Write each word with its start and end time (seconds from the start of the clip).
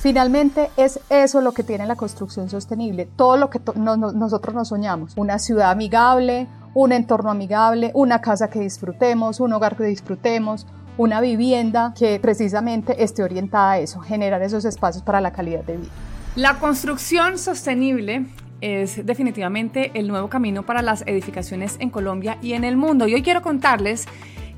Finalmente 0.00 0.70
es 0.78 0.98
eso 1.10 1.42
lo 1.42 1.52
que 1.52 1.62
tiene 1.62 1.86
la 1.86 1.94
construcción 1.94 2.48
sostenible, 2.48 3.04
todo 3.04 3.36
lo 3.36 3.50
que 3.50 3.60
nosotros 3.74 4.54
nos 4.54 4.68
soñamos, 4.68 5.12
una 5.16 5.38
ciudad 5.38 5.70
amigable, 5.70 6.46
un 6.72 6.92
entorno 6.92 7.30
amigable, 7.30 7.90
una 7.92 8.22
casa 8.22 8.48
que 8.48 8.60
disfrutemos, 8.60 9.40
un 9.40 9.52
hogar 9.52 9.76
que 9.76 9.84
disfrutemos, 9.84 10.66
una 10.96 11.20
vivienda 11.20 11.92
que 11.94 12.18
precisamente 12.18 13.04
esté 13.04 13.22
orientada 13.22 13.72
a 13.72 13.78
eso, 13.78 14.00
generar 14.00 14.40
esos 14.40 14.64
espacios 14.64 15.04
para 15.04 15.20
la 15.20 15.32
calidad 15.32 15.64
de 15.64 15.76
vida. 15.76 15.90
La 16.34 16.58
construcción 16.58 17.36
sostenible 17.36 18.24
es 18.62 19.04
definitivamente 19.04 19.90
el 19.92 20.08
nuevo 20.08 20.30
camino 20.30 20.64
para 20.64 20.80
las 20.80 21.02
edificaciones 21.02 21.76
en 21.78 21.90
Colombia 21.90 22.38
y 22.40 22.54
en 22.54 22.64
el 22.64 22.78
mundo. 22.78 23.06
Y 23.06 23.12
hoy 23.12 23.22
quiero 23.22 23.42
contarles 23.42 24.06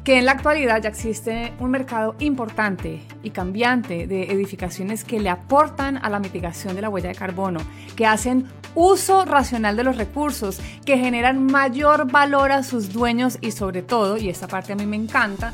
que 0.04 0.18
en 0.18 0.26
la 0.26 0.32
actualidad 0.32 0.82
ya 0.82 0.88
existe 0.88 1.52
un 1.60 1.70
mercado 1.70 2.16
importante 2.18 3.02
y 3.22 3.30
cambiante 3.30 4.06
de 4.06 4.32
edificaciones 4.32 5.04
que 5.04 5.20
le 5.20 5.30
aportan 5.30 5.98
a 5.98 6.10
la 6.10 6.18
mitigación 6.18 6.74
de 6.74 6.82
la 6.82 6.88
huella 6.88 7.10
de 7.10 7.14
carbono, 7.14 7.60
que 7.96 8.06
hacen 8.06 8.48
uso 8.74 9.24
racional 9.24 9.76
de 9.76 9.84
los 9.84 9.96
recursos, 9.96 10.60
que 10.84 10.98
generan 10.98 11.44
mayor 11.44 12.10
valor 12.10 12.50
a 12.50 12.62
sus 12.62 12.92
dueños 12.92 13.38
y 13.40 13.52
sobre 13.52 13.82
todo, 13.82 14.16
y 14.16 14.28
esta 14.28 14.48
parte 14.48 14.72
a 14.72 14.76
mí 14.76 14.86
me 14.86 14.96
encanta, 14.96 15.52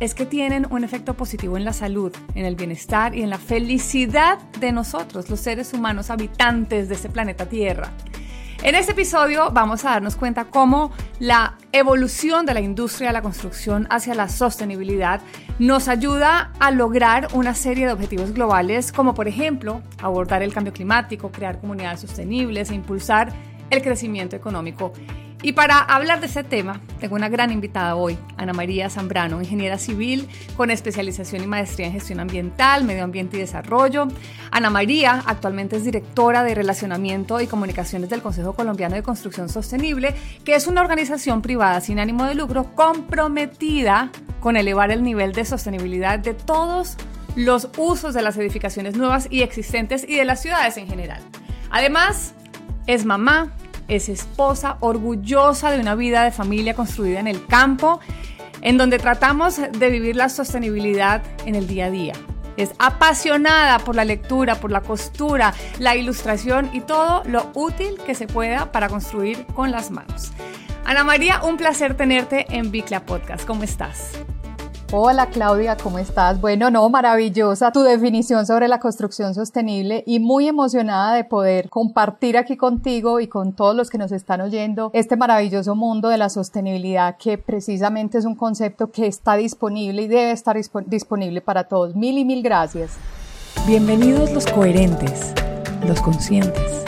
es 0.00 0.14
que 0.14 0.26
tienen 0.26 0.66
un 0.70 0.84
efecto 0.84 1.14
positivo 1.14 1.56
en 1.56 1.64
la 1.64 1.72
salud, 1.72 2.12
en 2.34 2.44
el 2.44 2.56
bienestar 2.56 3.14
y 3.14 3.22
en 3.22 3.30
la 3.30 3.38
felicidad 3.38 4.38
de 4.58 4.72
nosotros, 4.72 5.28
los 5.30 5.38
seres 5.38 5.72
humanos 5.74 6.10
habitantes 6.10 6.88
de 6.88 6.94
este 6.94 7.08
planeta 7.08 7.46
Tierra. 7.46 7.92
En 8.64 8.76
este 8.76 8.92
episodio 8.92 9.50
vamos 9.50 9.84
a 9.84 9.90
darnos 9.90 10.14
cuenta 10.14 10.44
cómo 10.44 10.92
la 11.18 11.58
evolución 11.72 12.46
de 12.46 12.54
la 12.54 12.60
industria 12.60 13.08
de 13.08 13.12
la 13.12 13.20
construcción 13.20 13.88
hacia 13.90 14.14
la 14.14 14.28
sostenibilidad 14.28 15.20
nos 15.58 15.88
ayuda 15.88 16.52
a 16.60 16.70
lograr 16.70 17.26
una 17.32 17.56
serie 17.56 17.86
de 17.86 17.92
objetivos 17.92 18.32
globales, 18.32 18.92
como 18.92 19.14
por 19.14 19.26
ejemplo 19.26 19.82
abordar 20.00 20.44
el 20.44 20.54
cambio 20.54 20.72
climático, 20.72 21.32
crear 21.32 21.58
comunidades 21.60 22.02
sostenibles 22.02 22.70
e 22.70 22.76
impulsar 22.76 23.32
el 23.68 23.82
crecimiento 23.82 24.36
económico 24.36 24.92
y 25.42 25.52
para 25.52 25.78
hablar 25.78 26.20
de 26.20 26.26
ese 26.26 26.44
tema, 26.44 26.80
tengo 27.00 27.16
una 27.16 27.28
gran 27.28 27.50
invitada 27.50 27.96
hoy, 27.96 28.16
Ana 28.36 28.52
María 28.52 28.88
Zambrano, 28.88 29.42
ingeniera 29.42 29.76
civil 29.76 30.28
con 30.56 30.70
especialización 30.70 31.42
y 31.42 31.46
maestría 31.48 31.88
en 31.88 31.94
gestión 31.94 32.20
ambiental, 32.20 32.84
medio 32.84 33.02
ambiente 33.02 33.36
y 33.36 33.40
desarrollo. 33.40 34.06
Ana 34.52 34.70
María 34.70 35.22
actualmente 35.26 35.76
es 35.76 35.84
directora 35.84 36.44
de 36.44 36.54
Relacionamiento 36.54 37.40
y 37.40 37.48
Comunicaciones 37.48 38.08
del 38.08 38.22
Consejo 38.22 38.52
Colombiano 38.52 38.94
de 38.94 39.02
Construcción 39.02 39.48
Sostenible, 39.48 40.14
que 40.44 40.54
es 40.54 40.68
una 40.68 40.80
organización 40.80 41.42
privada 41.42 41.80
sin 41.80 41.98
ánimo 41.98 42.24
de 42.24 42.36
lucro 42.36 42.74
comprometida 42.76 44.10
con 44.40 44.56
elevar 44.56 44.92
el 44.92 45.02
nivel 45.02 45.32
de 45.32 45.44
sostenibilidad 45.44 46.20
de 46.20 46.34
todos 46.34 46.96
los 47.34 47.68
usos 47.78 48.14
de 48.14 48.22
las 48.22 48.36
edificaciones 48.36 48.96
nuevas 48.96 49.26
y 49.30 49.42
existentes 49.42 50.04
y 50.08 50.16
de 50.16 50.24
las 50.24 50.40
ciudades 50.40 50.76
en 50.76 50.86
general. 50.86 51.20
Además, 51.70 52.34
es 52.86 53.04
mamá, 53.04 53.52
es 53.96 54.08
esposa 54.08 54.76
orgullosa 54.80 55.70
de 55.70 55.80
una 55.80 55.94
vida 55.94 56.24
de 56.24 56.30
familia 56.30 56.74
construida 56.74 57.20
en 57.20 57.26
el 57.26 57.46
campo, 57.46 58.00
en 58.60 58.78
donde 58.78 58.98
tratamos 58.98 59.60
de 59.60 59.90
vivir 59.90 60.16
la 60.16 60.28
sostenibilidad 60.28 61.22
en 61.46 61.54
el 61.54 61.66
día 61.66 61.86
a 61.86 61.90
día. 61.90 62.12
Es 62.56 62.72
apasionada 62.78 63.78
por 63.78 63.96
la 63.96 64.04
lectura, 64.04 64.56
por 64.56 64.70
la 64.70 64.82
costura, 64.82 65.54
la 65.78 65.96
ilustración 65.96 66.70
y 66.72 66.80
todo 66.80 67.22
lo 67.24 67.50
útil 67.54 67.98
que 68.04 68.14
se 68.14 68.26
pueda 68.26 68.72
para 68.72 68.88
construir 68.88 69.46
con 69.46 69.70
las 69.70 69.90
manos. 69.90 70.32
Ana 70.84 71.04
María, 71.04 71.42
un 71.42 71.56
placer 71.56 71.96
tenerte 71.96 72.46
en 72.50 72.70
Bicla 72.70 73.06
Podcast. 73.06 73.46
¿Cómo 73.46 73.62
estás? 73.62 74.12
Hola 74.94 75.28
Claudia, 75.30 75.78
¿cómo 75.78 75.98
estás? 75.98 76.38
Bueno, 76.38 76.70
no, 76.70 76.86
maravillosa 76.90 77.72
tu 77.72 77.80
definición 77.80 78.44
sobre 78.44 78.68
la 78.68 78.78
construcción 78.78 79.32
sostenible 79.32 80.04
y 80.06 80.20
muy 80.20 80.46
emocionada 80.46 81.14
de 81.14 81.24
poder 81.24 81.70
compartir 81.70 82.36
aquí 82.36 82.58
contigo 82.58 83.18
y 83.18 83.26
con 83.26 83.54
todos 83.54 83.74
los 83.74 83.88
que 83.88 83.96
nos 83.96 84.12
están 84.12 84.42
oyendo 84.42 84.90
este 84.92 85.16
maravilloso 85.16 85.74
mundo 85.74 86.10
de 86.10 86.18
la 86.18 86.28
sostenibilidad 86.28 87.16
que 87.16 87.38
precisamente 87.38 88.18
es 88.18 88.26
un 88.26 88.34
concepto 88.34 88.90
que 88.90 89.06
está 89.06 89.36
disponible 89.36 90.02
y 90.02 90.08
debe 90.08 90.30
estar 90.30 90.58
disponible 90.84 91.40
para 91.40 91.64
todos. 91.64 91.96
Mil 91.96 92.18
y 92.18 92.26
mil 92.26 92.42
gracias. 92.42 92.98
Bienvenidos 93.66 94.30
los 94.32 94.44
coherentes, 94.44 95.32
los 95.86 96.02
conscientes, 96.02 96.84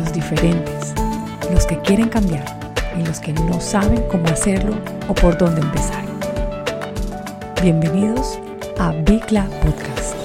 los 0.00 0.10
diferentes, 0.10 0.94
los 1.52 1.66
que 1.66 1.78
quieren 1.80 2.08
cambiar 2.08 2.46
y 2.98 3.04
los 3.04 3.20
que 3.20 3.34
no 3.34 3.60
saben 3.60 4.02
cómo 4.10 4.24
hacerlo 4.28 4.74
o 5.06 5.12
por 5.12 5.36
dónde 5.36 5.60
empezar. 5.60 6.11
Bienvenidos 7.62 8.40
a 8.76 8.90
Bicla 8.90 9.44
Podcast. 9.62 10.16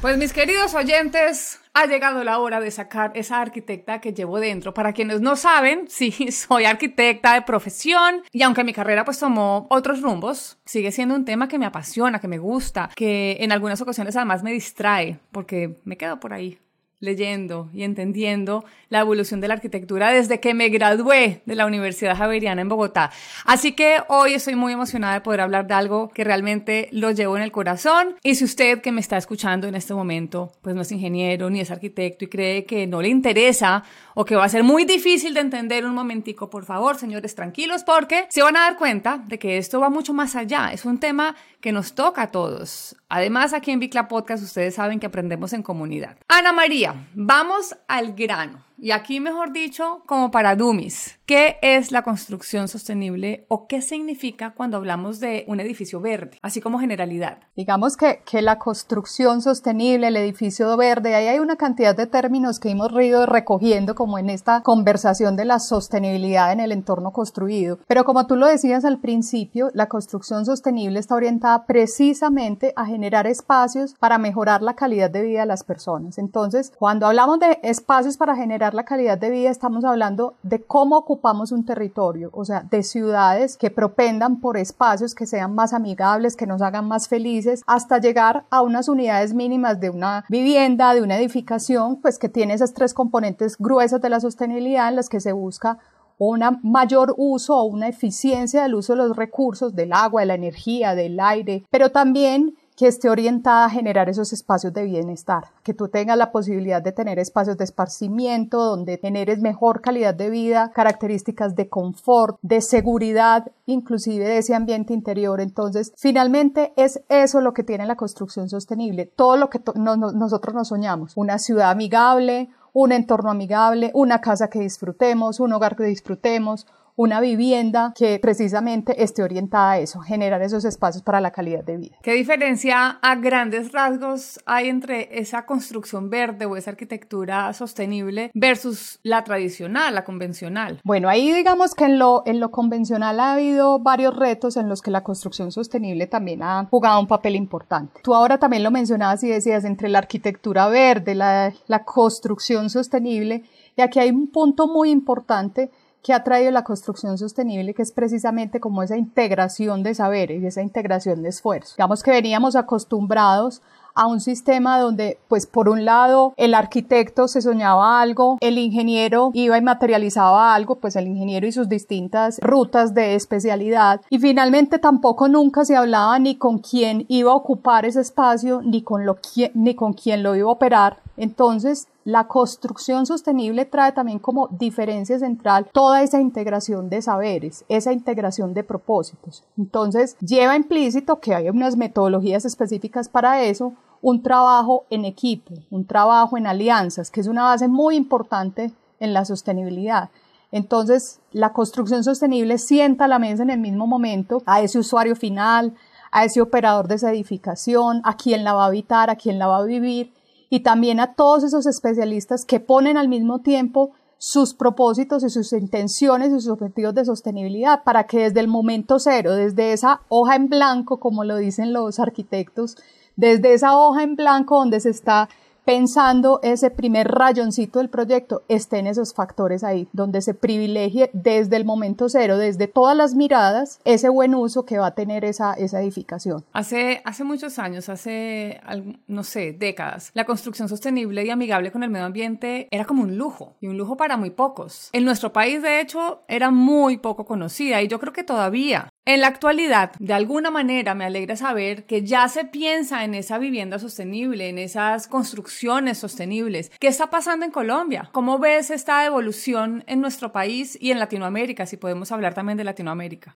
Pues 0.00 0.16
mis 0.16 0.32
queridos 0.32 0.72
oyentes, 0.74 1.60
ha 1.74 1.84
llegado 1.84 2.24
la 2.24 2.38
hora 2.38 2.60
de 2.60 2.70
sacar 2.70 3.12
esa 3.14 3.42
arquitecta 3.42 4.00
que 4.00 4.14
llevo 4.14 4.40
dentro. 4.40 4.72
Para 4.72 4.94
quienes 4.94 5.20
no 5.20 5.36
saben, 5.36 5.84
sí, 5.88 6.12
soy 6.32 6.64
arquitecta 6.64 7.34
de 7.34 7.42
profesión 7.42 8.22
y 8.32 8.40
aunque 8.40 8.64
mi 8.64 8.72
carrera 8.72 9.04
pues 9.04 9.18
tomó 9.18 9.66
otros 9.68 10.00
rumbos, 10.00 10.56
sigue 10.64 10.90
siendo 10.90 11.14
un 11.14 11.26
tema 11.26 11.46
que 11.46 11.58
me 11.58 11.66
apasiona, 11.66 12.20
que 12.20 12.28
me 12.28 12.38
gusta, 12.38 12.88
que 12.96 13.36
en 13.40 13.52
algunas 13.52 13.82
ocasiones 13.82 14.16
además 14.16 14.42
me 14.42 14.50
distrae 14.50 15.18
porque 15.30 15.76
me 15.84 15.98
quedo 15.98 16.18
por 16.20 16.32
ahí 16.32 16.58
leyendo 17.00 17.70
y 17.72 17.82
entendiendo 17.84 18.64
la 18.88 19.00
evolución 19.00 19.40
de 19.40 19.48
la 19.48 19.54
arquitectura 19.54 20.10
desde 20.10 20.40
que 20.40 20.54
me 20.54 20.68
gradué 20.68 21.42
de 21.46 21.54
la 21.54 21.66
Universidad 21.66 22.16
Javeriana 22.16 22.62
en 22.62 22.68
Bogotá. 22.68 23.10
Así 23.44 23.72
que 23.72 23.98
hoy 24.08 24.34
estoy 24.34 24.54
muy 24.56 24.72
emocionada 24.72 25.14
de 25.14 25.20
poder 25.20 25.40
hablar 25.40 25.66
de 25.66 25.74
algo 25.74 26.08
que 26.08 26.24
realmente 26.24 26.88
lo 26.92 27.10
llevo 27.10 27.36
en 27.36 27.42
el 27.42 27.52
corazón. 27.52 28.16
Y 28.22 28.34
si 28.34 28.44
usted 28.44 28.80
que 28.80 28.92
me 28.92 29.00
está 29.00 29.16
escuchando 29.16 29.68
en 29.68 29.74
este 29.74 29.94
momento, 29.94 30.52
pues 30.62 30.74
no 30.74 30.82
es 30.82 30.92
ingeniero 30.92 31.50
ni 31.50 31.60
es 31.60 31.70
arquitecto 31.70 32.24
y 32.24 32.28
cree 32.28 32.64
que 32.64 32.86
no 32.86 33.00
le 33.00 33.08
interesa 33.08 33.84
o 34.14 34.24
que 34.24 34.34
va 34.34 34.44
a 34.44 34.48
ser 34.48 34.64
muy 34.64 34.84
difícil 34.84 35.34
de 35.34 35.40
entender 35.40 35.86
un 35.86 35.94
momentico, 35.94 36.50
por 36.50 36.64
favor, 36.64 36.96
señores, 36.96 37.34
tranquilos, 37.34 37.84
porque 37.84 38.26
se 38.30 38.42
van 38.42 38.56
a 38.56 38.62
dar 38.62 38.76
cuenta 38.76 39.22
de 39.26 39.38
que 39.38 39.58
esto 39.58 39.80
va 39.80 39.90
mucho 39.90 40.12
más 40.12 40.34
allá. 40.34 40.72
Es 40.72 40.84
un 40.84 40.98
tema 40.98 41.36
que 41.60 41.72
nos 41.72 41.94
toca 41.94 42.22
a 42.22 42.30
todos. 42.30 42.96
Además, 43.08 43.54
aquí 43.54 43.70
en 43.70 43.80
Bicla 43.80 44.06
Podcast 44.06 44.42
ustedes 44.42 44.74
saben 44.74 45.00
que 45.00 45.06
aprendemos 45.06 45.52
en 45.54 45.62
comunidad. 45.62 46.18
Ana 46.28 46.52
María, 46.52 47.08
vamos 47.14 47.74
al 47.88 48.12
grano. 48.12 48.67
Y 48.80 48.92
aquí, 48.92 49.18
mejor 49.18 49.52
dicho, 49.52 50.02
como 50.06 50.30
para 50.30 50.54
Dumis, 50.54 51.18
¿qué 51.26 51.56
es 51.62 51.90
la 51.90 52.02
construcción 52.02 52.68
sostenible 52.68 53.44
o 53.48 53.66
qué 53.66 53.82
significa 53.82 54.54
cuando 54.54 54.76
hablamos 54.76 55.18
de 55.18 55.44
un 55.48 55.58
edificio 55.58 56.00
verde, 56.00 56.38
así 56.42 56.60
como 56.60 56.78
generalidad? 56.78 57.38
Digamos 57.56 57.96
que, 57.96 58.22
que 58.24 58.40
la 58.40 58.60
construcción 58.60 59.42
sostenible, 59.42 60.06
el 60.06 60.16
edificio 60.16 60.76
verde, 60.76 61.16
ahí 61.16 61.26
hay 61.26 61.40
una 61.40 61.56
cantidad 61.56 61.96
de 61.96 62.06
términos 62.06 62.60
que 62.60 62.70
hemos 62.70 62.92
ido 63.02 63.26
recogiendo 63.26 63.96
como 63.96 64.16
en 64.16 64.30
esta 64.30 64.62
conversación 64.62 65.34
de 65.34 65.44
la 65.44 65.58
sostenibilidad 65.58 66.52
en 66.52 66.60
el 66.60 66.70
entorno 66.70 67.12
construido. 67.12 67.80
Pero 67.88 68.04
como 68.04 68.28
tú 68.28 68.36
lo 68.36 68.46
decías 68.46 68.84
al 68.84 69.00
principio, 69.00 69.70
la 69.74 69.88
construcción 69.88 70.46
sostenible 70.46 71.00
está 71.00 71.16
orientada 71.16 71.66
precisamente 71.66 72.72
a 72.76 72.86
generar 72.86 73.26
espacios 73.26 73.96
para 73.98 74.18
mejorar 74.18 74.62
la 74.62 74.74
calidad 74.74 75.10
de 75.10 75.22
vida 75.22 75.40
de 75.40 75.46
las 75.46 75.64
personas. 75.64 76.16
Entonces, 76.18 76.72
cuando 76.78 77.08
hablamos 77.08 77.40
de 77.40 77.58
espacios 77.64 78.16
para 78.16 78.36
generar 78.36 78.67
la 78.74 78.84
calidad 78.84 79.18
de 79.18 79.30
vida 79.30 79.50
estamos 79.50 79.84
hablando 79.84 80.34
de 80.42 80.62
cómo 80.62 80.96
ocupamos 80.96 81.52
un 81.52 81.64
territorio, 81.64 82.30
o 82.32 82.44
sea, 82.44 82.62
de 82.62 82.82
ciudades 82.82 83.56
que 83.56 83.70
propendan 83.70 84.40
por 84.40 84.56
espacios 84.56 85.14
que 85.14 85.26
sean 85.26 85.54
más 85.54 85.72
amigables, 85.72 86.36
que 86.36 86.46
nos 86.46 86.62
hagan 86.62 86.86
más 86.88 87.08
felices, 87.08 87.62
hasta 87.66 87.98
llegar 87.98 88.44
a 88.50 88.62
unas 88.62 88.88
unidades 88.88 89.34
mínimas 89.34 89.80
de 89.80 89.90
una 89.90 90.24
vivienda, 90.28 90.94
de 90.94 91.02
una 91.02 91.16
edificación, 91.16 92.00
pues 92.00 92.18
que 92.18 92.28
tiene 92.28 92.54
esas 92.54 92.74
tres 92.74 92.94
componentes 92.94 93.56
gruesas 93.58 94.00
de 94.00 94.10
la 94.10 94.20
sostenibilidad 94.20 94.88
en 94.88 94.96
las 94.96 95.08
que 95.08 95.20
se 95.20 95.32
busca 95.32 95.78
un 96.18 96.42
mayor 96.62 97.14
uso 97.16 97.56
o 97.56 97.64
una 97.64 97.88
eficiencia 97.88 98.62
del 98.62 98.74
uso 98.74 98.94
de 98.94 98.98
los 98.98 99.16
recursos, 99.16 99.74
del 99.74 99.92
agua, 99.92 100.22
de 100.22 100.26
la 100.26 100.34
energía, 100.34 100.94
del 100.94 101.18
aire, 101.20 101.64
pero 101.70 101.90
también 101.90 102.56
que 102.78 102.86
esté 102.86 103.10
orientada 103.10 103.64
a 103.64 103.70
generar 103.70 104.08
esos 104.08 104.32
espacios 104.32 104.72
de 104.72 104.84
bienestar, 104.84 105.48
que 105.64 105.74
tú 105.74 105.88
tengas 105.88 106.16
la 106.16 106.30
posibilidad 106.30 106.80
de 106.80 106.92
tener 106.92 107.18
espacios 107.18 107.58
de 107.58 107.64
esparcimiento, 107.64 108.62
donde 108.64 108.98
generes 108.98 109.40
mejor 109.40 109.80
calidad 109.80 110.14
de 110.14 110.30
vida, 110.30 110.70
características 110.72 111.56
de 111.56 111.68
confort, 111.68 112.38
de 112.40 112.60
seguridad, 112.60 113.50
inclusive 113.66 114.24
de 114.24 114.38
ese 114.38 114.54
ambiente 114.54 114.94
interior. 114.94 115.40
Entonces, 115.40 115.92
finalmente 115.96 116.72
es 116.76 117.02
eso 117.08 117.40
lo 117.40 117.52
que 117.52 117.64
tiene 117.64 117.84
la 117.84 117.96
construcción 117.96 118.48
sostenible, 118.48 119.06
todo 119.06 119.36
lo 119.36 119.50
que 119.50 119.60
nosotros 119.74 120.54
nos 120.54 120.68
soñamos, 120.68 121.14
una 121.16 121.40
ciudad 121.40 121.70
amigable, 121.70 122.48
un 122.72 122.92
entorno 122.92 123.32
amigable, 123.32 123.90
una 123.92 124.20
casa 124.20 124.50
que 124.50 124.60
disfrutemos, 124.60 125.40
un 125.40 125.52
hogar 125.52 125.74
que 125.74 125.82
disfrutemos, 125.82 126.68
una 126.98 127.20
vivienda 127.20 127.92
que 127.96 128.18
precisamente 128.18 129.04
esté 129.04 129.22
orientada 129.22 129.70
a 129.70 129.78
eso, 129.78 130.00
generar 130.00 130.42
esos 130.42 130.64
espacios 130.64 131.04
para 131.04 131.20
la 131.20 131.30
calidad 131.30 131.62
de 131.62 131.76
vida. 131.76 131.96
¿Qué 132.02 132.12
diferencia 132.12 132.98
a 133.00 133.14
grandes 133.14 133.70
rasgos 133.70 134.40
hay 134.46 134.68
entre 134.68 135.20
esa 135.20 135.46
construcción 135.46 136.10
verde 136.10 136.44
o 136.46 136.56
esa 136.56 136.72
arquitectura 136.72 137.52
sostenible 137.52 138.32
versus 138.34 138.98
la 139.04 139.22
tradicional, 139.22 139.94
la 139.94 140.04
convencional? 140.04 140.80
Bueno, 140.82 141.08
ahí 141.08 141.30
digamos 141.30 141.76
que 141.76 141.84
en 141.84 142.00
lo, 142.00 142.24
en 142.26 142.40
lo 142.40 142.50
convencional 142.50 143.20
ha 143.20 143.34
habido 143.34 143.78
varios 143.78 144.16
retos 144.16 144.56
en 144.56 144.68
los 144.68 144.82
que 144.82 144.90
la 144.90 145.04
construcción 145.04 145.52
sostenible 145.52 146.08
también 146.08 146.42
ha 146.42 146.66
jugado 146.68 146.98
un 146.98 147.06
papel 147.06 147.36
importante. 147.36 148.00
Tú 148.02 148.12
ahora 148.12 148.38
también 148.38 148.64
lo 148.64 148.72
mencionabas 148.72 149.22
y 149.22 149.28
decías 149.28 149.64
entre 149.64 149.88
la 149.88 149.98
arquitectura 149.98 150.66
verde, 150.66 151.14
la, 151.14 151.52
la 151.68 151.84
construcción 151.84 152.70
sostenible, 152.70 153.44
y 153.76 153.82
aquí 153.82 154.00
hay 154.00 154.10
un 154.10 154.26
punto 154.32 154.66
muy 154.66 154.90
importante 154.90 155.70
que 156.08 156.14
ha 156.14 156.24
traído 156.24 156.50
la 156.50 156.64
construcción 156.64 157.18
sostenible, 157.18 157.74
que 157.74 157.82
es 157.82 157.92
precisamente 157.92 158.60
como 158.60 158.82
esa 158.82 158.96
integración 158.96 159.82
de 159.82 159.94
saberes 159.94 160.42
y 160.42 160.46
esa 160.46 160.62
integración 160.62 161.22
de 161.22 161.28
esfuerzos. 161.28 161.76
Digamos 161.76 162.02
que 162.02 162.12
veníamos 162.12 162.56
acostumbrados 162.56 163.60
a 163.94 164.06
un 164.06 164.20
sistema 164.20 164.80
donde, 164.80 165.18
pues, 165.28 165.46
por 165.46 165.68
un 165.68 165.84
lado, 165.84 166.32
el 166.38 166.54
arquitecto 166.54 167.28
se 167.28 167.42
soñaba 167.42 168.00
algo, 168.00 168.38
el 168.40 168.56
ingeniero 168.56 169.32
iba 169.34 169.58
y 169.58 169.60
materializaba 169.60 170.54
algo, 170.54 170.76
pues 170.76 170.96
el 170.96 171.08
ingeniero 171.08 171.46
y 171.46 171.52
sus 171.52 171.68
distintas 171.68 172.38
rutas 172.40 172.94
de 172.94 173.14
especialidad, 173.14 174.00
y 174.08 174.18
finalmente 174.18 174.78
tampoco 174.78 175.28
nunca 175.28 175.66
se 175.66 175.76
hablaba 175.76 176.18
ni 176.18 176.36
con 176.36 176.58
quién 176.58 177.04
iba 177.08 177.32
a 177.32 177.34
ocupar 177.34 177.84
ese 177.84 178.00
espacio, 178.00 178.62
ni 178.62 178.80
con, 178.80 179.04
lo, 179.04 179.18
ni 179.52 179.74
con 179.74 179.92
quién 179.92 180.22
lo 180.22 180.34
iba 180.34 180.48
a 180.48 180.52
operar. 180.52 180.96
Entonces, 181.18 181.88
la 182.08 182.26
construcción 182.26 183.04
sostenible 183.04 183.66
trae 183.66 183.92
también 183.92 184.18
como 184.18 184.48
diferencia 184.48 185.18
central 185.18 185.68
toda 185.74 186.02
esa 186.02 186.18
integración 186.22 186.88
de 186.88 187.02
saberes, 187.02 187.66
esa 187.68 187.92
integración 187.92 188.54
de 188.54 188.64
propósitos. 188.64 189.44
Entonces, 189.58 190.16
lleva 190.20 190.56
implícito 190.56 191.20
que 191.20 191.34
hay 191.34 191.50
unas 191.50 191.76
metodologías 191.76 192.46
específicas 192.46 193.10
para 193.10 193.42
eso, 193.42 193.74
un 194.00 194.22
trabajo 194.22 194.86
en 194.88 195.04
equipo, 195.04 195.52
un 195.70 195.84
trabajo 195.84 196.38
en 196.38 196.46
alianzas, 196.46 197.10
que 197.10 197.20
es 197.20 197.26
una 197.26 197.42
base 197.42 197.68
muy 197.68 197.96
importante 197.96 198.72
en 199.00 199.12
la 199.12 199.26
sostenibilidad. 199.26 200.08
Entonces, 200.50 201.20
la 201.32 201.52
construcción 201.52 202.04
sostenible 202.04 202.56
sienta 202.56 203.04
a 203.04 203.08
la 203.08 203.18
mesa 203.18 203.42
en 203.42 203.50
el 203.50 203.60
mismo 203.60 203.86
momento 203.86 204.42
a 204.46 204.62
ese 204.62 204.78
usuario 204.78 205.14
final, 205.14 205.74
a 206.10 206.24
ese 206.24 206.40
operador 206.40 206.88
de 206.88 206.94
esa 206.94 207.10
edificación, 207.10 208.00
a 208.02 208.16
quien 208.16 208.44
la 208.44 208.54
va 208.54 208.64
a 208.64 208.68
habitar, 208.68 209.10
a 209.10 209.16
quien 209.16 209.38
la 209.38 209.46
va 209.46 209.58
a 209.58 209.64
vivir, 209.64 210.10
y 210.50 210.60
también 210.60 211.00
a 211.00 211.14
todos 211.14 211.44
esos 211.44 211.66
especialistas 211.66 212.44
que 212.44 212.60
ponen 212.60 212.96
al 212.96 213.08
mismo 213.08 213.40
tiempo 213.40 213.92
sus 214.18 214.52
propósitos 214.52 215.22
y 215.22 215.30
sus 215.30 215.52
intenciones 215.52 216.28
y 216.28 216.40
sus 216.40 216.48
objetivos 216.48 216.94
de 216.94 217.04
sostenibilidad 217.04 217.84
para 217.84 218.04
que 218.04 218.18
desde 218.24 218.40
el 218.40 218.48
momento 218.48 218.98
cero, 218.98 219.34
desde 219.34 219.72
esa 219.72 220.00
hoja 220.08 220.34
en 220.34 220.48
blanco, 220.48 220.98
como 220.98 221.22
lo 221.24 221.36
dicen 221.36 221.72
los 221.72 222.00
arquitectos, 222.00 222.76
desde 223.14 223.54
esa 223.54 223.78
hoja 223.78 224.02
en 224.02 224.16
blanco 224.16 224.58
donde 224.58 224.80
se 224.80 224.90
está 224.90 225.28
pensando 225.68 226.40
ese 226.42 226.70
primer 226.70 227.08
rayoncito 227.08 227.78
del 227.78 227.90
proyecto, 227.90 228.42
estén 228.48 228.86
esos 228.86 229.12
factores 229.12 229.62
ahí, 229.62 229.86
donde 229.92 230.22
se 230.22 230.32
privilegie 230.32 231.10
desde 231.12 231.56
el 231.56 231.66
momento 231.66 232.08
cero, 232.08 232.38
desde 232.38 232.68
todas 232.68 232.96
las 232.96 233.14
miradas, 233.14 233.78
ese 233.84 234.08
buen 234.08 234.34
uso 234.34 234.64
que 234.64 234.78
va 234.78 234.86
a 234.86 234.94
tener 234.94 235.26
esa, 235.26 235.52
esa 235.52 235.82
edificación. 235.82 236.42
Hace, 236.54 237.02
hace 237.04 237.22
muchos 237.22 237.58
años, 237.58 237.90
hace, 237.90 238.62
no 239.08 239.22
sé, 239.24 239.52
décadas, 239.52 240.10
la 240.14 240.24
construcción 240.24 240.70
sostenible 240.70 241.26
y 241.26 241.28
amigable 241.28 241.70
con 241.70 241.82
el 241.82 241.90
medio 241.90 242.06
ambiente 242.06 242.66
era 242.70 242.86
como 242.86 243.02
un 243.02 243.18
lujo, 243.18 243.52
y 243.60 243.66
un 243.66 243.76
lujo 243.76 243.98
para 243.98 244.16
muy 244.16 244.30
pocos. 244.30 244.88
En 244.94 245.04
nuestro 245.04 245.34
país, 245.34 245.60
de 245.60 245.82
hecho, 245.82 246.22
era 246.28 246.50
muy 246.50 246.96
poco 246.96 247.26
conocida, 247.26 247.82
y 247.82 247.88
yo 247.88 248.00
creo 248.00 248.14
que 248.14 248.24
todavía 248.24 248.88
en 249.08 249.22
la 249.22 249.28
actualidad, 249.28 249.92
de 249.98 250.12
alguna 250.12 250.50
manera 250.50 250.94
me 250.94 251.06
alegra 251.06 251.34
saber 251.34 251.86
que 251.86 252.04
ya 252.04 252.28
se 252.28 252.44
piensa 252.44 253.04
en 253.04 253.14
esa 253.14 253.38
vivienda 253.38 253.78
sostenible, 253.78 254.50
en 254.50 254.58
esas 254.58 255.08
construcciones 255.08 255.96
sostenibles. 255.96 256.70
¿Qué 256.78 256.88
está 256.88 257.08
pasando 257.08 257.46
en 257.46 257.50
Colombia? 257.50 258.10
¿Cómo 258.12 258.38
ves 258.38 258.70
esta 258.70 259.06
evolución 259.06 259.82
en 259.86 260.02
nuestro 260.02 260.30
país 260.30 260.76
y 260.78 260.90
en 260.90 260.98
Latinoamérica, 260.98 261.64
si 261.64 261.78
podemos 261.78 262.12
hablar 262.12 262.34
también 262.34 262.58
de 262.58 262.64
Latinoamérica? 262.64 263.34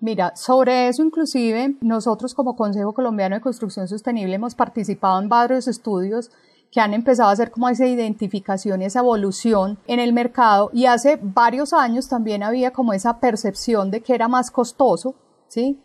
Mira, 0.00 0.34
sobre 0.34 0.88
eso 0.88 1.04
inclusive 1.04 1.76
nosotros 1.82 2.34
como 2.34 2.56
Consejo 2.56 2.92
Colombiano 2.92 3.36
de 3.36 3.42
Construcción 3.42 3.86
Sostenible 3.86 4.34
hemos 4.34 4.56
participado 4.56 5.22
en 5.22 5.28
varios 5.28 5.68
estudios 5.68 6.32
que 6.72 6.80
han 6.80 6.94
empezado 6.94 7.28
a 7.28 7.32
hacer 7.32 7.50
como 7.50 7.68
esa 7.68 7.86
identificación 7.86 8.80
y 8.80 8.86
esa 8.86 9.00
evolución 9.00 9.78
en 9.86 10.00
el 10.00 10.14
mercado 10.14 10.70
y 10.72 10.86
hace 10.86 11.18
varios 11.22 11.74
años 11.74 12.08
también 12.08 12.42
había 12.42 12.72
como 12.72 12.94
esa 12.94 13.20
percepción 13.20 13.90
de 13.90 14.00
que 14.00 14.14
era 14.14 14.26
más 14.26 14.50
costoso, 14.50 15.14
¿sí? 15.48 15.78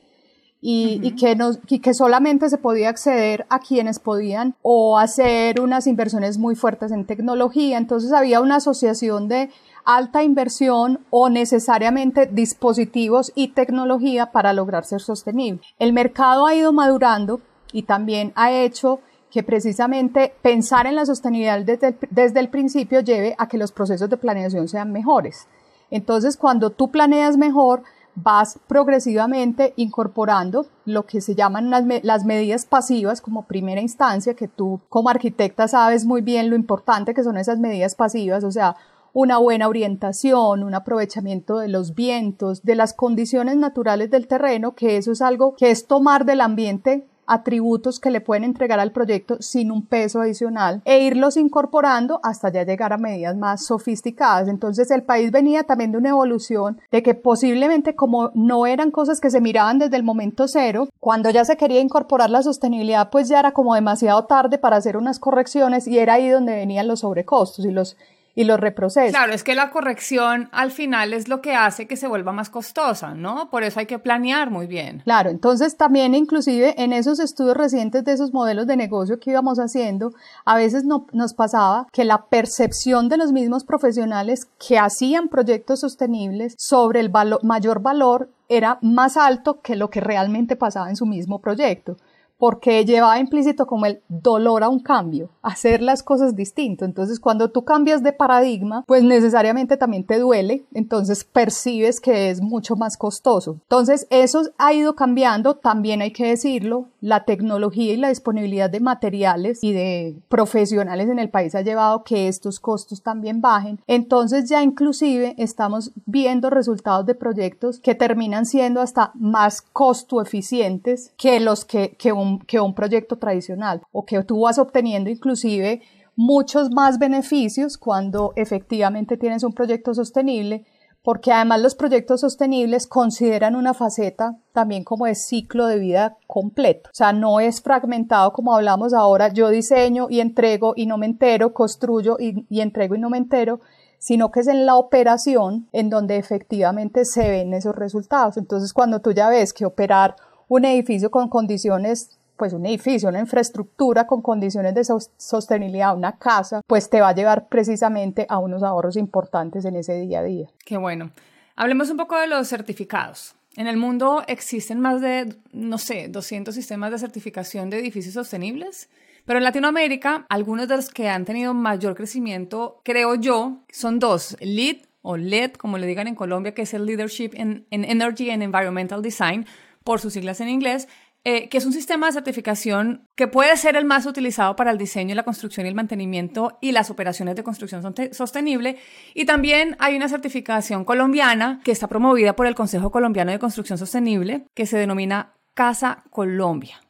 Y, 0.59 0.99
y, 1.03 1.11
que 1.11 1.35
nos, 1.35 1.59
y 1.67 1.79
que 1.79 1.93
solamente 1.93 2.49
se 2.49 2.57
podía 2.57 2.89
acceder 2.89 3.45
a 3.49 3.59
quienes 3.59 3.99
podían 3.99 4.55
o 4.63 4.97
hacer 4.97 5.61
unas 5.61 5.85
inversiones 5.85 6.39
muy 6.39 6.55
fuertes 6.55 6.91
en 6.91 7.05
tecnología. 7.05 7.77
Entonces 7.77 8.11
había 8.11 8.41
una 8.41 8.55
asociación 8.55 9.27
de 9.27 9.51
alta 9.85 10.23
inversión 10.23 11.05
o 11.11 11.29
necesariamente 11.29 12.25
dispositivos 12.25 13.31
y 13.35 13.49
tecnología 13.49 14.31
para 14.31 14.51
lograr 14.51 14.83
ser 14.83 15.01
sostenible. 15.01 15.61
El 15.77 15.93
mercado 15.93 16.47
ha 16.47 16.55
ido 16.55 16.73
madurando 16.73 17.39
y 17.71 17.83
también 17.83 18.33
ha 18.35 18.51
hecho 18.51 18.99
que 19.31 19.43
precisamente 19.43 20.33
pensar 20.41 20.87
en 20.87 20.95
la 20.95 21.05
sostenibilidad 21.05 21.59
desde 21.61 21.87
el, 21.87 21.97
desde 22.09 22.39
el 22.39 22.49
principio 22.49 23.01
lleve 23.01 23.35
a 23.37 23.47
que 23.47 23.57
los 23.57 23.71
procesos 23.71 24.09
de 24.09 24.17
planeación 24.17 24.67
sean 24.67 24.91
mejores. 24.91 25.47
Entonces, 25.91 26.37
cuando 26.37 26.69
tú 26.69 26.91
planeas 26.91 27.37
mejor, 27.37 27.83
vas 28.15 28.59
progresivamente 28.67 29.73
incorporando 29.75 30.65
lo 30.85 31.05
que 31.05 31.21
se 31.21 31.35
llaman 31.35 31.69
las, 31.69 31.85
las, 32.03 32.25
medidas 32.25 32.65
pasivas 32.65 33.21
como 33.21 33.43
primera 33.43 33.79
instancia, 33.79 34.33
que 34.33 34.47
tú 34.47 34.81
como 34.89 35.09
arquitecta 35.09 35.67
sabes 35.67 36.03
muy 36.03 36.21
bien 36.21 36.49
lo 36.49 36.55
importante 36.55 37.13
que 37.13 37.23
son 37.23 37.37
esas 37.37 37.59
medidas 37.59 37.93
pasivas, 37.93 38.43
o 38.43 38.51
sea, 38.51 38.75
una 39.13 39.37
buena 39.37 39.67
orientación, 39.67 40.63
un 40.63 40.73
aprovechamiento 40.73 41.59
de 41.59 41.67
los 41.67 41.93
vientos, 41.93 42.63
de 42.63 42.75
las 42.75 42.93
condiciones 42.93 43.55
naturales 43.57 44.09
del 44.09 44.27
terreno, 44.27 44.73
que 44.73 44.97
eso 44.97 45.11
es 45.11 45.21
algo 45.21 45.55
que 45.55 45.69
es 45.69 45.85
tomar 45.85 46.25
del 46.25 46.41
ambiente 46.41 47.05
atributos 47.27 47.99
que 47.99 48.09
le 48.09 48.21
pueden 48.21 48.43
entregar 48.43 48.79
al 48.79 48.91
proyecto 48.91 49.37
sin 49.39 49.71
un 49.71 49.85
peso 49.85 50.21
adicional 50.21 50.81
e 50.85 51.03
irlos 51.03 51.37
incorporando 51.37 52.19
hasta 52.23 52.51
ya 52.51 52.63
llegar 52.63 52.93
a 52.93 52.97
medidas 52.97 53.37
más 53.37 53.65
sofisticadas. 53.65 54.47
Entonces 54.47 54.89
el 54.91 55.03
país 55.03 55.31
venía 55.31 55.63
también 55.63 55.91
de 55.91 55.97
una 55.97 56.09
evolución 56.09 56.79
de 56.91 57.03
que 57.03 57.13
posiblemente 57.13 57.95
como 57.95 58.31
no 58.33 58.65
eran 58.65 58.91
cosas 58.91 59.19
que 59.19 59.29
se 59.29 59.41
miraban 59.41 59.79
desde 59.79 59.97
el 59.97 60.03
momento 60.03 60.47
cero, 60.47 60.87
cuando 60.99 61.29
ya 61.29 61.45
se 61.45 61.57
quería 61.57 61.81
incorporar 61.81 62.29
la 62.29 62.43
sostenibilidad 62.43 63.09
pues 63.09 63.27
ya 63.27 63.39
era 63.39 63.51
como 63.51 63.75
demasiado 63.75 64.25
tarde 64.25 64.57
para 64.57 64.77
hacer 64.77 64.97
unas 64.97 65.19
correcciones 65.19 65.87
y 65.87 65.99
era 65.99 66.15
ahí 66.15 66.29
donde 66.29 66.55
venían 66.55 66.87
los 66.87 67.01
sobrecostos 67.01 67.65
y 67.65 67.71
los 67.71 67.97
y 68.37 68.43
los 68.43 68.59
reprocesos. 68.59 69.09
Claro, 69.09 69.33
es 69.33 69.43
que 69.43 69.55
la 69.55 69.71
corrección 69.71 70.47
al 70.51 70.69
final 70.69 71.11
es 71.13 71.27
lo 71.27 71.41
que 71.41 71.55
hace 71.55 71.87
que 71.87 71.97
se 71.97 72.07
vuelva 72.07 72.31
más 72.31 72.51
costosa, 72.51 73.15
¿no? 73.15 73.49
Por 73.49 73.63
eso 73.63 73.79
hay 73.79 73.87
que 73.87 73.97
planear 73.97 74.51
muy 74.51 74.67
bien. 74.67 75.01
Claro, 75.05 75.31
entonces 75.31 75.75
también 75.75 76.13
inclusive 76.13 76.75
en 76.77 76.93
esos 76.93 77.19
estudios 77.19 77.57
recientes 77.57 78.05
de 78.05 78.11
esos 78.11 78.33
modelos 78.33 78.67
de 78.67 78.77
negocio 78.77 79.19
que 79.19 79.31
íbamos 79.31 79.57
haciendo, 79.57 80.11
a 80.45 80.55
veces 80.55 80.83
no, 80.83 81.07
nos 81.13 81.33
pasaba 81.33 81.87
que 81.91 82.05
la 82.05 82.27
percepción 82.27 83.09
de 83.09 83.17
los 83.17 83.31
mismos 83.31 83.63
profesionales 83.63 84.47
que 84.59 84.77
hacían 84.77 85.29
proyectos 85.29 85.79
sostenibles 85.79 86.53
sobre 86.59 86.99
el 86.99 87.11
mayor 87.41 87.81
valor 87.81 88.29
era 88.49 88.77
más 88.83 89.17
alto 89.17 89.61
que 89.61 89.75
lo 89.75 89.89
que 89.89 89.99
realmente 89.99 90.55
pasaba 90.55 90.91
en 90.91 90.95
su 90.95 91.07
mismo 91.07 91.39
proyecto 91.39 91.97
porque 92.37 92.85
llevaba 92.85 93.19
implícito 93.19 93.65
como 93.65 93.85
el 93.85 94.01
dolor 94.07 94.63
a 94.63 94.69
un 94.69 94.79
cambio, 94.79 95.29
hacer 95.41 95.81
las 95.81 96.03
cosas 96.03 96.35
distinto. 96.35 96.85
Entonces, 96.85 97.19
cuando 97.19 97.49
tú 97.49 97.63
cambias 97.65 98.03
de 98.03 98.13
paradigma, 98.13 98.83
pues 98.87 99.03
necesariamente 99.03 99.77
también 99.77 100.05
te 100.05 100.19
duele, 100.19 100.65
entonces 100.73 101.23
percibes 101.23 101.99
que 101.99 102.29
es 102.29 102.41
mucho 102.41 102.75
más 102.75 102.97
costoso. 102.97 103.57
Entonces, 103.63 104.07
eso 104.09 104.41
ha 104.57 104.73
ido 104.73 104.95
cambiando, 104.95 105.55
también 105.55 106.01
hay 106.01 106.11
que 106.11 106.27
decirlo, 106.27 106.89
la 107.01 107.25
tecnología 107.25 107.93
y 107.93 107.97
la 107.97 108.09
disponibilidad 108.09 108.69
de 108.69 108.79
materiales 108.79 109.63
y 109.63 109.73
de 109.73 110.17
profesionales 110.29 111.09
en 111.09 111.19
el 111.19 111.29
país 111.29 111.55
ha 111.55 111.61
llevado 111.61 112.03
que 112.03 112.27
estos 112.27 112.59
costos 112.59 113.01
también 113.01 113.41
bajen. 113.41 113.79
Entonces, 113.87 114.49
ya 114.49 114.61
inclusive 114.61 115.35
estamos 115.37 115.91
viendo 116.05 116.49
resultados 116.49 117.05
de 117.05 117.15
proyectos 117.15 117.79
que 117.79 117.95
terminan 117.95 118.45
siendo 118.45 118.81
hasta 118.81 119.11
más 119.15 119.61
costo 119.61 120.21
eficientes 120.21 121.13
que 121.17 121.39
los 121.39 121.65
que, 121.65 121.95
que 121.97 122.11
un 122.11 122.26
que 122.47 122.59
un 122.59 122.73
proyecto 122.73 123.17
tradicional 123.17 123.81
o 123.91 124.05
que 124.05 124.23
tú 124.23 124.41
vas 124.41 124.59
obteniendo 124.59 125.09
inclusive 125.09 125.81
muchos 126.15 126.71
más 126.71 126.97
beneficios 126.97 127.77
cuando 127.77 128.33
efectivamente 128.35 129.17
tienes 129.17 129.43
un 129.43 129.53
proyecto 129.53 129.93
sostenible 129.93 130.65
porque 131.07 131.31
además 131.31 131.61
los 131.61 131.75
proyectos 131.75 132.19
sostenibles 132.19 132.85
consideran 132.85 133.55
una 133.55 133.73
faceta 133.73 134.35
también 134.51 134.83
como 134.83 135.05
de 135.05 135.15
ciclo 135.15 135.65
de 135.67 135.79
vida 135.79 136.17
completo. 136.27 136.89
O 136.89 136.95
sea, 136.95 137.13
no 137.13 137.39
es 137.39 137.61
fragmentado 137.61 138.33
como 138.33 138.53
hablamos 138.53 138.93
ahora, 138.93 139.31
yo 139.31 139.47
diseño 139.47 140.07
y 140.09 140.19
entrego 140.19 140.73
y 140.75 140.85
no 140.85 140.97
me 140.97 141.05
entero, 141.05 141.53
construyo 141.53 142.17
y, 142.19 142.45
y 142.49 142.59
entrego 142.59 142.95
y 142.95 142.99
no 142.99 143.09
me 143.09 143.19
entero, 143.19 143.61
sino 143.99 144.31
que 144.31 144.41
es 144.41 144.47
en 144.47 144.65
la 144.65 144.75
operación 144.75 145.69
en 145.71 145.89
donde 145.89 146.17
efectivamente 146.17 147.05
se 147.05 147.29
ven 147.29 147.53
esos 147.53 147.75
resultados. 147.75 148.35
Entonces, 148.35 148.73
cuando 148.73 148.99
tú 148.99 149.13
ya 149.13 149.29
ves 149.29 149.53
que 149.53 149.65
operar 149.65 150.15
un 150.47 150.65
edificio 150.65 151.11
con 151.11 151.29
condiciones 151.29 152.17
pues 152.37 152.53
un 152.53 152.65
edificio, 152.67 153.09
una 153.09 153.19
infraestructura 153.19 154.05
con 154.05 154.21
condiciones 154.21 154.75
de 154.75 154.83
sostenibilidad, 155.17 155.97
una 155.97 156.17
casa, 156.19 156.61
pues 156.67 156.89
te 156.89 157.01
va 157.01 157.09
a 157.09 157.15
llevar 157.15 157.47
precisamente 157.49 158.27
a 158.29 158.37
unos 158.37 158.61
ahorros 158.61 158.95
importantes 158.95 159.65
en 159.65 159.75
ese 159.75 159.99
día 159.99 160.19
a 160.19 160.23
día. 160.23 160.47
Qué 160.63 160.77
bueno. 160.77 161.11
Hablemos 161.55 161.89
un 161.89 161.97
poco 161.97 162.15
de 162.15 162.27
los 162.27 162.47
certificados. 162.47 163.33
En 163.55 163.65
el 163.65 163.77
mundo 163.77 164.23
existen 164.27 164.79
más 164.79 165.01
de, 165.01 165.35
no 165.51 165.79
sé, 165.79 166.09
200 166.09 166.53
sistemas 166.53 166.91
de 166.91 166.99
certificación 166.99 167.71
de 167.71 167.79
edificios 167.79 168.13
sostenibles. 168.13 168.87
Pero 169.25 169.39
en 169.39 169.43
Latinoamérica, 169.43 170.27
algunos 170.29 170.67
de 170.67 170.75
los 170.77 170.89
que 170.89 171.09
han 171.09 171.25
tenido 171.25 171.55
mayor 171.55 171.95
crecimiento, 171.95 172.79
creo 172.83 173.15
yo, 173.15 173.63
son 173.71 173.97
dos, 173.97 174.37
LEED 174.39 174.83
o 175.01 175.17
LED, 175.17 175.53
como 175.53 175.77
le 175.77 175.87
digan 175.87 176.07
en 176.07 176.15
Colombia, 176.15 176.53
que 176.53 176.61
es 176.61 176.73
el 176.73 176.85
Leadership 176.85 177.31
in, 177.33 177.65
Energy 177.71 178.29
and 178.29 178.43
Environmental 178.43 179.01
Design, 179.01 179.45
por 179.87 180.01
sus 180.01 180.11
siglas 180.11 180.41
en 180.41 180.49
inglés, 180.49 180.89
eh, 181.23 181.47
que 181.47 181.57
es 181.57 181.65
un 181.65 181.71
sistema 181.71 182.07
de 182.07 182.11
certificación 182.11 183.07
que 183.15 183.29
puede 183.29 183.55
ser 183.55 183.77
el 183.77 183.85
más 183.85 184.05
utilizado 184.05 184.57
para 184.57 184.69
el 184.69 184.77
diseño, 184.77 185.15
la 185.15 185.23
construcción 185.23 185.65
y 185.65 185.69
el 185.69 185.75
mantenimiento 185.75 186.57
y 186.59 186.73
las 186.73 186.89
operaciones 186.89 187.37
de 187.37 187.43
construcción 187.43 187.95
sostenible. 188.11 188.75
Y 189.13 189.23
también 189.23 189.77
hay 189.79 189.95
una 189.95 190.09
certificación 190.09 190.83
colombiana 190.83 191.61
que 191.63 191.71
está 191.71 191.87
promovida 191.87 192.35
por 192.35 192.47
el 192.47 192.55
Consejo 192.55 192.91
Colombiano 192.91 193.31
de 193.31 193.39
Construcción 193.39 193.77
Sostenible, 193.77 194.45
que 194.53 194.65
se 194.65 194.77
denomina 194.77 195.35
Casa 195.53 196.03
Colombia. 196.09 196.81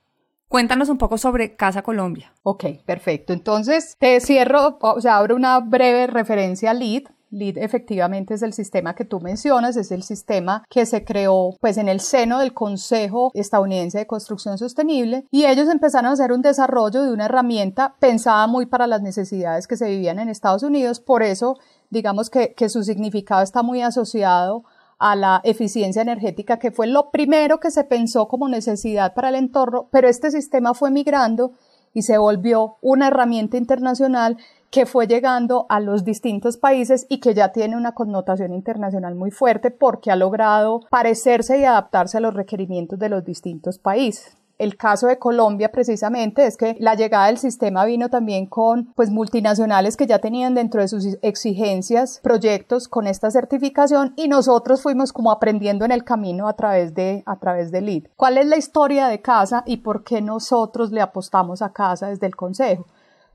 Cuéntanos 0.47 0.89
un 0.89 0.97
poco 0.97 1.19
sobre 1.19 1.55
Casa 1.55 1.83
Colombia. 1.83 2.33
Ok, 2.41 2.65
perfecto. 2.83 3.31
Entonces, 3.31 3.95
te 3.99 4.19
cierro, 4.21 4.79
o 4.81 5.01
sea, 5.01 5.17
abro 5.17 5.35
una 5.35 5.59
breve 5.59 6.07
referencia 6.07 6.71
a 6.71 6.73
LEED. 6.73 7.03
LEED 7.29 7.57
efectivamente 7.57 8.33
es 8.33 8.41
el 8.41 8.53
sistema 8.53 8.95
que 8.95 9.05
tú 9.05 9.19
mencionas, 9.19 9.77
es 9.77 9.91
el 9.91 10.03
sistema 10.03 10.63
que 10.69 10.85
se 10.85 11.03
creó 11.03 11.55
pues 11.59 11.77
en 11.77 11.89
el 11.89 11.99
seno 11.99 12.39
del 12.39 12.53
Consejo 12.53 13.31
Estadounidense 13.33 13.97
de 13.97 14.07
Construcción 14.07 14.57
Sostenible 14.57 15.25
y 15.31 15.45
ellos 15.45 15.67
empezaron 15.69 16.09
a 16.09 16.13
hacer 16.13 16.31
un 16.31 16.41
desarrollo 16.41 17.03
de 17.03 17.11
una 17.11 17.25
herramienta 17.25 17.95
pensada 17.99 18.47
muy 18.47 18.65
para 18.65 18.87
las 18.87 19.01
necesidades 19.01 19.67
que 19.67 19.77
se 19.77 19.89
vivían 19.89 20.19
en 20.19 20.29
Estados 20.29 20.63
Unidos, 20.63 20.99
por 20.99 21.23
eso 21.23 21.57
digamos 21.89 22.29
que, 22.29 22.53
que 22.53 22.69
su 22.69 22.83
significado 22.83 23.41
está 23.41 23.63
muy 23.63 23.81
asociado 23.81 24.63
a 24.99 25.15
la 25.15 25.41
eficiencia 25.43 26.01
energética, 26.01 26.57
que 26.57 26.71
fue 26.71 26.87
lo 26.87 27.11
primero 27.11 27.59
que 27.59 27.71
se 27.71 27.83
pensó 27.83 28.27
como 28.27 28.49
necesidad 28.49 29.13
para 29.13 29.29
el 29.29 29.35
entorno, 29.35 29.87
pero 29.91 30.07
este 30.07 30.31
sistema 30.31 30.73
fue 30.73 30.89
migrando 30.89 31.51
y 31.93 32.03
se 32.03 32.17
volvió 32.17 32.77
una 32.81 33.07
herramienta 33.07 33.57
internacional 33.57 34.37
que 34.69 34.85
fue 34.85 35.07
llegando 35.07 35.65
a 35.69 35.79
los 35.79 36.03
distintos 36.03 36.57
países 36.57 37.05
y 37.09 37.19
que 37.19 37.33
ya 37.33 37.51
tiene 37.51 37.77
una 37.77 37.93
connotación 37.93 38.53
internacional 38.53 39.15
muy 39.15 39.31
fuerte 39.31 39.71
porque 39.71 40.11
ha 40.11 40.15
logrado 40.15 40.81
parecerse 40.89 41.59
y 41.59 41.63
adaptarse 41.63 42.17
a 42.17 42.21
los 42.21 42.33
requerimientos 42.33 42.99
de 42.99 43.09
los 43.09 43.23
distintos 43.23 43.79
países. 43.79 44.37
El 44.57 44.75
caso 44.75 45.05
de 45.05 45.19
Colombia 45.19 45.71
precisamente 45.71 46.47
es 46.47 46.57
que 46.57 46.75
la 46.79 46.95
llegada 46.95 47.27
del 47.27 47.37
sistema 47.37 47.85
vino 47.85 48.09
también 48.09 48.47
con 48.47 48.85
pues 48.95 49.11
multinacionales 49.11 49.95
que 49.95 50.07
ya 50.07 50.17
tenían 50.17 50.55
dentro 50.55 50.81
de 50.81 50.87
sus 50.87 51.05
exigencias 51.21 52.19
proyectos 52.23 52.87
con 52.87 53.05
esta 53.05 53.29
certificación 53.29 54.13
y 54.15 54.27
nosotros 54.27 54.81
fuimos 54.81 55.13
como 55.13 55.31
aprendiendo 55.31 55.85
en 55.85 55.91
el 55.91 56.03
camino 56.03 56.47
a 56.47 56.53
través 56.53 56.95
de 56.95 57.21
a 57.27 57.37
través 57.37 57.71
de 57.71 57.81
LEED. 57.81 58.07
¿Cuál 58.15 58.39
es 58.39 58.47
la 58.47 58.57
historia 58.57 59.07
de 59.07 59.21
Casa 59.21 59.61
y 59.67 59.77
por 59.77 60.03
qué 60.03 60.21
nosotros 60.23 60.91
le 60.91 61.01
apostamos 61.01 61.61
a 61.61 61.71
Casa 61.71 62.07
desde 62.07 62.25
el 62.25 62.35
consejo? 62.35 62.87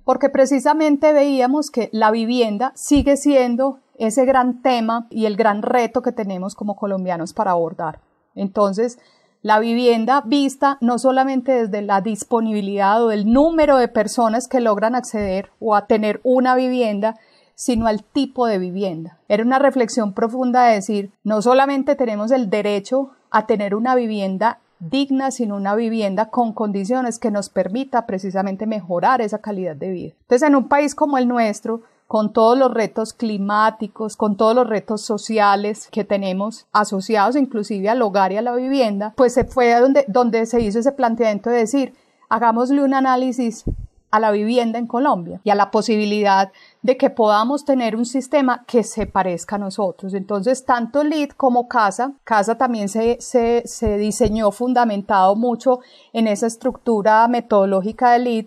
Porque 0.04 0.28
precisamente 0.28 1.12
veíamos 1.12 1.70
que 1.70 1.88
la 1.92 2.10
vivienda 2.10 2.72
sigue 2.74 3.16
siendo 3.16 3.78
ese 3.98 4.24
gran 4.24 4.62
tema 4.62 5.06
y 5.10 5.26
el 5.26 5.36
gran 5.36 5.62
reto 5.62 6.02
que 6.02 6.12
tenemos 6.12 6.54
como 6.54 6.76
colombianos 6.76 7.32
para 7.32 7.52
abordar. 7.52 8.00
Entonces, 8.34 8.98
la 9.42 9.58
vivienda 9.58 10.22
vista 10.24 10.78
no 10.80 10.98
solamente 10.98 11.52
desde 11.52 11.82
la 11.82 12.00
disponibilidad 12.00 13.04
o 13.04 13.10
el 13.10 13.32
número 13.32 13.76
de 13.76 13.88
personas 13.88 14.48
que 14.48 14.60
logran 14.60 14.94
acceder 14.94 15.50
o 15.60 15.74
a 15.74 15.86
tener 15.86 16.20
una 16.22 16.54
vivienda, 16.54 17.16
sino 17.54 17.86
al 17.86 18.04
tipo 18.04 18.46
de 18.46 18.58
vivienda. 18.58 19.18
Era 19.28 19.44
una 19.44 19.58
reflexión 19.58 20.14
profunda 20.14 20.64
de 20.64 20.74
decir, 20.74 21.10
no 21.24 21.42
solamente 21.42 21.96
tenemos 21.96 22.30
el 22.30 22.50
derecho 22.50 23.10
a 23.30 23.46
tener 23.46 23.74
una 23.74 23.94
vivienda 23.94 24.60
digna, 24.90 25.30
sino 25.30 25.56
una 25.56 25.74
vivienda 25.74 26.28
con 26.30 26.52
condiciones 26.52 27.18
que 27.18 27.30
nos 27.30 27.48
permita 27.48 28.04
precisamente 28.06 28.66
mejorar 28.66 29.20
esa 29.20 29.38
calidad 29.38 29.76
de 29.76 29.90
vida. 29.90 30.12
Entonces, 30.22 30.48
en 30.48 30.56
un 30.56 30.68
país 30.68 30.94
como 30.94 31.18
el 31.18 31.28
nuestro, 31.28 31.82
con 32.08 32.32
todos 32.32 32.58
los 32.58 32.74
retos 32.74 33.14
climáticos, 33.14 34.16
con 34.16 34.36
todos 34.36 34.54
los 34.54 34.68
retos 34.68 35.00
sociales 35.00 35.88
que 35.90 36.04
tenemos 36.04 36.66
asociados 36.72 37.36
inclusive 37.36 37.88
al 37.88 38.02
hogar 38.02 38.32
y 38.32 38.36
a 38.36 38.42
la 38.42 38.54
vivienda, 38.54 39.14
pues 39.16 39.32
se 39.32 39.44
fue 39.44 39.72
donde, 39.80 40.04
donde 40.08 40.44
se 40.46 40.60
hizo 40.60 40.80
ese 40.80 40.92
planteamiento 40.92 41.48
de 41.48 41.56
decir, 41.58 41.94
hagámosle 42.28 42.82
un 42.82 42.92
análisis 42.92 43.64
a 44.12 44.20
la 44.20 44.30
vivienda 44.30 44.78
en 44.78 44.86
Colombia 44.86 45.40
y 45.42 45.50
a 45.50 45.56
la 45.56 45.72
posibilidad 45.72 46.52
de 46.82 46.96
que 46.96 47.10
podamos 47.10 47.64
tener 47.64 47.96
un 47.96 48.06
sistema 48.06 48.64
que 48.66 48.84
se 48.84 49.06
parezca 49.06 49.56
a 49.56 49.58
nosotros. 49.58 50.14
Entonces, 50.14 50.64
tanto 50.64 51.02
LEED 51.02 51.30
como 51.30 51.66
CASA, 51.66 52.12
CASA 52.22 52.56
también 52.56 52.88
se, 52.88 53.16
se, 53.20 53.62
se 53.66 53.96
diseñó 53.96 54.52
fundamentado 54.52 55.34
mucho 55.34 55.80
en 56.12 56.28
esa 56.28 56.46
estructura 56.46 57.26
metodológica 57.26 58.12
de 58.12 58.18
LEED 58.20 58.46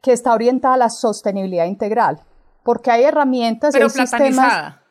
que 0.00 0.12
está 0.12 0.34
orientada 0.34 0.74
a 0.74 0.78
la 0.78 0.90
sostenibilidad 0.90 1.66
integral 1.66 2.20
porque 2.66 2.90
hay 2.90 3.04
herramientas 3.04 3.72
Pero 3.72 3.88
platanizada. 3.88 4.82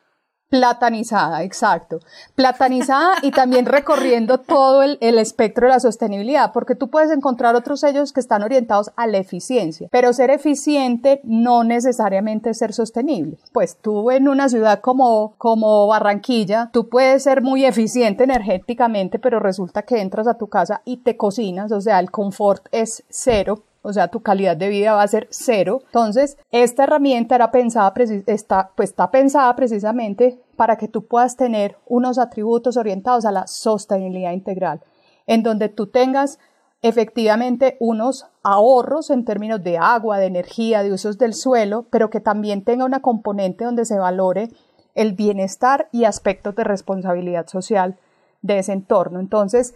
Platanizada, 0.48 1.42
exacto. 1.42 1.98
Platanizada 2.36 3.14
y 3.22 3.32
también 3.32 3.66
recorriendo 3.66 4.38
todo 4.38 4.84
el, 4.84 4.96
el, 5.00 5.18
espectro 5.18 5.66
de 5.66 5.72
la 5.72 5.80
sostenibilidad, 5.80 6.52
porque 6.52 6.76
tú 6.76 6.88
puedes 6.88 7.10
encontrar 7.10 7.56
otros 7.56 7.80
sellos 7.80 8.12
que 8.12 8.20
están 8.20 8.44
orientados 8.44 8.92
a 8.94 9.08
la 9.08 9.18
eficiencia, 9.18 9.88
pero 9.90 10.12
ser 10.12 10.30
eficiente 10.30 11.20
no 11.24 11.64
necesariamente 11.64 12.50
es 12.50 12.58
ser 12.58 12.72
sostenible. 12.72 13.38
Pues 13.52 13.76
tú 13.76 14.12
en 14.12 14.28
una 14.28 14.48
ciudad 14.48 14.80
como, 14.80 15.34
como 15.36 15.88
Barranquilla, 15.88 16.70
tú 16.72 16.88
puedes 16.88 17.24
ser 17.24 17.42
muy 17.42 17.64
eficiente 17.64 18.22
energéticamente, 18.22 19.18
pero 19.18 19.40
resulta 19.40 19.82
que 19.82 20.00
entras 20.00 20.28
a 20.28 20.38
tu 20.38 20.46
casa 20.46 20.80
y 20.84 20.98
te 20.98 21.16
cocinas, 21.16 21.72
o 21.72 21.80
sea, 21.80 21.98
el 21.98 22.12
confort 22.12 22.66
es 22.70 23.02
cero 23.08 23.64
o 23.86 23.92
sea, 23.92 24.08
tu 24.08 24.20
calidad 24.20 24.56
de 24.56 24.68
vida 24.68 24.94
va 24.94 25.02
a 25.02 25.08
ser 25.08 25.28
cero. 25.30 25.80
Entonces, 25.86 26.36
esta 26.50 26.84
herramienta 26.84 27.36
era 27.36 27.52
pensada, 27.52 27.94
está, 28.26 28.72
pues 28.76 28.90
está 28.90 29.10
pensada 29.12 29.54
precisamente 29.54 30.42
para 30.56 30.76
que 30.76 30.88
tú 30.88 31.06
puedas 31.06 31.36
tener 31.36 31.76
unos 31.86 32.18
atributos 32.18 32.76
orientados 32.76 33.24
a 33.24 33.30
la 33.30 33.46
sostenibilidad 33.46 34.32
integral, 34.32 34.80
en 35.26 35.44
donde 35.44 35.68
tú 35.68 35.86
tengas 35.86 36.40
efectivamente 36.82 37.76
unos 37.78 38.26
ahorros 38.42 39.10
en 39.10 39.24
términos 39.24 39.62
de 39.62 39.78
agua, 39.78 40.18
de 40.18 40.26
energía, 40.26 40.82
de 40.82 40.92
usos 40.92 41.16
del 41.16 41.34
suelo, 41.34 41.86
pero 41.90 42.10
que 42.10 42.20
también 42.20 42.64
tenga 42.64 42.84
una 42.84 43.00
componente 43.00 43.64
donde 43.64 43.84
se 43.84 43.98
valore 43.98 44.50
el 44.94 45.12
bienestar 45.12 45.88
y 45.92 46.04
aspectos 46.04 46.56
de 46.56 46.64
responsabilidad 46.64 47.46
social 47.46 47.98
de 48.42 48.58
ese 48.58 48.72
entorno. 48.72 49.20
Entonces, 49.20 49.74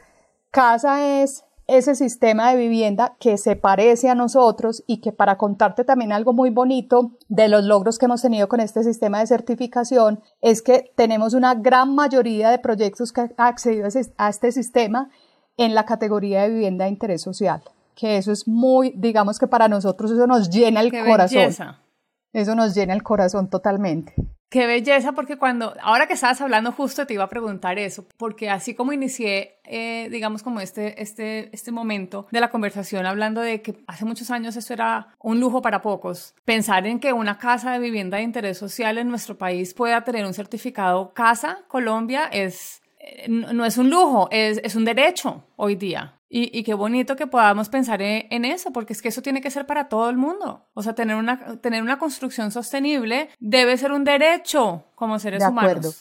casa 0.50 1.22
es 1.22 1.44
ese 1.70 1.94
sistema 1.94 2.50
de 2.50 2.56
vivienda 2.56 3.16
que 3.20 3.38
se 3.38 3.54
parece 3.54 4.08
a 4.08 4.14
nosotros 4.14 4.82
y 4.86 5.00
que 5.00 5.12
para 5.12 5.38
contarte 5.38 5.84
también 5.84 6.12
algo 6.12 6.32
muy 6.32 6.50
bonito 6.50 7.12
de 7.28 7.48
los 7.48 7.64
logros 7.64 7.98
que 7.98 8.06
hemos 8.06 8.22
tenido 8.22 8.48
con 8.48 8.60
este 8.60 8.82
sistema 8.82 9.20
de 9.20 9.28
certificación 9.28 10.20
es 10.40 10.62
que 10.62 10.92
tenemos 10.96 11.32
una 11.32 11.54
gran 11.54 11.94
mayoría 11.94 12.50
de 12.50 12.58
proyectos 12.58 13.12
que 13.12 13.20
han 13.20 13.34
accedido 13.36 13.88
a 14.16 14.28
este 14.28 14.52
sistema 14.52 15.10
en 15.56 15.74
la 15.74 15.84
categoría 15.84 16.42
de 16.42 16.50
vivienda 16.50 16.86
de 16.86 16.90
interés 16.90 17.22
social, 17.22 17.62
que 17.94 18.16
eso 18.16 18.32
es 18.32 18.48
muy, 18.48 18.92
digamos 18.96 19.38
que 19.38 19.46
para 19.46 19.68
nosotros 19.68 20.10
eso 20.10 20.26
nos 20.26 20.50
llena 20.50 20.80
el 20.80 20.90
corazón. 20.90 21.76
Eso 22.32 22.54
nos 22.54 22.74
llena 22.74 22.94
el 22.94 23.02
corazón 23.02 23.48
totalmente. 23.48 24.14
Qué 24.50 24.66
belleza, 24.66 25.12
porque 25.12 25.36
cuando, 25.36 25.74
ahora 25.80 26.08
que 26.08 26.14
estabas 26.14 26.40
hablando 26.40 26.72
justo 26.72 27.06
te 27.06 27.14
iba 27.14 27.22
a 27.22 27.28
preguntar 27.28 27.78
eso, 27.78 28.04
porque 28.16 28.50
así 28.50 28.74
como 28.74 28.92
inicié, 28.92 29.60
eh, 29.62 30.08
digamos, 30.10 30.42
como 30.42 30.60
este, 30.60 31.00
este, 31.00 31.50
este 31.54 31.70
momento 31.70 32.26
de 32.32 32.40
la 32.40 32.50
conversación 32.50 33.06
hablando 33.06 33.42
de 33.42 33.62
que 33.62 33.76
hace 33.86 34.04
muchos 34.04 34.28
años 34.32 34.56
esto 34.56 34.72
era 34.72 35.14
un 35.20 35.38
lujo 35.38 35.62
para 35.62 35.82
pocos, 35.82 36.34
pensar 36.44 36.84
en 36.88 36.98
que 36.98 37.12
una 37.12 37.38
casa 37.38 37.70
de 37.70 37.78
vivienda 37.78 38.16
de 38.16 38.24
interés 38.24 38.58
social 38.58 38.98
en 38.98 39.08
nuestro 39.08 39.38
país 39.38 39.72
pueda 39.72 40.02
tener 40.02 40.26
un 40.26 40.34
certificado 40.34 41.12
Casa 41.14 41.58
Colombia 41.68 42.24
es, 42.24 42.82
eh, 42.98 43.28
no 43.28 43.64
es 43.64 43.78
un 43.78 43.88
lujo, 43.88 44.26
es, 44.32 44.60
es 44.64 44.74
un 44.74 44.84
derecho 44.84 45.44
hoy 45.54 45.76
día. 45.76 46.19
Y, 46.32 46.62
qué 46.62 46.74
bonito 46.74 47.16
que 47.16 47.26
podamos 47.26 47.68
pensar 47.68 48.00
en, 48.02 48.44
eso, 48.44 48.72
porque 48.72 48.92
es 48.92 49.02
que 49.02 49.08
eso 49.08 49.20
tiene 49.20 49.40
que 49.40 49.50
ser 49.50 49.66
para 49.66 49.88
todo 49.88 50.08
el 50.08 50.16
mundo. 50.16 50.64
O 50.74 50.82
sea, 50.82 50.94
tener 50.94 51.16
una, 51.16 51.58
tener 51.60 51.82
una 51.82 51.98
construcción 51.98 52.52
sostenible 52.52 53.30
debe 53.40 53.76
ser 53.76 53.90
un 53.90 54.04
derecho 54.04 54.84
como 54.94 55.18
seres 55.18 55.42
de 55.42 55.48
humanos. 55.48 55.70
Acuerdo. 55.70 55.92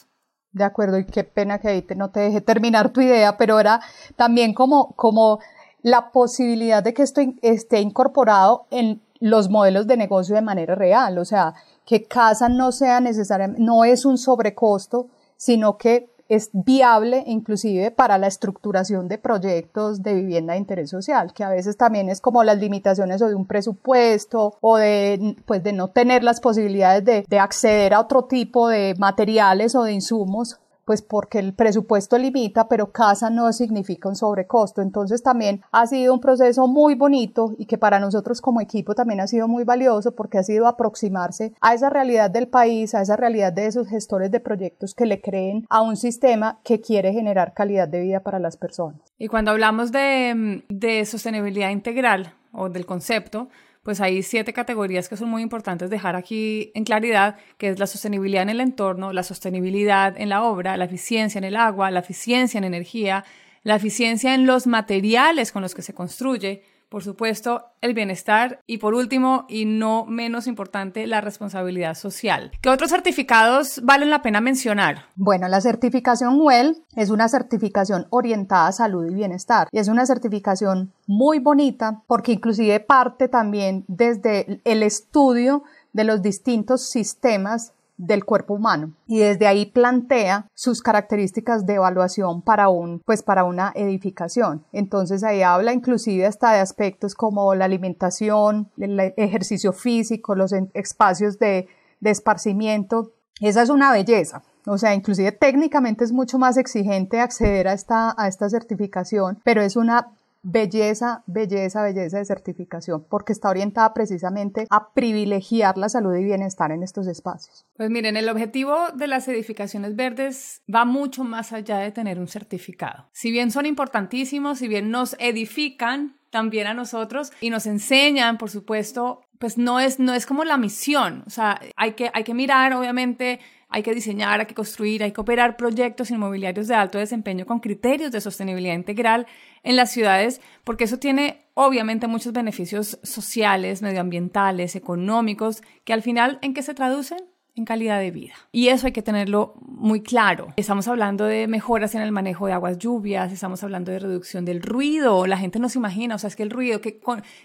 De 0.52 0.64
acuerdo, 0.64 0.98
y 0.98 1.04
qué 1.04 1.24
pena 1.24 1.58
que 1.58 1.68
ahí 1.68 1.86
no 1.96 2.10
te 2.10 2.20
deje 2.20 2.40
terminar 2.40 2.90
tu 2.90 3.00
idea, 3.00 3.36
pero 3.36 3.58
era 3.58 3.80
también 4.14 4.54
como, 4.54 4.94
como 4.94 5.40
la 5.82 6.12
posibilidad 6.12 6.82
de 6.82 6.94
que 6.94 7.02
esto 7.02 7.20
esté 7.42 7.80
incorporado 7.80 8.66
en 8.70 9.02
los 9.18 9.50
modelos 9.50 9.88
de 9.88 9.96
negocio 9.96 10.36
de 10.36 10.42
manera 10.42 10.76
real. 10.76 11.18
O 11.18 11.24
sea, 11.24 11.54
que 11.84 12.04
casa 12.04 12.48
no 12.48 12.70
sea 12.70 13.00
necesariamente, 13.00 13.60
no 13.60 13.84
es 13.84 14.04
un 14.04 14.16
sobrecosto, 14.16 15.08
sino 15.36 15.76
que 15.76 16.09
es 16.30 16.50
viable 16.52 17.24
inclusive 17.26 17.90
para 17.90 18.16
la 18.16 18.28
estructuración 18.28 19.08
de 19.08 19.18
proyectos 19.18 20.02
de 20.02 20.14
vivienda 20.14 20.54
de 20.54 20.60
interés 20.60 20.88
social, 20.88 21.32
que 21.34 21.44
a 21.44 21.50
veces 21.50 21.76
también 21.76 22.08
es 22.08 22.20
como 22.20 22.44
las 22.44 22.58
limitaciones 22.58 23.20
o 23.20 23.28
de 23.28 23.34
un 23.34 23.46
presupuesto 23.46 24.54
o 24.60 24.76
de, 24.76 25.36
pues 25.44 25.62
de 25.62 25.72
no 25.72 25.88
tener 25.88 26.22
las 26.22 26.40
posibilidades 26.40 27.04
de, 27.04 27.24
de 27.28 27.38
acceder 27.38 27.94
a 27.94 28.00
otro 28.00 28.24
tipo 28.24 28.68
de 28.68 28.94
materiales 28.96 29.74
o 29.74 29.82
de 29.82 29.92
insumos 29.92 30.60
pues 30.90 31.02
porque 31.02 31.38
el 31.38 31.54
presupuesto 31.54 32.18
limita, 32.18 32.66
pero 32.66 32.90
casa 32.90 33.30
no 33.30 33.52
significa 33.52 34.08
un 34.08 34.16
sobrecosto. 34.16 34.82
Entonces 34.82 35.22
también 35.22 35.62
ha 35.70 35.86
sido 35.86 36.12
un 36.12 36.18
proceso 36.18 36.66
muy 36.66 36.96
bonito 36.96 37.54
y 37.58 37.66
que 37.66 37.78
para 37.78 38.00
nosotros 38.00 38.40
como 38.40 38.60
equipo 38.60 38.96
también 38.96 39.20
ha 39.20 39.28
sido 39.28 39.46
muy 39.46 39.62
valioso 39.62 40.16
porque 40.16 40.38
ha 40.38 40.42
sido 40.42 40.66
aproximarse 40.66 41.52
a 41.60 41.74
esa 41.74 41.90
realidad 41.90 42.28
del 42.28 42.48
país, 42.48 42.92
a 42.96 43.02
esa 43.02 43.14
realidad 43.14 43.52
de 43.52 43.66
esos 43.66 43.86
gestores 43.86 44.32
de 44.32 44.40
proyectos 44.40 44.92
que 44.96 45.06
le 45.06 45.20
creen 45.20 45.64
a 45.70 45.80
un 45.80 45.96
sistema 45.96 46.58
que 46.64 46.80
quiere 46.80 47.12
generar 47.12 47.54
calidad 47.54 47.86
de 47.86 48.00
vida 48.00 48.24
para 48.24 48.40
las 48.40 48.56
personas. 48.56 49.00
Y 49.16 49.28
cuando 49.28 49.52
hablamos 49.52 49.92
de, 49.92 50.64
de 50.68 51.04
sostenibilidad 51.04 51.70
integral 51.70 52.34
o 52.50 52.68
del 52.68 52.84
concepto, 52.84 53.46
pues 53.82 54.00
hay 54.00 54.22
siete 54.22 54.52
categorías 54.52 55.08
que 55.08 55.16
son 55.16 55.28
muy 55.28 55.42
importantes 55.42 55.88
dejar 55.90 56.16
aquí 56.16 56.70
en 56.74 56.84
claridad, 56.84 57.36
que 57.56 57.68
es 57.68 57.78
la 57.78 57.86
sostenibilidad 57.86 58.42
en 58.42 58.50
el 58.50 58.60
entorno, 58.60 59.12
la 59.12 59.22
sostenibilidad 59.22 60.20
en 60.20 60.28
la 60.28 60.42
obra, 60.42 60.76
la 60.76 60.84
eficiencia 60.84 61.38
en 61.38 61.44
el 61.44 61.56
agua, 61.56 61.90
la 61.90 62.00
eficiencia 62.00 62.58
en 62.58 62.64
energía, 62.64 63.24
la 63.62 63.76
eficiencia 63.76 64.34
en 64.34 64.46
los 64.46 64.66
materiales 64.66 65.52
con 65.52 65.62
los 65.62 65.74
que 65.74 65.82
se 65.82 65.94
construye, 65.94 66.62
por 66.90 67.04
supuesto, 67.04 67.68
el 67.80 67.94
bienestar 67.94 68.60
y 68.66 68.78
por 68.78 68.94
último, 68.94 69.46
y 69.48 69.64
no 69.64 70.04
menos 70.06 70.48
importante, 70.48 71.06
la 71.06 71.20
responsabilidad 71.20 71.94
social. 71.94 72.50
¿Qué 72.60 72.68
otros 72.68 72.90
certificados 72.90 73.80
valen 73.84 74.10
la 74.10 74.22
pena 74.22 74.40
mencionar? 74.40 75.04
Bueno, 75.14 75.46
la 75.48 75.60
certificación 75.60 76.38
WELL 76.40 76.84
es 76.96 77.10
una 77.10 77.28
certificación 77.28 78.08
orientada 78.10 78.66
a 78.66 78.72
salud 78.72 79.06
y 79.06 79.14
bienestar 79.14 79.68
y 79.70 79.78
es 79.78 79.86
una 79.86 80.04
certificación 80.04 80.92
muy 81.06 81.38
bonita 81.38 82.02
porque 82.08 82.32
inclusive 82.32 82.80
parte 82.80 83.28
también 83.28 83.84
desde 83.86 84.60
el 84.64 84.82
estudio 84.82 85.62
de 85.92 86.04
los 86.04 86.22
distintos 86.22 86.90
sistemas 86.90 87.72
del 88.00 88.24
cuerpo 88.24 88.54
humano. 88.54 88.94
Y 89.06 89.18
desde 89.18 89.46
ahí 89.46 89.66
plantea 89.66 90.46
sus 90.54 90.82
características 90.82 91.66
de 91.66 91.74
evaluación 91.74 92.42
para 92.42 92.68
un 92.68 93.00
pues 93.04 93.22
para 93.22 93.44
una 93.44 93.72
edificación. 93.74 94.64
Entonces 94.72 95.22
ahí 95.22 95.42
habla 95.42 95.72
inclusive 95.72 96.26
hasta 96.26 96.52
de 96.52 96.60
aspectos 96.60 97.14
como 97.14 97.54
la 97.54 97.66
alimentación 97.66 98.70
el 98.78 98.98
ejercicio 99.16 99.72
físico 99.72 100.34
los 100.34 100.52
espacios 100.74 101.38
de, 101.38 101.68
de 102.00 102.10
esparcimiento. 102.10 103.12
Esa 103.40 103.62
es 103.62 103.70
una 103.70 103.92
belleza. 103.92 104.42
O 104.66 104.78
sea, 104.78 104.94
inclusive 104.94 105.32
técnicamente 105.32 106.04
es 106.04 106.12
mucho 106.12 106.38
más 106.38 106.56
exigente 106.56 107.20
acceder 107.20 107.68
a 107.68 107.72
esta, 107.72 108.14
a 108.16 108.28
esta 108.28 108.48
certificación, 108.50 109.40
pero 109.42 109.62
es 109.62 109.76
una 109.76 110.12
belleza, 110.42 111.22
belleza, 111.26 111.82
belleza 111.82 112.18
de 112.18 112.24
certificación, 112.24 113.06
porque 113.08 113.32
está 113.32 113.50
orientada 113.50 113.92
precisamente 113.92 114.66
a 114.70 114.92
privilegiar 114.92 115.76
la 115.76 115.88
salud 115.88 116.14
y 116.16 116.24
bienestar 116.24 116.72
en 116.72 116.82
estos 116.82 117.06
espacios. 117.06 117.66
Pues 117.76 117.90
miren, 117.90 118.16
el 118.16 118.28
objetivo 118.28 118.76
de 118.94 119.06
las 119.06 119.28
edificaciones 119.28 119.96
verdes 119.96 120.62
va 120.72 120.84
mucho 120.84 121.24
más 121.24 121.52
allá 121.52 121.78
de 121.78 121.92
tener 121.92 122.18
un 122.18 122.28
certificado. 122.28 123.08
Si 123.12 123.30
bien 123.30 123.50
son 123.50 123.66
importantísimos, 123.66 124.58
si 124.58 124.68
bien 124.68 124.90
nos 124.90 125.16
edifican 125.18 126.16
también 126.30 126.66
a 126.66 126.74
nosotros 126.74 127.32
y 127.40 127.50
nos 127.50 127.66
enseñan, 127.66 128.38
por 128.38 128.50
supuesto, 128.50 129.22
pues 129.38 129.58
no 129.58 129.80
es, 129.80 129.98
no 129.98 130.14
es 130.14 130.26
como 130.26 130.44
la 130.44 130.58
misión, 130.58 131.24
o 131.26 131.30
sea, 131.30 131.60
hay 131.76 131.92
que, 131.92 132.10
hay 132.12 132.24
que 132.24 132.34
mirar, 132.34 132.74
obviamente, 132.74 133.40
hay 133.70 133.82
que 133.82 133.94
diseñar, 133.94 134.40
hay 134.40 134.46
que 134.46 134.54
construir, 134.54 135.02
hay 135.02 135.12
que 135.12 135.20
operar 135.20 135.56
proyectos 135.56 136.10
inmobiliarios 136.10 136.68
de 136.68 136.74
alto 136.74 136.98
desempeño 136.98 137.46
con 137.46 137.60
criterios 137.60 138.12
de 138.12 138.20
sostenibilidad 138.20 138.74
integral 138.74 139.26
en 139.62 139.76
las 139.76 139.92
ciudades, 139.92 140.40
porque 140.64 140.84
eso 140.84 140.98
tiene 140.98 141.46
obviamente 141.54 142.06
muchos 142.06 142.32
beneficios 142.32 142.98
sociales, 143.02 143.80
medioambientales, 143.82 144.76
económicos, 144.76 145.62
que 145.84 145.92
al 145.92 146.02
final, 146.02 146.38
¿en 146.42 146.54
qué 146.54 146.62
se 146.62 146.74
traducen? 146.74 147.18
en 147.56 147.64
calidad 147.64 148.00
de 148.00 148.10
vida. 148.10 148.34
Y 148.52 148.68
eso 148.68 148.86
hay 148.86 148.92
que 148.92 149.02
tenerlo 149.02 149.54
muy 149.60 150.02
claro. 150.02 150.48
Estamos 150.56 150.88
hablando 150.88 151.24
de 151.24 151.46
mejoras 151.46 151.94
en 151.94 152.02
el 152.02 152.12
manejo 152.12 152.46
de 152.46 152.52
aguas 152.52 152.78
lluvias, 152.78 153.32
estamos 153.32 153.62
hablando 153.62 153.92
de 153.92 153.98
reducción 153.98 154.44
del 154.44 154.62
ruido. 154.62 155.26
La 155.26 155.36
gente 155.36 155.58
no 155.58 155.68
se 155.68 155.78
imagina, 155.78 156.14
o 156.14 156.18
sea, 156.18 156.28
es 156.28 156.36
que 156.36 156.42
el 156.42 156.50
ruido, 156.50 156.80
que, 156.80 157.00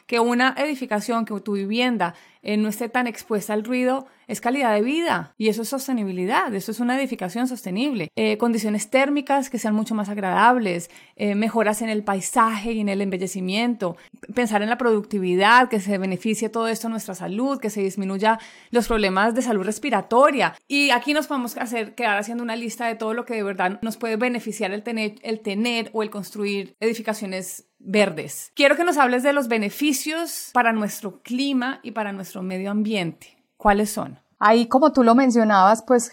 que 0.06 0.20
una 0.20 0.56
edificación, 0.58 1.26
que 1.26 1.40
tu 1.42 1.54
vivienda 1.54 2.16
eh, 2.46 2.58
no 2.58 2.70
esté 2.70 2.90
tan 2.90 3.08
expuesta 3.08 3.54
al 3.54 3.64
ruido, 3.64 4.06
es 4.28 4.40
calidad 4.40 4.74
de 4.74 4.84
vida 4.84 5.34
y 5.36 5.50
eso 5.50 5.64
es 5.64 5.70
sostenibilidad, 5.70 6.54
eso 6.54 6.72
es 6.72 6.80
una 6.80 6.98
edificación 6.98 7.48
sostenible. 7.48 8.10
Eh, 8.16 8.38
condiciones 8.38 8.92
térmicas 8.92 9.50
que 9.50 9.58
sean 9.58 9.74
mucho 9.74 9.96
más 9.96 10.10
agradables, 10.10 10.92
eh, 11.16 11.34
mejoras 11.34 11.82
en 11.82 11.90
el 11.90 12.04
paisaje 12.04 12.74
y 12.74 12.82
en 12.82 12.90
el 12.90 13.02
embellecimiento, 13.02 13.98
pensar 14.36 14.62
en 14.62 14.70
la 14.70 14.78
productividad, 14.78 15.70
que 15.70 15.80
se 15.80 15.98
beneficie 15.98 16.50
todo 16.50 16.68
esto 16.68 16.88
nuestra 16.88 17.16
salud, 17.16 17.60
que 17.60 17.72
se 17.72 17.82
disminuya 17.82 18.40
los 18.70 18.88
problemas 18.88 19.34
de 19.34 19.42
salud 19.42 19.64
respiratoria. 19.64 20.56
Y 20.68 20.92
aquí 20.92 21.14
nos 21.14 21.26
podemos 21.26 21.58
hacer, 21.58 21.96
quedar 21.96 22.20
haciendo 22.20 22.44
una 22.44 22.56
lista 22.56 22.86
de 22.86 22.94
todo 22.94 23.16
lo 23.16 23.26
que 23.26 23.34
de 23.34 23.44
verdad 23.44 23.80
nos 23.82 23.98
puede 23.98 24.18
beneficiar 24.18 24.72
el 24.72 24.84
tener, 24.84 25.16
el 25.24 25.40
tener 25.40 25.90
o 25.94 26.04
el 26.04 26.12
construir 26.12 26.76
edificaciones 26.80 27.66
verdes. 27.86 28.52
Quiero 28.56 28.76
que 28.76 28.84
nos 28.84 28.98
hables 28.98 29.24
de 29.24 29.34
los 29.34 29.48
beneficios 29.48 30.50
para 30.54 30.74
nuestro 30.74 31.22
clima 31.22 31.80
y 31.84 31.92
para 31.92 32.12
nuestro 32.12 32.42
medio 32.42 32.72
ambiente. 32.72 33.38
¿Cuáles 33.58 33.92
son? 33.92 34.20
Ahí, 34.40 34.68
como 34.68 34.92
tú 34.92 35.04
lo 35.04 35.16
mencionabas, 35.16 35.82
pues 35.84 36.12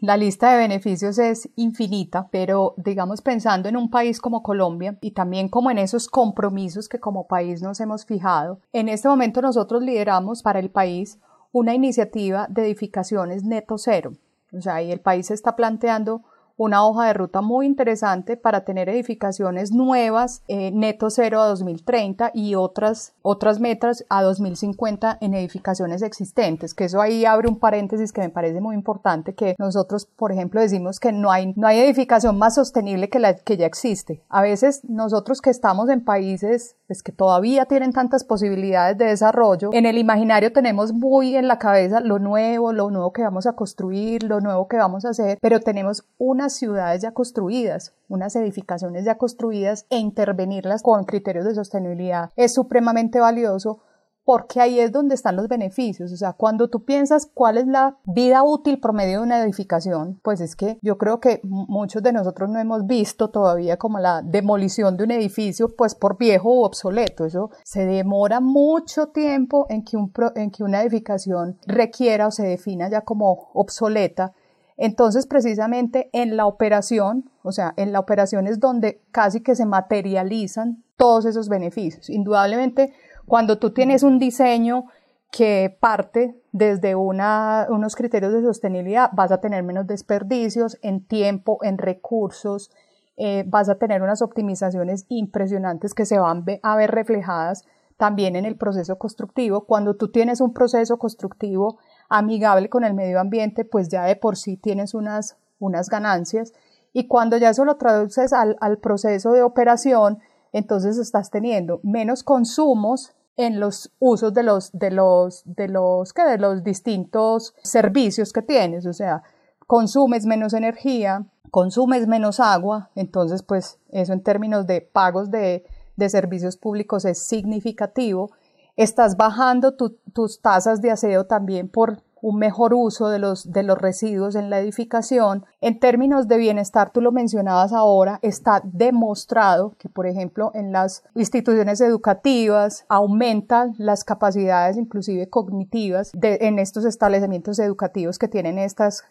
la 0.00 0.16
lista 0.16 0.52
de 0.52 0.58
beneficios 0.58 1.18
es 1.18 1.48
infinita, 1.56 2.28
pero 2.30 2.74
digamos 2.76 3.22
pensando 3.22 3.68
en 3.68 3.76
un 3.76 3.90
país 3.90 4.20
como 4.20 4.42
Colombia 4.42 4.98
y 5.00 5.12
también 5.12 5.48
como 5.48 5.70
en 5.70 5.78
esos 5.78 6.08
compromisos 6.08 6.88
que 6.88 7.00
como 7.00 7.26
país 7.26 7.62
nos 7.62 7.80
hemos 7.80 8.04
fijado, 8.04 8.60
en 8.72 8.88
este 8.88 9.08
momento 9.08 9.40
nosotros 9.40 9.82
lideramos 9.82 10.42
para 10.42 10.58
el 10.58 10.70
país 10.70 11.18
una 11.52 11.74
iniciativa 11.74 12.46
de 12.50 12.66
edificaciones 12.66 13.44
neto 13.44 13.78
cero. 13.78 14.12
O 14.52 14.60
sea, 14.60 14.76
ahí 14.76 14.92
el 14.92 15.00
país 15.00 15.30
está 15.30 15.56
planteando 15.56 16.22
una 16.56 16.86
hoja 16.86 17.06
de 17.06 17.12
ruta 17.12 17.40
muy 17.40 17.66
interesante 17.66 18.36
para 18.36 18.64
tener 18.64 18.88
edificaciones 18.88 19.72
nuevas, 19.72 20.42
eh, 20.48 20.70
neto 20.70 21.10
cero 21.10 21.40
a 21.40 21.46
2030 21.46 22.30
y 22.34 22.54
otras, 22.54 23.12
otras 23.22 23.60
metas 23.60 24.04
a 24.08 24.22
2050 24.22 25.18
en 25.20 25.34
edificaciones 25.34 26.02
existentes, 26.02 26.74
que 26.74 26.84
eso 26.84 27.00
ahí 27.00 27.24
abre 27.24 27.48
un 27.48 27.58
paréntesis 27.58 28.12
que 28.12 28.20
me 28.20 28.28
parece 28.28 28.60
muy 28.60 28.74
importante, 28.74 29.34
que 29.34 29.56
nosotros, 29.58 30.06
por 30.06 30.32
ejemplo, 30.32 30.60
decimos 30.60 31.00
que 31.00 31.12
no 31.12 31.30
hay, 31.30 31.52
no 31.56 31.66
hay 31.66 31.80
edificación 31.80 32.38
más 32.38 32.54
sostenible 32.54 33.08
que 33.08 33.18
la 33.18 33.34
que 33.34 33.56
ya 33.56 33.66
existe. 33.66 34.22
A 34.28 34.42
veces 34.42 34.84
nosotros 34.84 35.40
que 35.40 35.50
estamos 35.50 35.88
en 35.88 36.04
países 36.04 36.76
pues, 36.86 37.02
que 37.02 37.12
todavía 37.12 37.66
tienen 37.66 37.92
tantas 37.92 38.24
posibilidades 38.24 38.96
de 38.96 39.06
desarrollo, 39.06 39.70
en 39.72 39.86
el 39.86 39.98
imaginario 39.98 40.52
tenemos 40.52 40.92
muy 40.92 41.36
en 41.36 41.48
la 41.48 41.58
cabeza 41.58 42.00
lo 42.00 42.18
nuevo, 42.18 42.72
lo 42.72 42.90
nuevo 42.90 43.12
que 43.12 43.22
vamos 43.22 43.46
a 43.46 43.54
construir, 43.54 44.22
lo 44.22 44.40
nuevo 44.40 44.68
que 44.68 44.76
vamos 44.76 45.04
a 45.04 45.10
hacer, 45.10 45.38
pero 45.40 45.60
tenemos 45.60 46.04
una 46.18 46.43
ciudades 46.52 47.02
ya 47.02 47.12
construidas, 47.12 47.94
unas 48.08 48.36
edificaciones 48.36 49.04
ya 49.04 49.16
construidas 49.16 49.86
e 49.90 49.98
intervenirlas 49.98 50.82
con 50.82 51.04
criterios 51.04 51.44
de 51.44 51.54
sostenibilidad 51.54 52.30
es 52.36 52.54
supremamente 52.54 53.20
valioso 53.20 53.80
porque 54.24 54.60
ahí 54.60 54.80
es 54.80 54.90
donde 54.90 55.14
están 55.14 55.36
los 55.36 55.48
beneficios. 55.48 56.10
O 56.12 56.16
sea, 56.16 56.32
cuando 56.32 56.68
tú 56.68 56.84
piensas 56.84 57.26
cuál 57.32 57.58
es 57.58 57.66
la 57.66 57.98
vida 58.04 58.42
útil 58.42 58.80
promedio 58.80 59.18
de 59.18 59.24
una 59.24 59.42
edificación, 59.42 60.18
pues 60.22 60.40
es 60.40 60.56
que 60.56 60.78
yo 60.82 60.98
creo 60.98 61.20
que 61.20 61.40
muchos 61.44 62.02
de 62.02 62.12
nosotros 62.12 62.48
no 62.50 62.58
hemos 62.58 62.86
visto 62.86 63.28
todavía 63.30 63.76
como 63.76 63.98
la 63.98 64.22
demolición 64.22 64.96
de 64.96 65.04
un 65.04 65.10
edificio, 65.10 65.76
pues 65.76 65.94
por 65.94 66.16
viejo 66.16 66.48
o 66.50 66.64
obsoleto. 66.64 67.26
Eso 67.26 67.50
se 67.64 67.84
demora 67.84 68.40
mucho 68.40 69.08
tiempo 69.08 69.66
en 69.68 69.84
que, 69.84 69.96
un 69.96 70.10
en 70.36 70.50
que 70.50 70.64
una 70.64 70.82
edificación 70.82 71.58
requiera 71.66 72.26
o 72.26 72.30
se 72.30 72.46
defina 72.46 72.88
ya 72.88 73.02
como 73.02 73.50
obsoleta 73.52 74.32
entonces, 74.76 75.26
precisamente 75.26 76.10
en 76.12 76.36
la 76.36 76.46
operación, 76.46 77.30
o 77.42 77.52
sea, 77.52 77.74
en 77.76 77.92
la 77.92 78.00
operación 78.00 78.46
es 78.46 78.58
donde 78.58 79.02
casi 79.12 79.40
que 79.40 79.54
se 79.54 79.66
materializan 79.66 80.82
todos 80.96 81.26
esos 81.26 81.48
beneficios. 81.48 82.10
Indudablemente, 82.10 82.92
cuando 83.26 83.58
tú 83.58 83.72
tienes 83.72 84.02
un 84.02 84.18
diseño 84.18 84.86
que 85.30 85.76
parte 85.80 86.40
desde 86.52 86.94
unos 86.94 87.96
criterios 87.96 88.32
de 88.32 88.42
sostenibilidad, 88.42 89.10
vas 89.12 89.32
a 89.32 89.40
tener 89.40 89.62
menos 89.64 89.86
desperdicios 89.86 90.78
en 90.82 91.04
tiempo, 91.04 91.58
en 91.62 91.78
recursos, 91.78 92.70
eh, 93.16 93.44
vas 93.46 93.68
a 93.68 93.76
tener 93.76 94.02
unas 94.02 94.22
optimizaciones 94.22 95.06
impresionantes 95.08 95.94
que 95.94 96.04
se 96.04 96.18
van 96.18 96.44
a 96.62 96.76
ver 96.76 96.90
reflejadas 96.90 97.64
también 97.96 98.36
en 98.36 98.44
el 98.44 98.56
proceso 98.56 98.98
constructivo. 98.98 99.66
Cuando 99.66 99.96
tú 99.96 100.10
tienes 100.10 100.40
un 100.40 100.52
proceso 100.52 100.98
constructivo 100.98 101.78
amigable 102.08 102.68
con 102.68 102.84
el 102.84 102.94
medio 102.94 103.20
ambiente, 103.20 103.64
pues 103.64 103.88
ya 103.88 104.04
de 104.04 104.16
por 104.16 104.36
sí 104.36 104.56
tienes 104.56 104.94
unas, 104.94 105.36
unas 105.58 105.88
ganancias. 105.88 106.52
Y 106.92 107.08
cuando 107.08 107.36
ya 107.36 107.50
eso 107.50 107.64
lo 107.64 107.76
traduces 107.76 108.32
al, 108.32 108.56
al 108.60 108.78
proceso 108.78 109.32
de 109.32 109.42
operación, 109.42 110.20
entonces 110.52 110.98
estás 110.98 111.30
teniendo 111.30 111.80
menos 111.82 112.22
consumos 112.22 113.14
en 113.36 113.58
los 113.58 113.90
usos 113.98 114.32
de 114.32 114.42
los, 114.42 114.70
de 114.72 114.90
los, 114.90 115.42
de 115.44 115.68
los, 115.68 116.12
¿qué? 116.12 116.22
de 116.22 116.38
los 116.38 116.62
distintos 116.62 117.54
servicios 117.62 118.32
que 118.32 118.42
tienes, 118.42 118.86
o 118.86 118.92
sea, 118.92 119.22
consumes 119.66 120.26
menos 120.26 120.52
energía, 120.52 121.26
consumes 121.50 122.06
menos 122.06 122.38
agua, 122.38 122.90
entonces 122.94 123.42
pues 123.42 123.78
eso 123.90 124.12
en 124.12 124.22
términos 124.22 124.66
de 124.66 124.80
pagos 124.80 125.30
de, 125.30 125.64
de 125.96 126.08
servicios 126.08 126.56
públicos 126.56 127.04
es 127.04 127.18
significativo. 127.18 128.30
Estás 128.76 129.16
bajando 129.16 129.74
tus 129.74 130.40
tasas 130.40 130.82
de 130.82 130.90
aseo 130.90 131.26
también 131.26 131.68
por 131.68 132.02
un 132.24 132.38
mejor 132.38 132.72
uso 132.72 133.08
de 133.08 133.18
los, 133.18 133.52
de 133.52 133.62
los 133.62 133.76
residuos 133.76 134.34
en 134.34 134.48
la 134.48 134.58
edificación. 134.58 135.44
En 135.60 135.78
términos 135.78 136.26
de 136.26 136.38
bienestar, 136.38 136.90
tú 136.90 137.02
lo 137.02 137.12
mencionabas 137.12 137.74
ahora, 137.74 138.18
está 138.22 138.62
demostrado 138.64 139.74
que, 139.78 139.90
por 139.90 140.06
ejemplo, 140.06 140.50
en 140.54 140.72
las 140.72 141.04
instituciones 141.14 141.82
educativas 141.82 142.86
aumentan 142.88 143.74
las 143.76 144.04
capacidades 144.04 144.78
inclusive 144.78 145.28
cognitivas 145.28 146.12
en 146.14 146.58
estos 146.58 146.86
establecimientos 146.86 147.58
educativos 147.58 148.18
que 148.18 148.28
tienen 148.28 148.58
estas, 148.58 149.04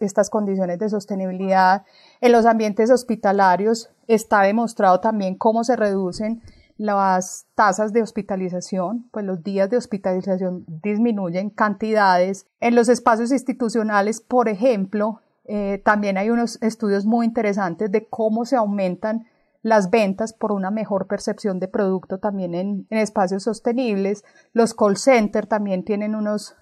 estas 0.00 0.28
condiciones 0.28 0.80
de 0.80 0.88
sostenibilidad. 0.88 1.84
En 2.20 2.32
los 2.32 2.46
ambientes 2.46 2.90
hospitalarios 2.90 3.90
está 4.08 4.42
demostrado 4.42 4.98
también 4.98 5.36
cómo 5.36 5.62
se 5.62 5.76
reducen 5.76 6.42
las 6.78 7.46
tasas 7.54 7.92
de 7.92 8.02
hospitalización, 8.02 9.08
pues 9.10 9.24
los 9.24 9.42
días 9.42 9.70
de 9.70 9.78
hospitalización 9.78 10.64
disminuyen 10.66 11.50
cantidades. 11.50 12.46
En 12.60 12.74
los 12.74 12.88
espacios 12.88 13.32
institucionales, 13.32 14.20
por 14.20 14.48
ejemplo, 14.48 15.20
eh, 15.44 15.80
también 15.84 16.18
hay 16.18 16.30
unos 16.30 16.60
estudios 16.62 17.06
muy 17.06 17.24
interesantes 17.24 17.90
de 17.90 18.06
cómo 18.08 18.44
se 18.44 18.56
aumentan 18.56 19.26
las 19.62 19.90
ventas 19.90 20.32
por 20.32 20.52
una 20.52 20.70
mejor 20.70 21.06
percepción 21.06 21.58
de 21.60 21.68
producto 21.68 22.18
también 22.18 22.54
en, 22.54 22.86
espacios 22.90 23.44
sostenibles. 23.44 24.24
Los 24.52 24.74
call 24.74 24.96
centers 24.96 25.48
también 25.48 25.84
tienen 25.84 26.14
unos, 26.14 26.56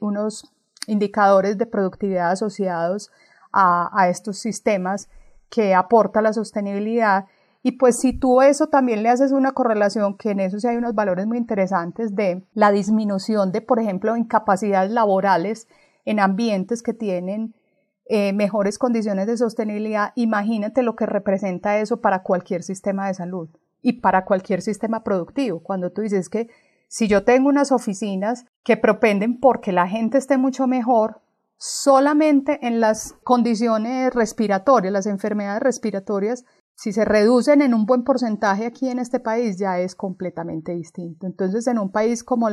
unos 0.00 0.54
indicadores 0.86 1.58
de 1.58 1.66
productividad 1.66 2.30
asociados 2.30 3.10
a, 3.52 3.90
a 3.92 4.08
estos 4.08 4.38
sistemas 4.38 5.08
que 5.50 5.74
aporta 5.74 6.22
la 6.22 6.32
sostenibilidad 6.32 7.26
y 7.66 7.72
pues 7.72 7.98
si 7.98 8.12
tú 8.12 8.42
eso 8.42 8.68
también 8.68 9.02
le 9.02 9.08
haces 9.08 9.32
una 9.32 9.50
correlación, 9.50 10.16
que 10.16 10.30
en 10.30 10.38
eso 10.38 10.60
sí 10.60 10.68
hay 10.68 10.76
unos 10.76 10.94
valores 10.94 11.26
muy 11.26 11.36
interesantes 11.36 12.14
de 12.14 12.44
la 12.54 12.70
disminución 12.70 13.50
de, 13.50 13.60
por 13.60 13.80
ejemplo, 13.80 14.16
incapacidades 14.16 14.92
laborales 14.92 15.66
en 16.04 16.20
ambientes 16.20 16.80
que 16.80 16.94
tienen 16.94 17.56
eh, 18.04 18.32
mejores 18.32 18.78
condiciones 18.78 19.26
de 19.26 19.36
sostenibilidad, 19.36 20.12
imagínate 20.14 20.84
lo 20.84 20.94
que 20.94 21.06
representa 21.06 21.80
eso 21.80 22.00
para 22.00 22.22
cualquier 22.22 22.62
sistema 22.62 23.08
de 23.08 23.14
salud 23.14 23.48
y 23.82 23.94
para 23.94 24.24
cualquier 24.26 24.62
sistema 24.62 25.02
productivo. 25.02 25.58
Cuando 25.58 25.90
tú 25.90 26.02
dices 26.02 26.28
que 26.28 26.48
si 26.86 27.08
yo 27.08 27.24
tengo 27.24 27.48
unas 27.48 27.72
oficinas 27.72 28.44
que 28.62 28.76
propenden 28.76 29.40
porque 29.40 29.72
la 29.72 29.88
gente 29.88 30.18
esté 30.18 30.38
mucho 30.38 30.68
mejor, 30.68 31.20
solamente 31.56 32.64
en 32.66 32.78
las 32.78 33.14
condiciones 33.24 34.14
respiratorias, 34.14 34.92
las 34.92 35.06
enfermedades 35.06 35.64
respiratorias, 35.64 36.44
si 36.76 36.92
se 36.92 37.06
reducen 37.06 37.62
en 37.62 37.72
un 37.72 37.86
buen 37.86 38.04
porcentaje 38.04 38.66
aquí 38.66 38.88
en 38.88 38.98
este 38.98 39.18
país 39.18 39.58
ya 39.58 39.80
es 39.80 39.94
completamente 39.94 40.72
distinto. 40.72 41.26
Entonces, 41.26 41.66
en 41.66 41.78
un 41.78 41.90
país 41.90 42.22
como 42.22 42.48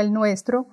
el, 0.00 0.12
nuestro, 0.12 0.66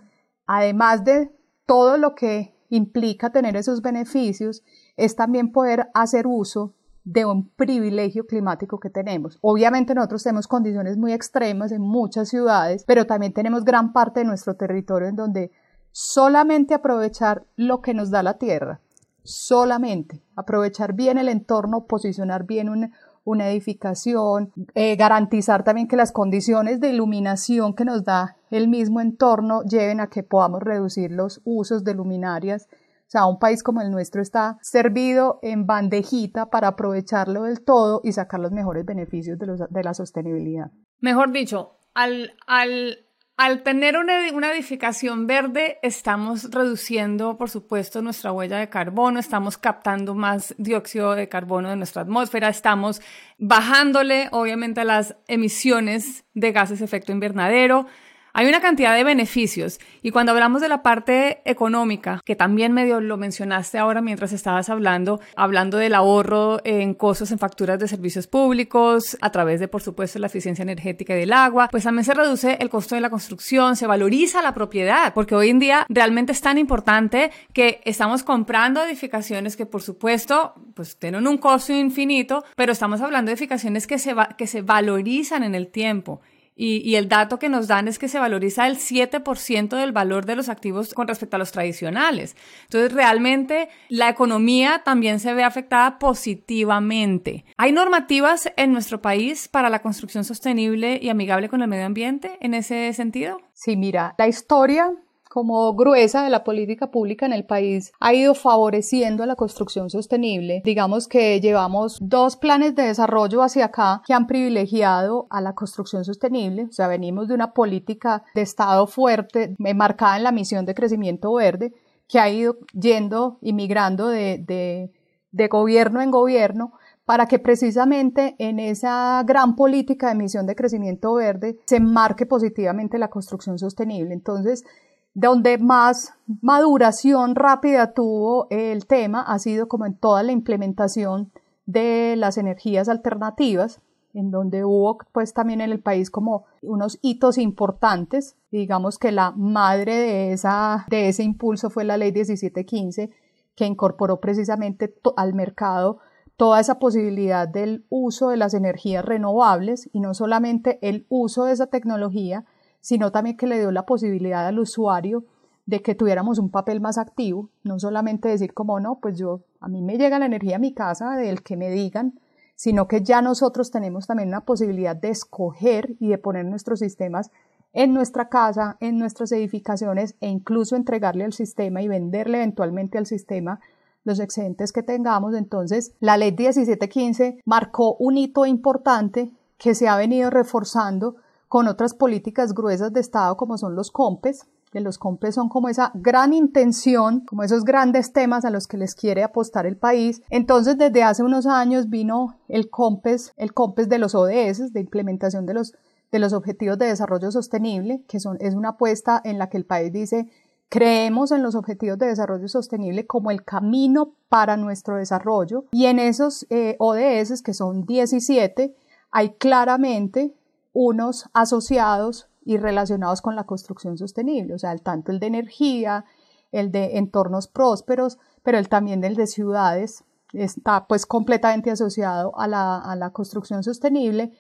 además 0.48 1.06
de 1.06 1.32
todo 1.68 1.98
lo 1.98 2.16
que 2.16 2.56
implica 2.70 3.32
tener 3.32 3.56
esos 3.56 3.84
beneficios, 3.84 4.64
es 4.98 5.16
también 5.16 5.52
poder 5.52 5.90
hacer 5.94 6.26
uso 6.26 6.74
de 7.04 7.26
un 7.26 7.50
privilegio 7.50 8.26
climático 8.26 8.80
que 8.80 8.90
tenemos. 8.90 9.38
Obviamente 9.42 9.94
nosotros 9.94 10.24
tenemos 10.24 10.48
condiciones 10.48 10.98
muy 10.98 11.14
extremas 11.14 11.72
en 11.72 11.82
muchas 11.82 12.30
ciudades, 12.30 12.84
pero 12.86 13.06
también 13.06 13.34
tenemos 13.34 13.64
gran 13.64 13.94
parte 13.94 14.22
de 14.22 14.26
nuestro 14.26 14.56
territorio 14.56 15.08
en 15.08 15.16
donde 15.16 15.52
solamente 15.92 16.74
aprovechar 16.74 17.46
lo 17.56 17.82
que 17.82 17.94
nos 17.94 18.10
da 18.10 18.24
la 18.24 18.38
tierra 18.38 18.82
solamente, 19.24 20.24
aprovechar 20.36 20.94
bien 20.94 21.18
el 21.18 21.30
entorno, 21.30 21.86
posicionar 21.86 22.46
bien 22.46 22.92
una 23.24 23.50
edificación, 23.50 24.52
eh, 24.74 24.96
garantizar 24.96 25.64
también 25.64 25.88
que 25.88 25.96
las 25.96 26.12
condiciones 26.12 26.80
de 26.80 26.90
iluminación 26.90 27.76
que 27.76 27.86
nos 27.86 28.04
da 28.04 28.36
el 28.50 28.68
mismo 28.68 29.00
entorno 29.02 29.64
lleven 29.64 30.00
a 30.00 30.08
que 30.08 30.24
podamos 30.24 30.62
reducir 30.62 31.12
los 31.12 31.42
usos 31.44 31.84
de 31.84 31.94
luminarias. 31.94 32.68
O 32.72 33.12
sea, 33.12 33.26
un 33.26 33.40
país 33.40 33.62
como 33.62 33.82
el 33.82 33.92
nuestro 33.92 34.22
está 34.22 34.58
servido 34.62 35.40
en 35.42 35.66
bandejita 35.66 36.50
para 36.50 36.70
aprovecharlo 36.70 37.44
del 37.44 37.62
todo 37.62 38.02
y 38.04 38.14
sacar 38.14 38.40
los 38.40 38.52
mejores 38.52 38.86
beneficios 38.86 39.38
de, 39.38 39.68
de 39.70 39.84
la 39.84 39.94
sostenibilidad. 39.94 40.72
Mejor 41.00 41.32
dicho, 41.32 41.78
al, 41.94 42.32
al 42.48 42.98
al 43.42 43.64
tener 43.64 43.98
una, 43.98 44.54
edificación 44.54 45.26
verde, 45.26 45.80
estamos 45.82 46.52
reduciendo, 46.52 47.38
por 47.38 47.50
supuesto, 47.50 48.04
nuestra 48.04 48.32
huella 48.32 48.60
de 48.60 48.70
carbono, 48.70 49.20
estamos 49.20 49.58
captando 49.58 50.14
más 50.14 50.54
dióxido 50.60 51.16
de 51.16 51.28
carbono 51.28 51.72
de 51.72 51.76
nuestra 51.76 52.04
atmósfera, 52.04 52.50
estamos 52.50 53.02
bajándole, 53.40 54.28
obviamente, 54.30 54.86
las 54.86 55.16
emisiones 55.28 56.24
de 56.36 56.52
gases 56.52 56.78
de 56.78 56.86
efecto 56.86 57.14
invernadero, 57.14 57.88
hay 58.34 58.48
una 58.48 58.62
cantidad 58.62 58.96
de 58.96 59.04
beneficios. 59.04 59.80
Y 60.02 60.12
cuando 60.12 60.32
hablamos 60.32 60.62
de 60.62 60.70
la 60.70 60.84
parte 60.84 61.42
económica, 61.46 62.22
que 62.26 62.36
también 62.36 62.74
medio 62.74 63.02
lo 63.02 63.18
mencionaste 63.18 63.78
ahora 63.78 64.02
mientras 64.02 64.34
estabas 64.34 64.70
hablando, 64.70 65.20
hablando 65.36 65.78
del 65.78 65.96
ahorro 65.96 66.60
en 66.64 66.94
costos 66.94 67.32
en 67.32 67.40
facturas 67.40 67.80
de 67.80 67.88
servicios 67.88 68.28
públicos, 68.28 69.18
a 69.22 69.32
través 69.32 69.60
de, 69.60 69.68
por 69.68 69.82
supuesto, 69.82 70.20
la 70.20 70.28
eficiencia 70.28 70.64
energética 70.64 71.14
del 71.14 71.34
agua, 71.34 71.68
pues 71.72 71.84
también 71.84 72.06
se 72.06 72.14
reduce 72.14 72.58
el 72.60 72.70
costo 72.70 72.96
de 72.96 73.02
la 73.02 73.10
construcción, 73.10 73.76
se 73.76 73.88
valoriza 73.88 74.42
la 74.42 74.54
propiedad, 74.54 75.14
porque 75.14 75.36
hoy 75.36 75.50
en 75.50 75.60
día 75.60 75.86
realmente 75.90 76.32
es 76.32 76.42
tan 76.42 76.58
importante 76.58 77.32
que 77.54 77.82
estamos 77.86 78.24
comprando 78.24 78.84
edificaciones 78.84 79.56
que, 79.58 79.66
por 79.66 79.82
supuesto, 79.82 80.54
pues 80.74 80.98
tienen 80.98 81.28
un 81.28 81.38
costo 81.38 81.74
infinito, 81.74 82.44
pero 82.56 82.72
estamos 82.72 83.02
hablando 83.02 83.30
de 83.30 83.34
edificaciones 83.34 83.88
que 83.88 84.00
se, 84.00 84.16
que 84.38 84.48
se 84.48 84.62
valorizan 84.62 85.44
en 85.44 85.56
el 85.56 85.68
tiempo 85.68 86.22
y, 86.64 86.96
el 86.96 87.10
dato 87.10 87.40
que 87.40 87.50
nos 87.50 87.68
dan 87.68 87.88
es 87.88 87.98
que 87.98 88.08
se 88.08 88.20
valoriza 88.20 88.68
el 88.68 88.78
7% 88.78 89.70
del 89.76 89.92
valor 89.92 90.28
de 90.28 90.36
los 90.36 90.48
activos 90.48 90.94
con 90.94 91.08
respecto 91.08 91.36
a 91.36 91.40
los 91.40 91.52
tradicionales. 91.52 92.36
Entonces, 92.66 92.94
realmente 92.94 93.70
la 93.90 94.10
economía 94.10 94.84
también 94.86 95.20
se 95.20 95.34
ve 95.34 95.44
afectada 95.44 95.98
positivamente. 95.98 97.46
¿Hay 97.58 97.72
normativas 97.72 98.52
en 98.58 98.74
nuestro 98.74 99.02
país 99.02 99.48
para 99.48 99.72
la 99.72 99.82
construcción 99.82 100.24
sostenible 100.24 101.00
y 101.02 101.10
amigable 101.10 101.50
con 101.50 101.64
el 101.64 101.68
medio 101.68 101.88
ambiente 101.88 102.38
en 102.42 102.54
ese 102.54 102.94
sentido? 102.94 103.42
Sí, 103.54 103.76
mira, 103.76 104.14
la 104.20 104.28
historia 104.28 104.92
como 105.32 105.74
gruesa 105.76 106.26
de 106.26 106.30
la 106.30 106.44
política 106.44 106.92
pública 106.92 107.26
en 107.26 107.32
el 107.32 107.46
país 107.46 107.94
ha 108.02 108.14
ido 108.14 108.36
favoreciendo 108.36 109.26
la 109.26 109.38
construcción 109.38 109.90
sostenible. 109.90 110.62
Digamos 110.66 111.08
que 111.08 111.40
llevamos 111.40 111.98
dos 112.02 112.36
planes 112.36 112.76
de 112.76 112.84
desarrollo 112.84 113.42
hacia 113.42 113.66
acá 113.66 114.02
que 114.06 114.14
han 114.14 114.28
privilegiado 114.28 115.28
a 115.30 115.40
la 115.40 115.56
construcción 115.56 116.04
sostenible. 116.04 116.66
O 116.66 116.74
sea, 116.74 116.90
venimos 116.90 117.30
de 117.30 117.36
una 117.36 117.54
política 117.54 118.26
de 118.36 118.42
Estado 118.42 118.88
fuerte, 118.88 119.56
marcada 119.58 120.18
en 120.18 120.24
la 120.24 120.34
misión 120.34 120.66
de 120.66 120.76
crecimiento 120.76 121.34
verde, 121.34 121.74
que 122.10 122.20
ha 122.20 122.30
ido 122.30 122.58
yendo 122.74 123.38
y 123.42 123.54
migrando 123.54 124.10
de, 124.10 124.38
de, 124.46 124.92
de 125.32 125.48
gobierno 125.48 126.02
en 126.02 126.12
gobierno 126.12 126.74
para 127.06 127.28
que 127.28 127.40
precisamente 127.40 128.36
en 128.38 128.60
esa 128.60 129.24
gran 129.26 129.56
política 129.56 130.10
de 130.10 130.16
misión 130.16 130.46
de 130.46 130.56
crecimiento 130.56 131.14
verde 131.14 131.58
se 131.66 131.80
marque 131.80 132.26
positivamente 132.26 132.98
la 132.98 133.10
construcción 133.10 133.58
sostenible. 133.58 134.14
Entonces, 134.14 134.66
donde 135.14 135.58
más 135.58 136.14
maduración 136.42 137.36
rápida 137.36 137.94
tuvo 137.94 138.48
el 138.50 138.86
tema 138.86 139.22
ha 139.22 139.40
sido 139.40 139.68
como 139.68 139.86
en 139.86 139.96
toda 139.96 140.24
la 140.24 140.32
implementación 140.32 141.32
de 141.66 142.16
las 142.18 142.38
energías 142.38 142.90
alternativas, 142.90 143.82
en 144.14 144.32
donde 144.32 144.66
hubo 144.66 144.98
pues 145.12 145.34
también 145.34 145.62
en 145.62 145.72
el 145.72 145.80
país 145.80 146.10
como 146.10 146.46
unos 146.62 147.00
hitos 147.02 147.38
importantes. 147.38 148.36
Digamos 148.52 148.98
que 148.98 149.12
la 149.12 149.32
madre 149.32 149.96
de, 149.96 150.34
esa, 150.34 150.86
de 150.90 151.10
ese 151.10 151.24
impulso 151.24 151.70
fue 151.70 151.84
la 151.84 151.98
ley 151.98 152.12
1715, 152.12 153.10
que 153.56 153.66
incorporó 153.66 154.20
precisamente 154.20 154.94
al 155.16 155.34
mercado 155.34 156.00
toda 156.38 156.60
esa 156.60 156.80
posibilidad 156.80 157.48
del 157.48 157.86
uso 157.90 158.30
de 158.30 158.38
las 158.38 158.54
energías 158.54 159.06
renovables 159.06 159.90
y 159.94 160.00
no 160.00 160.14
solamente 160.14 160.80
el 160.82 161.06
uso 161.10 161.46
de 161.46 161.54
esa 161.54 161.68
tecnología, 161.68 162.46
sino 162.82 163.12
también 163.12 163.38
que 163.38 163.48
le 163.48 163.60
dio 163.60 163.72
la 163.72 163.86
posibilidad 163.86 164.46
al 164.46 164.60
usuario 164.60 165.24
de 165.66 165.82
que 165.82 165.96
tuviéramos 165.96 166.40
un 166.40 166.50
papel 166.50 166.82
más 166.82 166.98
activo, 166.98 167.50
no 167.64 167.80
solamente 167.80 168.28
decir 168.28 168.54
como 168.54 168.80
no, 168.80 169.00
pues 169.00 169.18
yo, 169.18 169.42
a 169.60 169.68
mí 169.68 169.82
me 169.82 169.98
llega 169.98 170.20
la 170.20 170.26
energía 170.26 170.58
a 170.58 170.60
mi 170.60 170.74
casa 170.74 171.12
del 171.12 171.44
que 171.44 171.56
me 171.56 171.70
digan, 171.70 172.20
sino 172.56 172.88
que 172.88 173.02
ya 173.02 173.22
nosotros 173.22 173.72
tenemos 173.72 174.08
también 174.08 174.32
la 174.32 174.42
posibilidad 174.42 174.96
de 174.96 175.10
escoger 175.10 175.96
y 176.00 176.10
de 176.10 176.18
poner 176.18 176.46
nuestros 176.46 176.80
sistemas 176.80 177.32
en 177.74 177.94
nuestra 177.94 178.28
casa, 178.28 178.78
en 178.80 178.98
nuestras 178.98 179.32
edificaciones 179.32 180.16
e 180.20 180.28
incluso 180.28 180.76
entregarle 180.76 181.24
al 181.24 181.34
sistema 181.34 181.82
y 181.82 181.88
venderle 181.88 182.40
eventualmente 182.40 182.98
al 182.98 183.06
sistema 183.06 183.60
los 184.04 184.20
excedentes 184.20 184.74
que 184.74 184.84
tengamos. 184.84 185.36
Entonces, 185.36 185.94
la 186.00 186.18
ley 186.18 186.32
1715 186.32 187.40
marcó 187.46 187.96
un 187.96 188.18
hito 188.18 188.46
importante 188.46 189.32
que 189.58 189.76
se 189.76 189.88
ha 189.88 189.96
venido 189.96 190.30
reforzando 190.30 191.16
con 191.52 191.68
otras 191.68 191.94
políticas 191.94 192.54
gruesas 192.54 192.94
de 192.94 193.02
Estado 193.02 193.36
como 193.36 193.58
son 193.58 193.76
los 193.76 193.92
COMPES, 193.92 194.48
que 194.72 194.80
los 194.80 194.98
COMPES 194.98 195.36
son 195.36 195.50
como 195.50 195.68
esa 195.68 195.92
gran 195.96 196.32
intención, 196.32 197.26
como 197.26 197.44
esos 197.44 197.66
grandes 197.66 198.14
temas 198.14 198.46
a 198.46 198.50
los 198.50 198.68
que 198.68 198.78
les 198.78 198.96
quiere 198.96 199.22
apostar 199.22 199.66
el 199.66 199.76
país. 199.76 200.22
Entonces, 200.30 200.78
desde 200.78 201.04
hace 201.04 201.24
unos 201.24 201.46
años 201.48 201.90
vino 201.90 202.38
el 202.48 202.70
COMPES, 202.70 203.34
el 203.36 203.54
COMPES 203.54 203.90
de 203.90 203.98
los 203.98 204.16
ODS, 204.16 204.72
de 204.72 204.80
implementación 204.80 205.46
de 205.46 205.56
los, 205.56 205.74
de 206.10 206.20
los 206.20 206.32
Objetivos 206.32 206.78
de 206.78 206.86
Desarrollo 206.86 207.30
Sostenible, 207.32 208.02
que 208.08 208.22
son, 208.22 208.38
es 208.40 208.56
una 208.56 208.70
apuesta 208.70 209.20
en 209.22 209.38
la 209.38 209.50
que 209.50 209.58
el 209.58 209.66
país 209.66 209.92
dice, 209.92 210.30
creemos 210.70 211.34
en 211.34 211.44
los 211.44 211.56
Objetivos 211.56 212.00
de 212.00 212.06
Desarrollo 212.06 212.48
Sostenible 212.48 213.06
como 213.06 213.30
el 213.30 213.44
camino 213.44 214.14
para 214.30 214.56
nuestro 214.56 214.96
desarrollo 214.96 215.66
y 215.74 215.88
en 215.88 216.00
esos 216.00 216.48
eh, 216.50 216.78
ODS, 216.80 217.42
que 217.42 217.54
son 217.54 217.86
17, 217.86 218.74
hay 219.12 219.32
claramente 219.32 220.34
unos 220.74 221.30
asociados 221.34 222.28
y 222.44 222.58
relacionados 222.58 223.22
con 223.22 223.36
la 223.36 223.46
construcción 223.46 223.98
sostenible, 223.98 224.54
o 224.54 224.60
sea, 224.60 224.76
tanto 224.78 225.12
el 225.12 225.20
de 225.20 225.28
energía, 225.28 226.06
el 226.52 226.72
de 226.72 226.98
entornos 226.98 227.48
prósperos, 227.48 228.18
pero 228.44 228.58
el 228.58 228.68
también 228.70 229.04
el 229.04 229.16
de 229.16 229.28
ciudades 229.28 230.04
está 230.34 230.88
pues 230.88 231.06
completamente 231.06 231.72
asociado 231.72 232.38
a 232.40 232.48
la, 232.48 232.78
a 232.78 232.96
la 232.96 233.12
construcción 233.12 233.64
sostenible 233.64 234.32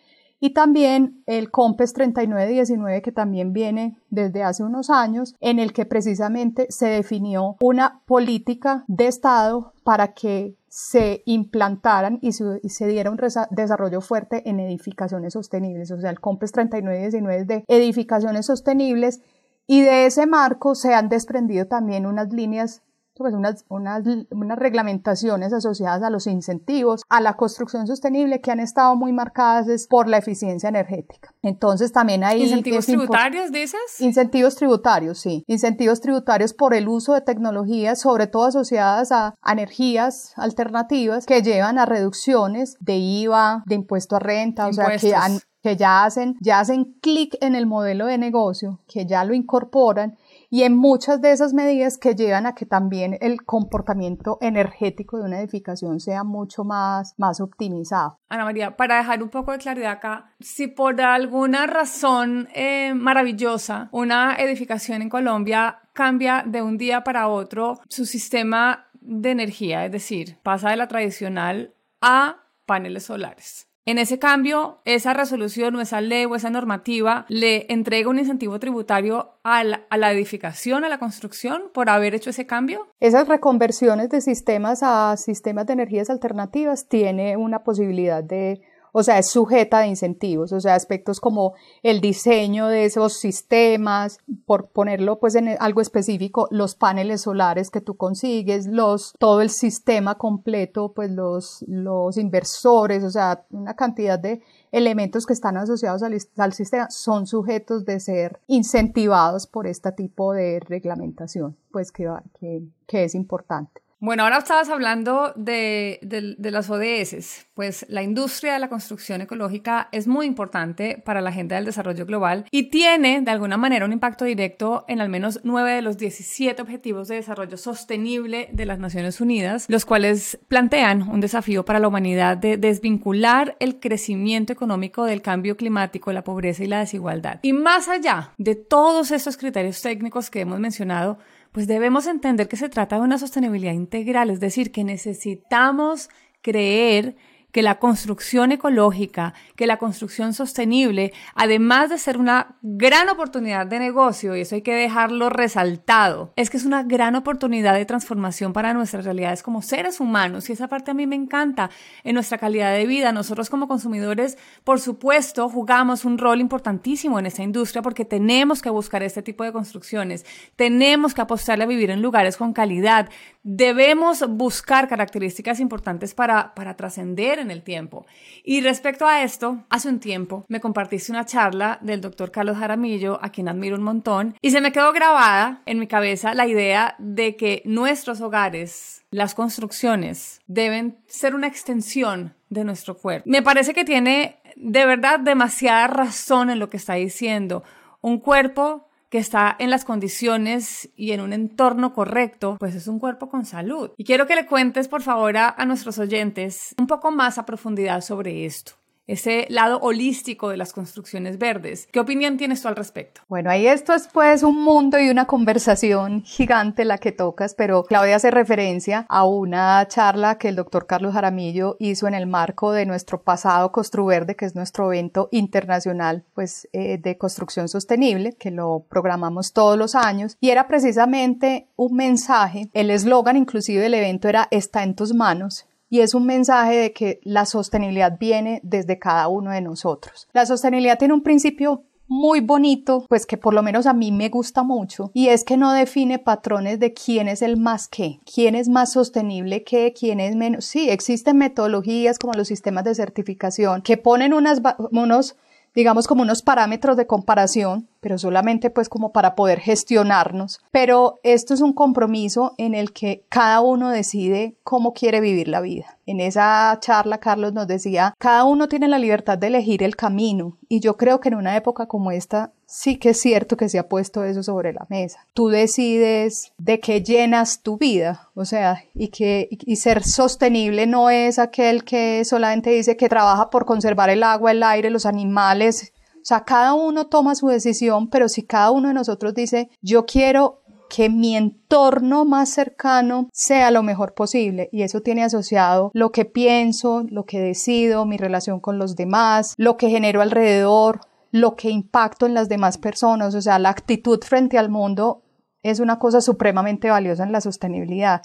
y 0.43 0.53
también 0.53 1.23
el 1.27 1.51
COMPES 1.51 1.93
3919 1.93 3.01
que 3.03 3.11
también 3.11 3.53
viene 3.53 3.97
desde 4.09 4.43
hace 4.43 4.63
unos 4.63 4.89
años 4.89 5.35
en 5.39 5.59
el 5.59 5.71
que 5.71 5.85
precisamente 5.85 6.65
se 6.69 6.87
definió 6.87 7.57
una 7.61 8.01
política 8.07 8.83
de 8.87 9.07
Estado 9.07 9.73
para 9.83 10.13
que 10.13 10.57
se 10.67 11.21
implantaran 11.25 12.17
y 12.21 12.31
se, 12.31 12.87
diera 12.87 13.11
un 13.11 13.19
desarrollo 13.51 14.01
fuerte 14.01 14.49
en 14.49 14.59
edificaciones 14.59 15.33
sostenibles. 15.33 15.91
O 15.91 15.99
sea, 15.99 16.09
el 16.09 16.19
COMPES 16.19 16.51
3919 16.53 17.41
es 17.41 17.47
de 17.47 17.65
edificaciones 17.67 18.47
sostenibles 18.47 19.21
y 19.67 19.81
de 19.81 20.07
ese 20.07 20.25
marco 20.25 20.73
se 20.73 20.95
han 20.95 21.07
desprendido 21.07 21.67
también 21.67 22.07
unas 22.07 22.33
líneas 22.33 22.81
pues 23.15 23.33
unas, 23.33 23.65
unas, 23.69 24.03
unas, 24.31 24.57
reglamentaciones 24.57 25.53
asociadas 25.53 26.03
a 26.03 26.09
los 26.09 26.27
incentivos, 26.27 27.03
a 27.09 27.21
la 27.21 27.33
construcción 27.33 27.87
sostenible 27.87 28.41
que 28.41 28.51
han 28.51 28.59
estado 28.59 28.95
muy 28.95 29.11
marcadas 29.13 29.87
por 29.87 30.07
la 30.07 30.17
eficiencia 30.17 30.69
energética. 30.69 31.33
Entonces 31.41 31.91
también 31.91 32.23
hay... 32.23 32.43
¿Incentivos 32.43 32.85
tributarios 32.85 33.51
dices? 33.51 33.99
Incentivos 33.99 34.55
tributarios, 34.55 35.19
sí. 35.19 35.43
Incentivos 35.47 36.01
tributarios 36.01 36.53
por 36.53 36.73
el 36.73 36.87
uso 36.87 37.13
de 37.13 37.21
tecnologías, 37.21 37.99
sobre 37.99 38.27
todo 38.27 38.45
asociadas 38.45 39.11
a, 39.11 39.35
energías 39.45 40.33
alternativas 40.37 41.25
que 41.25 41.41
llevan 41.41 41.77
a 41.77 41.85
reducciones 41.85 42.77
de 42.79 42.95
IVA, 42.95 43.63
de 43.65 43.75
impuesto 43.75 44.15
a 44.15 44.19
renta, 44.19 44.67
o 44.67 44.73
sea, 44.73 44.97
que 44.97 45.13
que 45.61 45.75
ya 45.75 46.03
hacen, 46.03 46.35
ya 46.39 46.59
hacen 46.59 46.95
clic 47.01 47.37
en 47.39 47.55
el 47.55 47.65
modelo 47.65 48.07
de 48.07 48.17
negocio, 48.17 48.79
que 48.87 49.05
ya 49.05 49.23
lo 49.23 49.33
incorporan 49.33 50.17
y 50.53 50.63
en 50.63 50.75
muchas 50.75 51.21
de 51.21 51.31
esas 51.31 51.53
medidas 51.53 51.97
que 51.97 52.13
llevan 52.13 52.45
a 52.45 52.53
que 52.53 52.65
también 52.65 53.17
el 53.21 53.43
comportamiento 53.43 54.37
energético 54.41 55.17
de 55.17 55.23
una 55.23 55.39
edificación 55.39 56.01
sea 56.01 56.25
mucho 56.25 56.65
más, 56.65 57.15
más 57.17 57.39
optimizado. 57.39 58.19
Ana 58.27 58.43
María, 58.43 58.75
para 58.75 58.97
dejar 58.97 59.23
un 59.23 59.29
poco 59.29 59.53
de 59.53 59.59
claridad 59.59 59.93
acá, 59.93 60.35
si 60.41 60.67
por 60.67 60.99
alguna 60.99 61.67
razón 61.67 62.49
eh, 62.53 62.93
maravillosa 62.93 63.87
una 63.93 64.35
edificación 64.35 65.01
en 65.01 65.09
Colombia 65.09 65.79
cambia 65.93 66.43
de 66.45 66.61
un 66.61 66.77
día 66.77 67.01
para 67.05 67.29
otro 67.29 67.79
su 67.87 68.05
sistema 68.05 68.89
de 68.99 69.31
energía, 69.31 69.85
es 69.85 69.91
decir, 69.93 70.37
pasa 70.43 70.71
de 70.71 70.75
la 70.75 70.89
tradicional 70.89 71.73
a 72.01 72.43
paneles 72.65 73.05
solares. 73.05 73.70
En 73.83 73.97
ese 73.97 74.19
cambio, 74.19 74.79
esa 74.85 75.13
resolución 75.13 75.75
o 75.75 75.81
esa 75.81 76.01
ley 76.01 76.25
o 76.25 76.35
esa 76.35 76.51
normativa 76.51 77.25
le 77.29 77.65
entrega 77.69 78.09
un 78.09 78.19
incentivo 78.19 78.59
tributario 78.59 79.39
a 79.43 79.63
la, 79.63 80.11
edificación, 80.11 80.85
a 80.85 80.89
la 80.89 80.99
construcción, 80.99 81.63
por 81.73 81.89
haber 81.89 82.13
hecho 82.13 82.29
ese 82.29 82.45
cambio. 82.45 82.87
Esas 82.99 83.27
reconversiones 83.27 84.09
de 84.09 84.21
sistemas 84.21 84.81
a 84.83 85.17
sistemas 85.17 85.65
de 85.65 85.73
energías 85.73 86.11
alternativas 86.11 86.87
tiene 86.89 87.37
una 87.37 87.63
posibilidad 87.63 88.23
de 88.23 88.61
o 88.91 89.03
sea, 89.03 89.19
es 89.19 89.29
sujeta 89.29 89.79
de 89.79 89.87
incentivos, 89.87 90.51
o 90.51 90.59
sea, 90.59 90.75
aspectos 90.75 91.19
como 91.19 91.53
el 91.83 92.01
diseño 92.01 92.67
de 92.67 92.85
esos 92.85 93.13
sistemas, 93.13 94.19
por 94.45 94.69
ponerlo 94.69 95.19
pues 95.19 95.35
en 95.35 95.55
algo 95.59 95.81
específico, 95.81 96.47
los 96.51 96.75
paneles 96.75 97.21
solares 97.21 97.69
que 97.69 97.81
tú 97.81 97.95
consigues, 97.95 98.67
los, 98.67 99.13
todo 99.19 99.41
el 99.41 99.49
sistema 99.49 100.15
completo, 100.17 100.93
pues 100.93 101.11
los, 101.11 101.63
los 101.67 102.17
inversores, 102.17 103.03
o 103.03 103.09
sea, 103.09 103.45
una 103.51 103.75
cantidad 103.75 104.19
de 104.19 104.41
elementos 104.71 105.25
que 105.25 105.33
están 105.33 105.57
asociados 105.57 106.03
al, 106.03 106.17
al 106.37 106.53
sistema 106.53 106.89
son 106.89 107.27
sujetos 107.27 107.85
de 107.85 107.99
ser 107.99 108.39
incentivados 108.47 109.47
por 109.47 109.67
este 109.67 109.91
tipo 109.91 110.33
de 110.33 110.59
reglamentación, 110.59 111.55
pues 111.71 111.91
que, 111.91 112.09
que, 112.39 112.63
que 112.87 113.03
es 113.03 113.15
importante. 113.15 113.81
Bueno, 114.03 114.23
ahora 114.23 114.39
estabas 114.39 114.67
hablando 114.69 115.31
de, 115.35 115.99
las 116.39 116.71
ODS. 116.71 117.45
Pues 117.53 117.85
la 117.87 118.01
industria 118.01 118.53
de 118.53 118.59
la 118.59 118.67
construcción 118.67 119.21
ecológica 119.21 119.89
es 119.91 120.07
muy 120.07 120.25
importante 120.25 120.99
para 121.05 121.21
la 121.21 121.29
agenda 121.29 121.55
del 121.55 121.65
desarrollo 121.65 122.07
global 122.07 122.45
y 122.49 122.71
tiene 122.71 123.21
de 123.21 123.29
alguna 123.29 123.57
manera 123.57 123.85
un 123.85 123.93
impacto 123.93 124.25
directo 124.25 124.85
en 124.87 125.01
al 125.01 125.09
menos 125.09 125.41
nueve 125.43 125.73
de 125.73 125.83
los 125.83 125.99
17 125.99 126.59
objetivos 126.59 127.09
de 127.09 127.17
desarrollo 127.17 127.57
sostenible 127.57 128.49
de 128.51 128.65
las 128.65 128.79
Naciones 128.79 129.21
Unidas, 129.21 129.67
los 129.69 129.85
cuales 129.85 130.39
plantean 130.47 131.07
un 131.07 131.21
desafío 131.21 131.63
para 131.63 131.77
la 131.77 131.87
humanidad 131.87 132.37
de 132.37 132.57
desvincular 132.57 133.55
el 133.59 133.79
crecimiento 133.79 134.51
económico 134.51 135.05
del 135.05 135.21
cambio 135.21 135.55
climático, 135.55 136.11
la 136.11 136.23
pobreza 136.23 136.63
y 136.63 136.67
la 136.67 136.79
desigualdad. 136.79 137.39
Y 137.43 137.53
más 137.53 137.87
allá 137.87 138.33
de 138.39 138.55
todos 138.55 139.11
estos 139.11 139.37
criterios 139.37 139.79
técnicos 139.79 140.31
que 140.31 140.39
hemos 140.39 140.59
mencionado, 140.59 141.19
pues 141.51 141.67
debemos 141.67 142.07
entender 142.07 142.47
que 142.47 142.57
se 142.57 142.69
trata 142.69 142.97
de 142.97 143.01
una 143.01 143.17
sostenibilidad 143.17 143.73
integral, 143.73 144.29
es 144.29 144.39
decir, 144.39 144.71
que 144.71 144.83
necesitamos 144.83 146.09
creer 146.41 147.15
que 147.51 147.61
la 147.61 147.79
construcción 147.79 148.51
ecológica, 148.51 149.33
que 149.55 149.67
la 149.67 149.77
construcción 149.77 150.33
sostenible, 150.33 151.13
además 151.35 151.89
de 151.89 151.97
ser 151.97 152.17
una 152.17 152.55
gran 152.61 153.09
oportunidad 153.09 153.67
de 153.67 153.79
negocio, 153.79 154.35
y 154.35 154.41
eso 154.41 154.55
hay 154.55 154.61
que 154.61 154.73
dejarlo 154.73 155.29
resaltado, 155.29 156.33
es 156.35 156.49
que 156.49 156.57
es 156.57 156.65
una 156.65 156.83
gran 156.83 157.15
oportunidad 157.15 157.75
de 157.75 157.85
transformación 157.85 158.53
para 158.53 158.73
nuestras 158.73 159.05
realidades 159.05 159.43
como 159.43 159.61
seres 159.61 159.99
humanos. 159.99 160.49
Y 160.49 160.53
esa 160.53 160.67
parte 160.67 160.91
a 160.91 160.93
mí 160.93 161.07
me 161.07 161.15
encanta 161.15 161.69
en 162.03 162.15
nuestra 162.15 162.37
calidad 162.37 162.73
de 162.73 162.85
vida. 162.85 163.11
Nosotros 163.11 163.49
como 163.49 163.67
consumidores, 163.67 164.37
por 164.63 164.79
supuesto, 164.79 165.49
jugamos 165.49 166.05
un 166.05 166.17
rol 166.17 166.39
importantísimo 166.39 167.19
en 167.19 167.25
esta 167.25 167.43
industria 167.43 167.81
porque 167.81 168.05
tenemos 168.05 168.61
que 168.61 168.69
buscar 168.69 169.03
este 169.03 169.21
tipo 169.21 169.43
de 169.43 169.51
construcciones, 169.51 170.25
tenemos 170.55 171.13
que 171.13 171.21
apostarle 171.21 171.63
a 171.63 171.67
vivir 171.67 171.89
en 171.89 172.01
lugares 172.01 172.37
con 172.37 172.53
calidad, 172.53 173.09
debemos 173.43 174.27
buscar 174.29 174.87
características 174.87 175.59
importantes 175.59 176.13
para, 176.13 176.53
para 176.53 176.75
trascender 176.75 177.39
en 177.39 177.51
el 177.51 177.63
tiempo. 177.63 178.05
Y 178.43 178.61
respecto 178.61 179.07
a 179.07 179.23
esto, 179.23 179.63
hace 179.69 179.89
un 179.89 179.99
tiempo 179.99 180.45
me 180.47 180.59
compartiste 180.59 181.11
una 181.11 181.25
charla 181.25 181.79
del 181.81 182.01
doctor 182.01 182.31
Carlos 182.31 182.57
Jaramillo, 182.57 183.19
a 183.21 183.29
quien 183.29 183.47
admiro 183.47 183.75
un 183.75 183.83
montón, 183.83 184.35
y 184.41 184.51
se 184.51 184.61
me 184.61 184.71
quedó 184.71 184.91
grabada 184.93 185.61
en 185.65 185.79
mi 185.79 185.87
cabeza 185.87 186.33
la 186.33 186.47
idea 186.47 186.95
de 186.99 187.35
que 187.35 187.61
nuestros 187.65 188.21
hogares, 188.21 189.03
las 189.11 189.33
construcciones, 189.33 190.41
deben 190.47 190.97
ser 191.07 191.35
una 191.35 191.47
extensión 191.47 192.35
de 192.49 192.63
nuestro 192.63 192.97
cuerpo. 192.97 193.29
Me 193.29 193.41
parece 193.41 193.73
que 193.73 193.85
tiene 193.85 194.37
de 194.55 194.85
verdad 194.85 195.19
demasiada 195.19 195.87
razón 195.87 196.49
en 196.49 196.59
lo 196.59 196.69
que 196.69 196.77
está 196.77 196.95
diciendo. 196.95 197.63
Un 198.01 198.19
cuerpo 198.19 198.87
que 199.11 199.17
está 199.17 199.53
en 199.59 199.69
las 199.69 199.83
condiciones 199.83 200.89
y 200.95 201.11
en 201.11 201.19
un 201.19 201.33
entorno 201.33 201.93
correcto, 201.93 202.55
pues 202.57 202.75
es 202.75 202.87
un 202.87 202.97
cuerpo 202.97 203.29
con 203.29 203.45
salud. 203.45 203.91
Y 203.97 204.05
quiero 204.05 204.25
que 204.25 204.35
le 204.35 204.47
cuentes, 204.47 204.87
por 204.87 205.01
favor, 205.01 205.35
a, 205.35 205.53
nuestros 205.65 205.99
oyentes 205.99 206.73
un 206.79 206.87
poco 206.87 207.11
más 207.11 207.37
a 207.37 207.45
profundidad 207.45 208.01
sobre 208.01 208.45
esto 208.45 208.80
ese 209.11 209.45
lado 209.49 209.79
holístico 209.79 210.49
de 210.49 210.57
las 210.57 210.73
construcciones 210.73 211.37
verdes. 211.37 211.87
¿Qué 211.91 211.99
opinión 211.99 212.37
tienes 212.37 212.61
tú 212.61 212.67
al 212.67 212.75
respecto? 212.75 213.21
Bueno, 213.27 213.49
ahí 213.49 213.67
esto 213.67 213.93
es 213.93 214.07
pues 214.07 214.43
un 214.43 214.63
mundo 214.63 214.99
y 214.99 215.09
una 215.09 215.25
conversación 215.25 216.23
gigante 216.23 216.85
la 216.85 216.97
que 216.97 217.11
tocas, 217.11 217.53
pero 217.53 217.83
Claudia 217.83 218.15
hace 218.15 218.31
referencia 218.31 219.05
a 219.09 219.25
una 219.25 219.85
charla 219.87 220.37
que 220.37 220.47
el 220.47 220.55
doctor 220.55 220.87
Carlos 220.87 221.13
Jaramillo 221.13 221.75
hizo 221.79 222.07
en 222.07 222.13
el 222.13 222.27
marco 222.27 222.71
de 222.71 222.85
nuestro 222.85 223.21
pasado 223.21 223.71
Construverde, 223.71 224.35
que 224.35 224.45
es 224.45 224.55
nuestro 224.55 224.91
evento 224.91 225.27
internacional 225.31 226.23
pues 226.33 226.67
eh, 226.73 226.97
de 226.97 227.17
construcción 227.17 227.67
sostenible, 227.67 228.33
que 228.33 228.51
lo 228.51 228.85
programamos 228.89 229.53
todos 229.53 229.77
los 229.77 229.95
años, 229.95 230.37
y 230.39 230.49
era 230.49 230.67
precisamente 230.67 231.67
un 231.75 231.95
mensaje, 231.95 232.69
el 232.73 232.89
eslogan 232.91 233.37
inclusive 233.37 233.81
del 233.81 233.93
evento 233.93 234.29
era 234.29 234.47
está 234.51 234.83
en 234.83 234.95
tus 234.95 235.13
manos, 235.13 235.65
y 235.91 235.99
es 235.99 236.15
un 236.15 236.25
mensaje 236.25 236.77
de 236.77 236.93
que 236.93 237.19
la 237.23 237.45
sostenibilidad 237.45 238.17
viene 238.17 238.61
desde 238.63 238.97
cada 238.97 239.27
uno 239.27 239.51
de 239.51 239.59
nosotros. 239.59 240.27
La 240.31 240.45
sostenibilidad 240.45 240.97
tiene 240.97 241.13
un 241.13 241.21
principio 241.21 241.83
muy 242.07 242.39
bonito, 242.39 243.05
pues 243.09 243.25
que 243.25 243.37
por 243.37 243.53
lo 243.53 243.61
menos 243.61 243.85
a 243.85 243.93
mí 243.93 244.11
me 244.11 244.29
gusta 244.29 244.63
mucho, 244.63 245.11
y 245.13 245.27
es 245.27 245.43
que 245.43 245.57
no 245.57 245.73
define 245.73 246.17
patrones 246.17 246.79
de 246.79 246.93
quién 246.93 247.27
es 247.27 247.41
el 247.41 247.57
más 247.57 247.89
qué, 247.89 248.19
quién 248.25 248.55
es 248.55 248.69
más 248.69 248.93
sostenible 248.93 249.63
que, 249.63 249.93
quién 249.93 250.21
es 250.21 250.35
menos. 250.35 250.65
Sí, 250.65 250.89
existen 250.89 251.37
metodologías 251.37 252.19
como 252.19 252.33
los 252.33 252.47
sistemas 252.47 252.85
de 252.85 252.95
certificación 252.95 253.81
que 253.81 253.97
ponen 253.97 254.33
unas, 254.33 254.61
unos 254.91 255.35
digamos 255.73 256.07
como 256.07 256.21
unos 256.21 256.41
parámetros 256.41 256.97
de 256.97 257.07
comparación, 257.07 257.87
pero 257.99 258.17
solamente 258.17 258.69
pues 258.69 258.89
como 258.89 259.11
para 259.11 259.35
poder 259.35 259.59
gestionarnos. 259.59 260.59
Pero 260.71 261.19
esto 261.23 261.53
es 261.53 261.61
un 261.61 261.73
compromiso 261.73 262.53
en 262.57 262.73
el 262.73 262.91
que 262.93 263.23
cada 263.29 263.61
uno 263.61 263.89
decide 263.89 264.55
cómo 264.63 264.93
quiere 264.93 265.21
vivir 265.21 265.47
la 265.47 265.61
vida. 265.61 265.97
En 266.05 266.19
esa 266.19 266.77
charla 266.81 267.19
Carlos 267.19 267.53
nos 267.53 267.67
decía, 267.67 268.13
cada 268.17 268.43
uno 268.43 268.67
tiene 268.67 268.87
la 268.87 268.99
libertad 268.99 269.37
de 269.37 269.47
elegir 269.47 269.83
el 269.83 269.95
camino 269.95 270.57
y 270.67 270.79
yo 270.79 270.97
creo 270.97 271.19
que 271.19 271.29
en 271.29 271.35
una 271.35 271.55
época 271.55 271.85
como 271.85 272.11
esta 272.11 272.51
sí 272.71 272.97
que 272.97 273.09
es 273.09 273.19
cierto 273.19 273.57
que 273.57 273.67
se 273.67 273.77
ha 273.77 273.89
puesto 273.89 274.23
eso 274.23 274.41
sobre 274.43 274.71
la 274.71 274.87
mesa. 274.89 275.19
Tú 275.33 275.49
decides 275.49 276.53
de 276.57 276.79
qué 276.79 277.03
llenas 277.03 277.61
tu 277.61 277.77
vida, 277.77 278.29
o 278.33 278.45
sea, 278.45 278.83
y 278.95 279.09
que 279.09 279.49
y 279.51 279.75
ser 279.75 280.03
sostenible 280.03 280.87
no 280.87 281.09
es 281.09 281.37
aquel 281.37 281.83
que 281.83 282.23
solamente 282.23 282.69
dice 282.69 282.95
que 282.95 283.09
trabaja 283.09 283.49
por 283.49 283.65
conservar 283.65 284.09
el 284.09 284.23
agua, 284.23 284.51
el 284.51 284.63
aire, 284.63 284.89
los 284.89 285.05
animales. 285.05 285.91
O 286.15 286.23
sea, 286.25 286.45
cada 286.45 286.73
uno 286.73 287.07
toma 287.07 287.35
su 287.35 287.47
decisión, 287.47 288.09
pero 288.09 288.29
si 288.29 288.43
cada 288.43 288.71
uno 288.71 288.87
de 288.87 288.93
nosotros 288.93 289.33
dice, 289.33 289.69
yo 289.81 290.05
quiero 290.05 290.61
que 290.89 291.09
mi 291.09 291.37
entorno 291.37 292.25
más 292.25 292.49
cercano 292.49 293.29
sea 293.31 293.71
lo 293.71 293.81
mejor 293.81 294.13
posible 294.13 294.67
y 294.73 294.81
eso 294.83 295.01
tiene 295.01 295.23
asociado 295.23 295.89
lo 295.93 296.11
que 296.11 296.25
pienso, 296.25 297.05
lo 297.09 297.23
que 297.23 297.39
decido, 297.39 298.05
mi 298.05 298.17
relación 298.17 298.59
con 298.59 298.77
los 298.77 298.95
demás, 298.97 299.55
lo 299.57 299.77
que 299.77 299.89
genero 299.89 300.21
alrededor, 300.21 300.99
lo 301.31 301.55
que 301.55 301.69
impacto 301.69 302.25
en 302.25 302.33
las 302.33 302.49
demás 302.49 302.77
personas, 302.77 303.33
o 303.35 303.41
sea, 303.41 303.59
la 303.59 303.69
actitud 303.69 304.19
frente 304.23 304.57
al 304.57 304.69
mundo 304.69 305.23
es 305.63 305.79
una 305.79 305.99
cosa 305.99 306.21
supremamente 306.21 306.89
valiosa 306.89 307.23
en 307.23 307.31
la 307.31 307.41
sostenibilidad. 307.41 308.21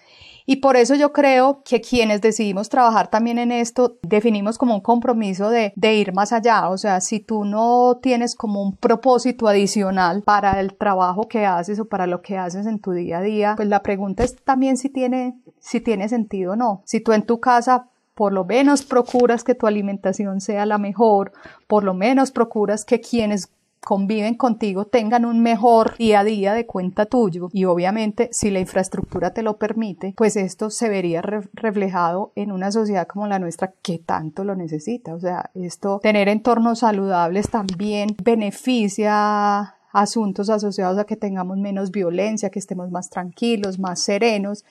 Y 0.46 0.56
por 0.56 0.76
eso 0.76 0.94
yo 0.94 1.12
creo 1.12 1.62
que 1.64 1.80
quienes 1.80 2.20
decidimos 2.20 2.68
trabajar 2.68 3.08
también 3.08 3.38
en 3.38 3.52
esto, 3.52 3.98
definimos 4.02 4.58
como 4.58 4.74
un 4.74 4.80
compromiso 4.80 5.50
de, 5.50 5.72
ir 5.76 6.14
más 6.14 6.32
allá. 6.32 6.70
O 6.70 6.78
sea, 6.78 7.00
si 7.00 7.20
tú 7.20 7.44
no 7.44 7.98
tienes 8.00 8.34
como 8.36 8.62
un 8.62 8.76
propósito 8.76 9.48
adicional 9.48 10.22
para 10.22 10.60
el 10.60 10.74
trabajo 10.74 11.28
que 11.28 11.44
haces 11.44 11.78
o 11.80 11.88
para 11.88 12.06
lo 12.06 12.22
que 12.22 12.38
haces 12.38 12.66
en 12.66 12.80
tu 12.80 12.92
día 12.92 13.18
a 13.18 13.22
día, 13.22 13.54
pues 13.56 13.68
la 13.68 13.82
pregunta 13.82 14.24
es 14.24 14.36
también 14.36 14.76
si 14.76 14.88
tiene, 14.88 15.38
si 15.58 15.80
tiene 15.80 16.08
sentido 16.08 16.52
o 16.52 16.56
no. 16.56 16.82
Si 16.84 17.00
tú 17.00 17.12
en 17.12 17.26
tu 17.26 17.40
casa 17.40 17.90
por 18.16 18.32
lo 18.32 18.46
menos 18.46 18.82
procuras 18.82 19.44
que 19.44 19.54
tu 19.54 19.66
alimentación 19.66 20.40
sea 20.40 20.64
la 20.64 20.78
mejor, 20.78 21.32
por 21.68 21.84
lo 21.84 21.92
menos 21.92 22.32
procuras 22.32 22.86
que 22.86 23.00
quienes 23.00 23.50
conviven 23.84 24.34
contigo 24.34 24.86
tengan 24.86 25.26
un 25.26 25.42
mejor 25.42 25.96
día 25.98 26.20
a 26.20 26.24
día 26.24 26.54
de 26.54 26.66
cuenta 26.66 27.04
tuyo. 27.06 27.50
Y 27.52 27.66
obviamente 27.66 28.30
si 28.32 28.50
la 28.50 28.58
infraestructura 28.58 29.30
te 29.30 29.42
lo 29.42 29.58
permite 29.58 30.14
pues 30.16 30.34
esto 30.34 30.70
se 30.70 30.88
vería 30.88 31.22
reflejado 31.22 32.32
en 32.34 32.50
una 32.50 32.72
sociedad 32.72 33.06
como 33.06 33.28
la 33.28 33.38
nuestra 33.38 33.74
que 33.82 33.98
tanto 33.98 34.44
lo 34.44 34.56
necesita. 34.56 35.14
O 35.14 35.20
sea 35.20 35.50
esto 35.54 36.00
tener 36.02 36.28
entornos 36.28 36.80
saludables 36.80 37.50
también 37.50 38.16
beneficia 38.24 39.74
asuntos 39.92 40.50
asociados 40.50 40.98
a 40.98 41.04
que 41.04 41.16
tengamos 41.16 41.58
menos 41.58 41.90
violencia 41.90 42.50
que 42.50 42.58
estemos 42.58 42.90
más 42.90 43.08
tranquilos 43.10 43.78
más 43.78 44.00
serenos 44.00 44.64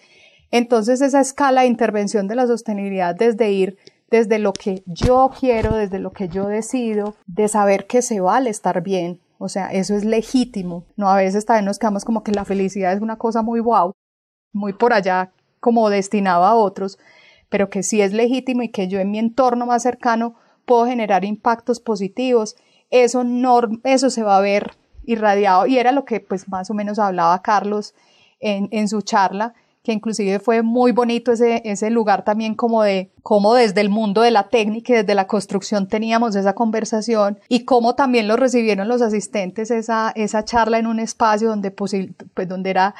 entonces 0.51 1.01
esa 1.01 1.21
escala 1.21 1.61
de 1.61 1.67
intervención 1.67 2.27
de 2.27 2.35
la 2.35 2.47
sostenibilidad 2.47 3.15
desde 3.15 3.51
ir 3.51 3.77
desde 4.09 4.39
lo 4.39 4.53
que 4.53 4.83
yo 4.85 5.31
quiero, 5.37 5.75
desde 5.75 5.99
lo 5.99 6.11
que 6.11 6.29
yo 6.29 6.47
decido, 6.47 7.15
de 7.25 7.47
saber 7.47 7.87
que 7.87 8.01
se 8.01 8.19
vale 8.21 8.49
estar 8.49 8.81
bien. 8.81 9.19
O 9.37 9.49
sea, 9.49 9.67
eso 9.73 9.95
es 9.95 10.05
legítimo. 10.05 10.85
No 10.95 11.09
a 11.09 11.17
veces 11.17 11.45
también 11.45 11.65
nos 11.65 11.79
quedamos 11.79 12.05
como 12.05 12.23
que 12.23 12.31
la 12.31 12.45
felicidad 12.45 12.93
es 12.93 13.01
una 13.01 13.17
cosa 13.17 13.41
muy 13.41 13.59
wow, 13.59 13.93
muy 14.53 14.73
por 14.73 14.93
allá, 14.93 15.31
como 15.59 15.89
destinado 15.89 16.45
a 16.45 16.55
otros, 16.55 16.97
pero 17.49 17.69
que 17.69 17.83
sí 17.83 18.01
es 18.01 18.13
legítimo 18.13 18.61
y 18.63 18.69
que 18.69 18.87
yo 18.87 18.99
en 18.99 19.11
mi 19.11 19.19
entorno 19.19 19.65
más 19.65 19.83
cercano 19.83 20.35
puedo 20.65 20.85
generar 20.85 21.25
impactos 21.25 21.79
positivos. 21.79 22.55
Eso 22.91 23.23
no, 23.23 23.61
eso 23.83 24.09
se 24.09 24.23
va 24.23 24.37
a 24.37 24.41
ver 24.41 24.77
irradiado 25.03 25.67
y 25.67 25.77
era 25.77 25.91
lo 25.91 26.05
que 26.05 26.19
pues 26.19 26.47
más 26.47 26.69
o 26.69 26.73
menos 26.73 26.99
hablaba 26.99 27.41
Carlos 27.41 27.93
en, 28.39 28.69
en 28.71 28.87
su 28.87 29.01
charla 29.01 29.53
que 29.85 29.93
inclusive 29.93 30.39
fue 30.39 30.63
muy 30.63 30.91
bonito 30.91 31.31
ese, 31.31 31.61
ese 31.63 31.89
lugar 31.91 32.25
también 32.25 32.55
como 32.55 32.81
de 32.83 33.11
cómo 33.21 33.53
desde 33.53 33.81
el 33.81 33.89
mundo 33.89 34.21
de 34.21 34.31
la 34.31 34.49
técnica 34.49 34.91
y 34.91 34.95
desde 34.97 35.15
la 35.15 35.27
construcción 35.27 35.87
teníamos 35.87 36.35
esa 36.35 36.53
conversación 36.53 37.39
y 37.47 37.65
cómo 37.65 37.93
también 37.95 38.27
lo 38.27 38.35
recibieron 38.35 38.87
los 38.87 39.01
asistentes 39.01 39.69
esa, 39.71 40.11
esa 40.15 40.43
charla 40.43 40.79
en 40.79 40.87
un 40.87 40.99
espacio 40.99 41.47
donde, 41.49 41.71
pues, 41.71 41.93
donde 42.47 42.69
era 42.69 42.95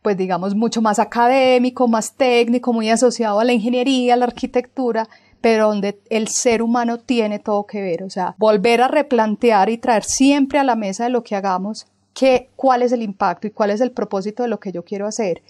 pues 0.00 0.16
digamos 0.16 0.54
mucho 0.54 0.80
más 0.80 1.00
académico, 1.00 1.88
más 1.88 2.14
técnico, 2.14 2.72
muy 2.72 2.88
asociado 2.88 3.40
a 3.40 3.44
la 3.44 3.52
ingeniería, 3.52 4.14
a 4.14 4.16
la 4.16 4.26
arquitectura, 4.26 5.08
pero 5.40 5.66
donde 5.66 6.00
el 6.08 6.28
ser 6.28 6.62
humano 6.62 6.98
tiene 6.98 7.40
todo 7.40 7.66
que 7.66 7.82
ver, 7.82 8.04
o 8.04 8.10
sea, 8.10 8.36
volver 8.38 8.80
a 8.80 8.88
replantear 8.88 9.68
y 9.70 9.76
traer 9.76 10.04
siempre 10.04 10.60
a 10.60 10.64
la 10.64 10.76
mesa 10.76 11.04
de 11.04 11.10
lo 11.10 11.24
que 11.24 11.34
hagamos 11.34 11.88
que, 12.14 12.48
cuál 12.54 12.82
es 12.82 12.92
el 12.92 13.02
impacto 13.02 13.48
y 13.48 13.50
cuál 13.50 13.70
es 13.70 13.80
el 13.80 13.90
propósito 13.90 14.44
de 14.44 14.48
lo 14.48 14.60
que 14.60 14.72
yo 14.72 14.84
quiero 14.84 15.06
hacer 15.06 15.42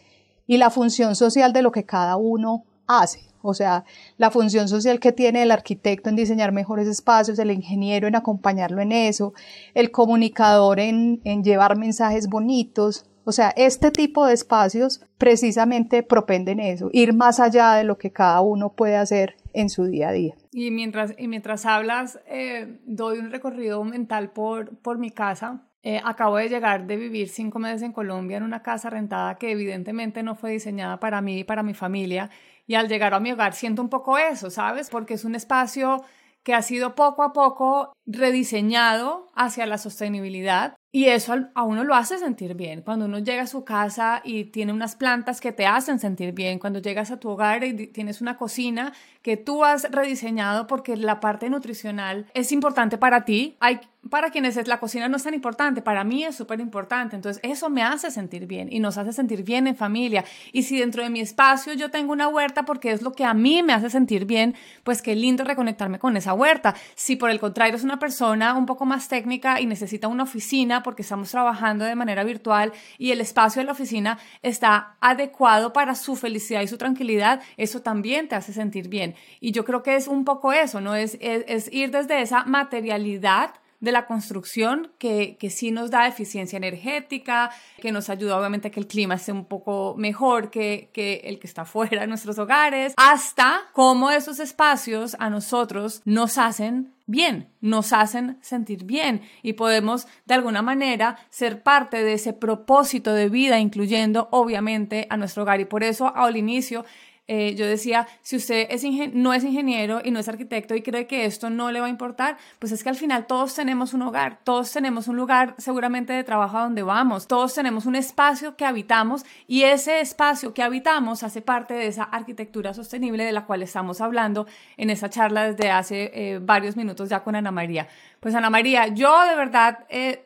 y 0.48 0.56
la 0.56 0.70
función 0.70 1.14
social 1.14 1.52
de 1.52 1.62
lo 1.62 1.70
que 1.70 1.84
cada 1.84 2.16
uno 2.16 2.64
hace. 2.88 3.20
O 3.40 3.54
sea, 3.54 3.84
la 4.16 4.32
función 4.32 4.66
social 4.66 4.98
que 4.98 5.12
tiene 5.12 5.42
el 5.42 5.52
arquitecto 5.52 6.08
en 6.08 6.16
diseñar 6.16 6.50
mejores 6.50 6.88
espacios, 6.88 7.38
el 7.38 7.52
ingeniero 7.52 8.08
en 8.08 8.16
acompañarlo 8.16 8.82
en 8.82 8.90
eso, 8.90 9.32
el 9.74 9.92
comunicador 9.92 10.80
en, 10.80 11.20
en 11.22 11.44
llevar 11.44 11.78
mensajes 11.78 12.28
bonitos. 12.28 13.06
O 13.22 13.30
sea, 13.30 13.52
este 13.56 13.90
tipo 13.90 14.26
de 14.26 14.32
espacios 14.32 15.04
precisamente 15.18 16.02
propenden 16.02 16.61
eso, 16.61 16.88
ir 16.92 17.12
más 17.12 17.38
allá 17.38 17.74
de 17.74 17.84
lo 17.84 17.98
que 17.98 18.11
cada 18.11 18.40
uno 18.40 18.72
puede 18.72 18.96
hacer 18.96 19.37
en 19.52 19.68
su 19.68 19.84
día 19.84 20.08
a 20.08 20.12
día. 20.12 20.34
Y 20.50 20.70
mientras, 20.70 21.14
y 21.18 21.28
mientras 21.28 21.66
hablas, 21.66 22.18
eh, 22.26 22.80
doy 22.87 23.18
un 23.18 23.30
recorrido 23.30 23.84
mental 23.84 24.30
por, 24.30 24.78
por 24.78 24.98
mi 24.98 25.11
casa 25.11 25.67
eh, 25.82 26.00
acabo 26.04 26.36
de 26.36 26.48
llegar 26.48 26.86
de 26.86 26.96
vivir 26.96 27.28
cinco 27.28 27.58
meses 27.58 27.82
en 27.82 27.92
Colombia 27.92 28.36
en 28.36 28.42
una 28.42 28.62
casa 28.62 28.90
rentada 28.90 29.36
que 29.36 29.50
evidentemente 29.52 30.22
no 30.22 30.34
fue 30.34 30.50
diseñada 30.52 30.98
para 31.00 31.20
mí 31.20 31.40
y 31.40 31.44
para 31.44 31.62
mi 31.62 31.74
familia. 31.74 32.30
Y 32.66 32.74
al 32.74 32.88
llegar 32.88 33.14
a 33.14 33.20
mi 33.20 33.32
hogar 33.32 33.54
siento 33.54 33.82
un 33.82 33.88
poco 33.88 34.18
eso, 34.18 34.50
¿sabes? 34.50 34.90
Porque 34.90 35.14
es 35.14 35.24
un 35.24 35.34
espacio 35.34 36.02
que 36.42 36.54
ha 36.54 36.62
sido 36.62 36.94
poco 36.94 37.22
a 37.22 37.32
poco 37.32 37.92
rediseñado 38.06 39.26
hacia 39.34 39.66
la 39.66 39.76
sostenibilidad 39.78 40.76
y 40.90 41.06
eso 41.06 41.34
a 41.54 41.62
uno 41.62 41.84
lo 41.84 41.94
hace 41.94 42.18
sentir 42.18 42.54
bien. 42.54 42.80
Cuando 42.80 43.04
uno 43.04 43.18
llega 43.18 43.42
a 43.42 43.46
su 43.46 43.64
casa 43.64 44.22
y 44.24 44.44
tiene 44.44 44.72
unas 44.72 44.96
plantas 44.96 45.42
que 45.42 45.52
te 45.52 45.66
hacen 45.66 45.98
sentir 45.98 46.32
bien, 46.32 46.58
cuando 46.58 46.78
llegas 46.78 47.10
a 47.10 47.20
tu 47.20 47.28
hogar 47.28 47.64
y 47.64 47.88
tienes 47.88 48.22
una 48.22 48.38
cocina 48.38 48.94
que 49.20 49.36
tú 49.36 49.64
has 49.64 49.90
rediseñado 49.90 50.66
porque 50.66 50.96
la 50.96 51.20
parte 51.20 51.50
nutricional 51.50 52.26
es 52.32 52.50
importante 52.50 52.96
para 52.96 53.26
ti. 53.26 53.58
Hay 53.60 53.80
para 54.11 54.31
quienes 54.31 54.57
es, 54.57 54.68
la 54.68 54.81
cocina 54.81 55.09
no 55.09 55.16
es 55.16 55.23
tan 55.23 55.35
importante, 55.35 55.83
para 55.83 56.05
mí 56.05 56.25
es 56.25 56.37
súper 56.37 56.61
importante. 56.61 57.16
Entonces 57.16 57.40
eso 57.42 57.71
me 57.71 57.83
hace 57.83 58.11
sentir 58.11 58.47
bien 58.47 58.68
y 58.71 58.81
nos 58.81 58.99
hace 58.99 59.12
sentir 59.12 59.42
bien 59.42 59.66
en 59.66 59.77
familia. 59.77 60.25
Y 60.53 60.64
si 60.64 60.79
dentro 60.79 61.03
de 61.03 61.11
mi 61.11 61.21
espacio 61.21 61.73
yo 61.75 61.90
tengo 61.90 62.12
una 62.12 62.29
huerta 62.29 62.64
porque 62.64 62.92
es 62.92 63.03
lo 63.03 63.12
que 63.12 63.25
a 63.25 63.35
mí 63.35 63.62
me 63.62 63.73
hace 63.73 63.90
sentir 63.90 64.25
bien, 64.25 64.55
pues 64.85 65.03
qué 65.03 65.14
lindo 65.14 65.44
reconectarme 65.44 65.99
con 65.99 66.16
esa 66.16 66.35
huerta. 66.35 66.75
Si 66.94 67.16
por 67.16 67.31
el 67.31 67.40
contrario 67.40 67.77
es 67.77 67.85
una 67.85 67.99
persona 67.99 68.55
un 68.55 68.66
poco 68.66 68.85
más 68.85 69.09
técnica 69.09 69.61
y 69.61 69.66
necesita 69.66 70.09
una 70.09 70.25
oficina 70.25 70.83
porque 70.83 71.03
estamos 71.03 71.31
trabajando 71.31 71.85
de 71.85 71.94
manera 71.94 72.25
virtual 72.25 72.73
y 72.99 73.12
el 73.12 73.21
espacio 73.21 73.61
de 73.61 73.66
la 73.66 73.73
oficina 73.73 74.18
está 74.42 74.97
adecuado 75.01 75.73
para 75.73 75.94
su 75.94 76.16
felicidad 76.16 76.62
y 76.62 76.68
su 76.68 76.79
tranquilidad, 76.79 77.40
eso 77.57 77.83
también 77.83 78.29
te 78.29 78.35
hace 78.35 78.53
sentir 78.53 78.88
bien. 78.88 79.14
Y 79.40 79.53
yo 79.53 79.64
creo 79.64 79.83
que 79.83 79.97
es 79.97 80.09
un 80.09 80.25
poco 80.25 80.53
eso, 80.53 80.81
¿no? 80.81 80.94
Es, 80.94 81.18
es, 81.21 81.73
ir 81.73 81.90
desde 81.90 82.21
esa 82.21 82.44
materialidad 82.44 83.51
de 83.80 83.92
la 83.92 84.06
construcción 84.06 84.90
que, 84.98 85.36
que, 85.38 85.50
sí 85.50 85.70
nos 85.70 85.90
da 85.90 86.08
eficiencia 86.08 86.56
energética, 86.56 87.50
que 87.80 87.92
nos 87.92 88.10
ayuda 88.10 88.38
obviamente 88.38 88.68
a 88.68 88.70
que 88.70 88.80
el 88.80 88.86
clima 88.86 89.14
esté 89.14 89.32
un 89.32 89.44
poco 89.44 89.94
mejor 89.96 90.50
que, 90.50 90.90
que 90.92 91.22
el 91.24 91.38
que 91.38 91.46
está 91.46 91.64
fuera 91.64 92.00
de 92.00 92.06
nuestros 92.06 92.38
hogares, 92.38 92.94
hasta 92.96 93.60
cómo 93.72 94.10
esos 94.10 94.40
espacios 94.40 95.16
a 95.18 95.30
nosotros 95.30 96.02
nos 96.04 96.38
hacen 96.38 96.92
bien, 97.08 97.48
nos 97.62 97.94
hacen 97.94 98.36
sentir 98.42 98.84
bien 98.84 99.22
y 99.42 99.54
podemos 99.54 100.06
de 100.26 100.34
alguna 100.34 100.60
manera 100.60 101.18
ser 101.30 101.62
parte 101.62 102.04
de 102.04 102.12
ese 102.12 102.34
propósito 102.34 103.14
de 103.14 103.30
vida, 103.30 103.58
incluyendo 103.58 104.28
obviamente 104.30 105.06
a 105.08 105.16
nuestro 105.16 105.44
hogar. 105.44 105.58
Y 105.60 105.64
por 105.64 105.82
eso 105.82 106.14
al 106.14 106.36
inicio 106.36 106.84
eh, 107.30 107.54
yo 107.54 107.66
decía, 107.66 108.08
si 108.22 108.36
usted 108.36 108.66
es 108.70 108.82
no 109.12 109.34
es 109.34 109.44
ingeniero 109.44 110.00
y 110.02 110.10
no 110.10 110.18
es 110.18 110.28
arquitecto 110.28 110.74
y 110.74 110.80
cree 110.80 111.06
que 111.06 111.26
esto 111.26 111.50
no 111.50 111.70
le 111.70 111.78
va 111.80 111.86
a 111.86 111.90
importar, 111.90 112.38
pues 112.58 112.72
es 112.72 112.82
que 112.82 112.88
al 112.88 112.96
final 112.96 113.26
todos 113.26 113.54
tenemos 113.54 113.92
un 113.92 114.00
hogar, 114.00 114.38
todos 114.44 114.72
tenemos 114.72 115.08
un 115.08 115.16
lugar 115.16 115.54
seguramente 115.58 116.14
de 116.14 116.24
trabajo 116.24 116.56
a 116.56 116.62
donde 116.62 116.82
vamos, 116.82 117.26
todos 117.28 117.52
tenemos 117.52 117.84
un 117.84 117.96
espacio 117.96 118.56
que 118.56 118.64
habitamos 118.64 119.26
y 119.46 119.64
ese 119.64 120.00
espacio 120.00 120.54
que 120.54 120.62
habitamos 120.62 121.22
hace 121.22 121.42
parte 121.42 121.74
de 121.74 121.87
esa 121.88 122.04
arquitectura 122.04 122.72
sostenible 122.72 123.24
de 123.24 123.33
la 123.33 123.44
cual 123.44 123.62
estamos 123.62 124.00
hablando 124.00 124.46
en 124.79 124.88
esa 124.88 125.10
charla 125.10 125.52
desde 125.52 125.70
hace 125.70 126.10
eh, 126.14 126.38
varios 126.40 126.76
minutos 126.76 127.10
ya 127.10 127.22
con 127.22 127.37
Ana 127.37 127.50
María. 127.50 127.88
Pues 128.20 128.35
Ana 128.35 128.48
María, 128.48 128.88
yo 128.88 129.24
de 129.26 129.37
verdad 129.37 129.81
eh, 129.90 130.24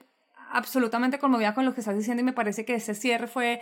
absolutamente 0.53 1.19
conmovida 1.19 1.53
con 1.53 1.65
lo 1.65 1.75
que 1.75 1.81
estás 1.81 1.97
diciendo 1.97 2.21
y 2.21 2.25
me 2.25 2.33
parece 2.33 2.65
que 2.65 2.75
ese 2.75 2.95
cierre 2.95 3.27
fue 3.27 3.61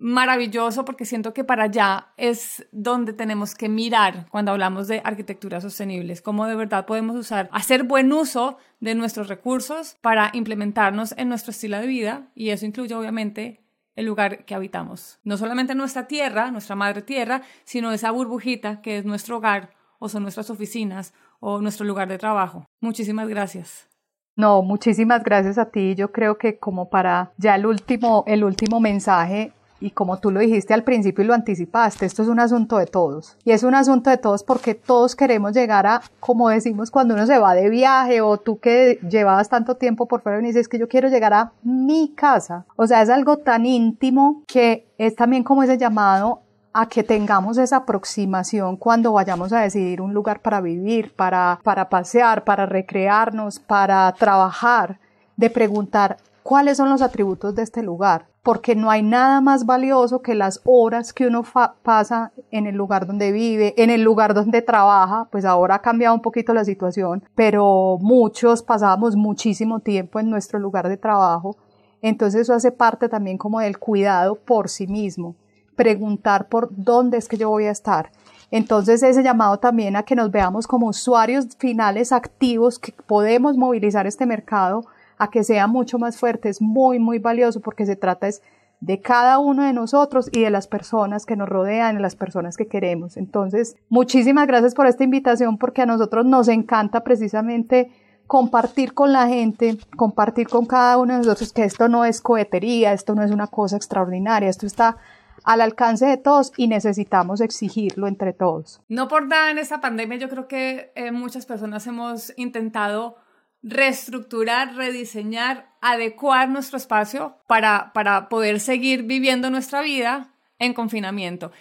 maravilloso 0.00 0.86
porque 0.86 1.04
siento 1.04 1.34
que 1.34 1.44
para 1.44 1.64
allá 1.64 2.08
es 2.16 2.66
donde 2.72 3.12
tenemos 3.12 3.54
que 3.54 3.68
mirar 3.68 4.26
cuando 4.30 4.50
hablamos 4.50 4.88
de 4.88 5.02
arquitectura 5.04 5.60
sostenible, 5.60 6.18
cómo 6.22 6.46
de 6.46 6.56
verdad 6.56 6.86
podemos 6.86 7.14
usar, 7.16 7.50
hacer 7.52 7.84
buen 7.84 8.10
uso 8.12 8.56
de 8.80 8.94
nuestros 8.94 9.28
recursos 9.28 9.98
para 10.00 10.30
implementarnos 10.32 11.14
en 11.18 11.28
nuestro 11.28 11.50
estilo 11.50 11.78
de 11.78 11.86
vida 11.86 12.28
y 12.34 12.48
eso 12.48 12.64
incluye 12.64 12.94
obviamente 12.94 13.60
el 13.94 14.06
lugar 14.06 14.46
que 14.46 14.54
habitamos. 14.54 15.20
No 15.22 15.36
solamente 15.36 15.74
nuestra 15.74 16.08
tierra, 16.08 16.50
nuestra 16.50 16.76
madre 16.76 17.02
tierra, 17.02 17.42
sino 17.64 17.92
esa 17.92 18.10
burbujita 18.10 18.80
que 18.80 18.96
es 18.96 19.04
nuestro 19.04 19.36
hogar 19.36 19.74
o 19.98 20.08
son 20.08 20.22
nuestras 20.22 20.48
oficinas 20.48 21.12
o 21.40 21.60
nuestro 21.60 21.84
lugar 21.84 22.08
de 22.08 22.16
trabajo. 22.16 22.64
Muchísimas 22.80 23.28
gracias. 23.28 23.86
No, 24.34 24.62
muchísimas 24.62 25.22
gracias 25.22 25.58
a 25.58 25.70
ti. 25.70 25.94
Yo 25.94 26.10
creo 26.10 26.38
que 26.38 26.58
como 26.58 26.88
para 26.88 27.32
ya 27.36 27.54
el 27.54 27.66
último, 27.66 28.24
el 28.26 28.42
último 28.44 28.80
mensaje, 28.80 29.52
y 29.80 29.90
como 29.90 30.18
tú 30.18 30.30
lo 30.30 30.40
dijiste 30.40 30.74
al 30.74 30.84
principio 30.84 31.24
y 31.24 31.26
lo 31.26 31.34
anticipaste, 31.34 32.06
esto 32.06 32.22
es 32.22 32.28
un 32.28 32.38
asunto 32.38 32.76
de 32.76 32.86
todos. 32.86 33.36
Y 33.44 33.52
es 33.52 33.62
un 33.62 33.74
asunto 33.74 34.10
de 34.10 34.18
todos 34.18 34.44
porque 34.44 34.74
todos 34.74 35.16
queremos 35.16 35.52
llegar 35.52 35.86
a, 35.86 36.02
como 36.20 36.48
decimos 36.50 36.90
cuando 36.90 37.14
uno 37.14 37.26
se 37.26 37.38
va 37.38 37.54
de 37.54 37.68
viaje 37.70 38.20
o 38.20 38.36
tú 38.36 38.58
que 38.58 38.98
llevabas 39.08 39.48
tanto 39.48 39.76
tiempo 39.76 40.06
por 40.06 40.20
fuera 40.20 40.40
y 40.40 40.44
dices 40.44 40.68
que 40.68 40.78
yo 40.78 40.88
quiero 40.88 41.08
llegar 41.08 41.32
a 41.32 41.52
mi 41.62 42.12
casa. 42.14 42.66
O 42.76 42.86
sea, 42.86 43.02
es 43.02 43.10
algo 43.10 43.38
tan 43.38 43.66
íntimo 43.66 44.42
que 44.46 44.86
es 44.98 45.16
también 45.16 45.42
como 45.42 45.62
ese 45.62 45.78
llamado 45.78 46.42
a 46.72 46.86
que 46.86 47.02
tengamos 47.02 47.58
esa 47.58 47.78
aproximación 47.78 48.76
cuando 48.76 49.12
vayamos 49.12 49.52
a 49.52 49.60
decidir 49.60 50.00
un 50.00 50.14
lugar 50.14 50.40
para 50.40 50.60
vivir, 50.60 51.12
para, 51.14 51.58
para 51.64 51.88
pasear, 51.88 52.44
para 52.44 52.66
recrearnos, 52.66 53.58
para 53.58 54.12
trabajar, 54.12 55.00
de 55.36 55.50
preguntar 55.50 56.18
cuáles 56.42 56.76
son 56.76 56.90
los 56.90 57.02
atributos 57.02 57.54
de 57.54 57.62
este 57.62 57.82
lugar, 57.82 58.26
porque 58.42 58.74
no 58.74 58.90
hay 58.90 59.02
nada 59.02 59.40
más 59.40 59.66
valioso 59.66 60.22
que 60.22 60.34
las 60.34 60.60
horas 60.64 61.12
que 61.12 61.26
uno 61.26 61.44
pasa 61.82 62.32
en 62.50 62.66
el 62.66 62.74
lugar 62.74 63.06
donde 63.06 63.32
vive, 63.32 63.74
en 63.76 63.90
el 63.90 64.02
lugar 64.02 64.32
donde 64.32 64.62
trabaja, 64.62 65.28
pues 65.30 65.44
ahora 65.44 65.76
ha 65.76 65.82
cambiado 65.82 66.14
un 66.14 66.22
poquito 66.22 66.54
la 66.54 66.64
situación, 66.64 67.22
pero 67.34 67.98
muchos 68.00 68.62
pasábamos 68.62 69.16
muchísimo 69.16 69.80
tiempo 69.80 70.20
en 70.20 70.30
nuestro 70.30 70.58
lugar 70.58 70.88
de 70.88 70.96
trabajo, 70.96 71.56
entonces 72.00 72.42
eso 72.42 72.54
hace 72.54 72.72
parte 72.72 73.08
también 73.08 73.36
como 73.36 73.60
del 73.60 73.78
cuidado 73.78 74.36
por 74.36 74.70
sí 74.70 74.86
mismo, 74.86 75.36
preguntar 75.76 76.48
por 76.48 76.68
dónde 76.70 77.18
es 77.18 77.28
que 77.28 77.36
yo 77.36 77.50
voy 77.50 77.66
a 77.66 77.70
estar. 77.70 78.10
Entonces 78.50 79.02
ese 79.02 79.22
llamado 79.22 79.58
también 79.58 79.94
a 79.96 80.02
que 80.02 80.16
nos 80.16 80.30
veamos 80.30 80.66
como 80.66 80.88
usuarios 80.88 81.46
finales 81.58 82.10
activos 82.10 82.78
que 82.78 82.92
podemos 83.06 83.56
movilizar 83.56 84.06
este 84.06 84.26
mercado 84.26 84.86
a 85.20 85.28
que 85.28 85.44
sea 85.44 85.66
mucho 85.66 85.98
más 85.98 86.16
fuerte 86.16 86.48
es 86.48 86.62
muy, 86.62 86.98
muy 86.98 87.18
valioso 87.18 87.60
porque 87.60 87.84
se 87.84 87.94
trata 87.94 88.26
es 88.26 88.42
de 88.80 89.02
cada 89.02 89.38
uno 89.38 89.64
de 89.64 89.74
nosotros 89.74 90.30
y 90.32 90.40
de 90.40 90.48
las 90.48 90.66
personas 90.66 91.26
que 91.26 91.36
nos 91.36 91.46
rodean, 91.46 91.96
de 91.96 92.00
las 92.00 92.16
personas 92.16 92.56
que 92.56 92.66
queremos. 92.66 93.18
Entonces, 93.18 93.76
muchísimas 93.90 94.46
gracias 94.46 94.74
por 94.74 94.86
esta 94.86 95.04
invitación 95.04 95.58
porque 95.58 95.82
a 95.82 95.86
nosotros 95.86 96.24
nos 96.24 96.48
encanta 96.48 97.04
precisamente 97.04 97.92
compartir 98.26 98.94
con 98.94 99.12
la 99.12 99.28
gente, 99.28 99.76
compartir 99.94 100.48
con 100.48 100.64
cada 100.64 100.96
uno 100.96 101.12
de 101.12 101.18
nosotros 101.18 101.52
que 101.52 101.64
esto 101.64 101.88
no 101.88 102.06
es 102.06 102.22
cohetería, 102.22 102.94
esto 102.94 103.14
no 103.14 103.22
es 103.22 103.30
una 103.30 103.48
cosa 103.48 103.76
extraordinaria, 103.76 104.48
esto 104.48 104.66
está 104.66 104.96
al 105.44 105.60
alcance 105.60 106.06
de 106.06 106.16
todos 106.16 106.52
y 106.56 106.66
necesitamos 106.66 107.42
exigirlo 107.42 108.06
entre 108.06 108.32
todos. 108.32 108.80
No 108.88 109.08
por 109.08 109.26
nada 109.26 109.50
en 109.50 109.58
esta 109.58 109.82
pandemia 109.82 110.16
yo 110.16 110.30
creo 110.30 110.48
que 110.48 110.92
eh, 110.94 111.12
muchas 111.12 111.44
personas 111.44 111.86
hemos 111.86 112.32
intentado 112.38 113.16
reestructurar, 113.62 114.74
rediseñar, 114.74 115.70
adecuar 115.80 116.48
nuestro 116.48 116.76
espacio 116.76 117.36
para, 117.46 117.92
para 117.92 118.28
poder 118.28 118.60
seguir 118.60 119.02
viviendo 119.02 119.50
nuestra 119.50 119.82
vida 119.82 120.34
en 120.58 120.74
confinamiento. 120.74 121.52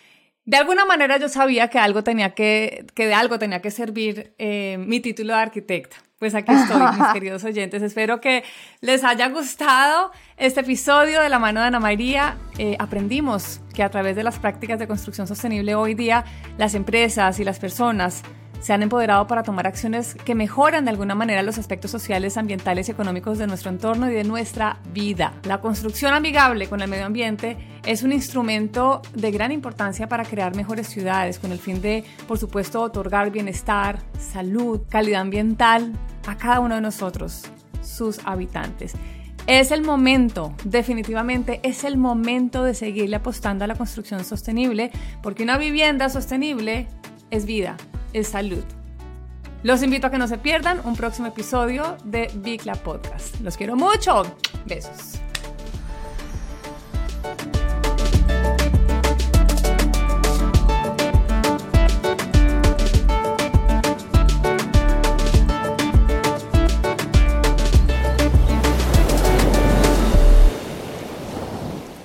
De 0.46 0.58
alguna 0.58 0.86
manera 0.86 1.18
yo 1.18 1.30
sabía 1.30 1.68
que 1.68 1.78
algo 1.78 2.04
tenía 2.04 2.34
que, 2.34 2.88
que 2.96 3.06
de 3.06 3.14
algo 3.14 3.38
tenía 3.38 3.62
que 3.62 3.70
servir 3.70 4.34
eh, 4.40 4.78
mi 4.80 5.00
título 5.00 5.34
de 5.34 5.40
arquitecta. 5.42 5.98
Pues 6.18 6.36
aquí 6.36 6.52
estoy, 6.52 6.82
mis 6.98 7.08
queridos 7.14 7.44
oyentes. 7.44 7.82
Espero 7.82 8.20
que 8.20 8.44
les 8.82 9.04
haya 9.04 9.30
gustado 9.30 10.12
este 10.38 10.62
episodio 10.62 11.22
de 11.22 11.30
la 11.30 11.40
mano 11.40 11.62
de 11.62 11.68
Ana 11.68 11.80
María. 11.80 12.38
Eh, 12.58 12.76
aprendimos 12.80 13.62
que 13.74 13.84
a 13.84 13.90
través 13.90 14.16
de 14.16 14.24
las 14.24 14.38
prácticas 14.40 14.80
de 14.80 14.88
construcción 14.88 15.28
sostenible 15.28 15.76
hoy 15.76 15.94
día 15.94 16.26
las 16.58 16.76
empresas 16.76 17.40
y 17.40 17.46
las 17.46 17.60
personas 17.60 18.24
se 18.60 18.74
han 18.74 18.84
empoderado 18.84 19.28
para 19.28 19.44
tomar 19.44 19.68
acciones 19.68 20.16
que 20.16 20.36
mejoran 20.36 20.86
de 20.86 20.92
alguna 20.92 21.16
manera 21.16 21.44
los 21.44 21.58
aspectos 21.58 21.92
sociales, 21.92 22.38
ambientales 22.38 22.88
y 22.88 22.92
económicos 22.92 23.38
de 23.38 23.48
nuestro 23.48 23.70
entorno 23.70 24.10
y 24.10 24.14
de 24.14 24.24
nuestra 24.24 24.80
vida. 24.94 25.34
La 25.44 25.62
construcción 25.62 26.14
amigable 26.14 26.68
con 26.68 26.82
el 26.82 26.90
medio 26.90 27.06
ambiente 27.06 27.58
es 27.86 28.04
un 28.04 28.12
instrumento 28.12 29.02
de 29.14 29.32
gran 29.32 29.52
importancia 29.52 30.10
para 30.10 30.26
crear 30.26 30.56
mejores 30.56 30.88
ciudades 30.88 31.40
con 31.40 31.52
el 31.52 31.60
fin 31.60 31.82
de, 31.82 32.04
por 32.28 32.38
supuesto, 32.38 32.82
otorgar 32.82 33.32
bienestar, 33.32 34.00
salud, 34.20 34.82
calidad 34.90 35.22
ambiental 35.22 35.94
a 36.28 36.38
cada 36.38 36.60
uno 36.60 36.76
de 36.76 36.82
nosotros, 36.82 37.44
sus 37.82 38.20
habitantes. 38.26 38.94
Es 39.48 39.72
el 39.72 39.82
momento, 39.82 40.54
definitivamente 40.64 41.60
es 41.64 41.84
el 41.84 41.98
momento 41.98 42.64
de 42.64 42.76
seguirle 42.76 43.16
apostando 43.16 43.64
a 43.64 43.68
la 43.68 43.74
construcción 43.74 44.24
sostenible, 44.24 44.92
porque 45.24 45.42
una 45.42 45.58
vivienda 45.58 46.10
sostenible 46.10 46.88
es 47.32 47.46
vida, 47.46 47.78
es 48.14 48.28
salud. 48.28 48.64
Los 49.64 49.84
invito 49.84 50.08
a 50.08 50.12
que 50.12 50.18
no 50.18 50.28
se 50.28 50.38
pierdan 50.38 50.82
un 50.86 50.96
próximo 50.96 51.28
episodio 51.28 51.98
de 52.06 52.32
Bicla 52.36 52.76
Podcast. 52.76 53.40
Los 53.42 53.58
quiero 53.58 53.76
mucho. 53.76 54.24
Besos. 54.66 55.20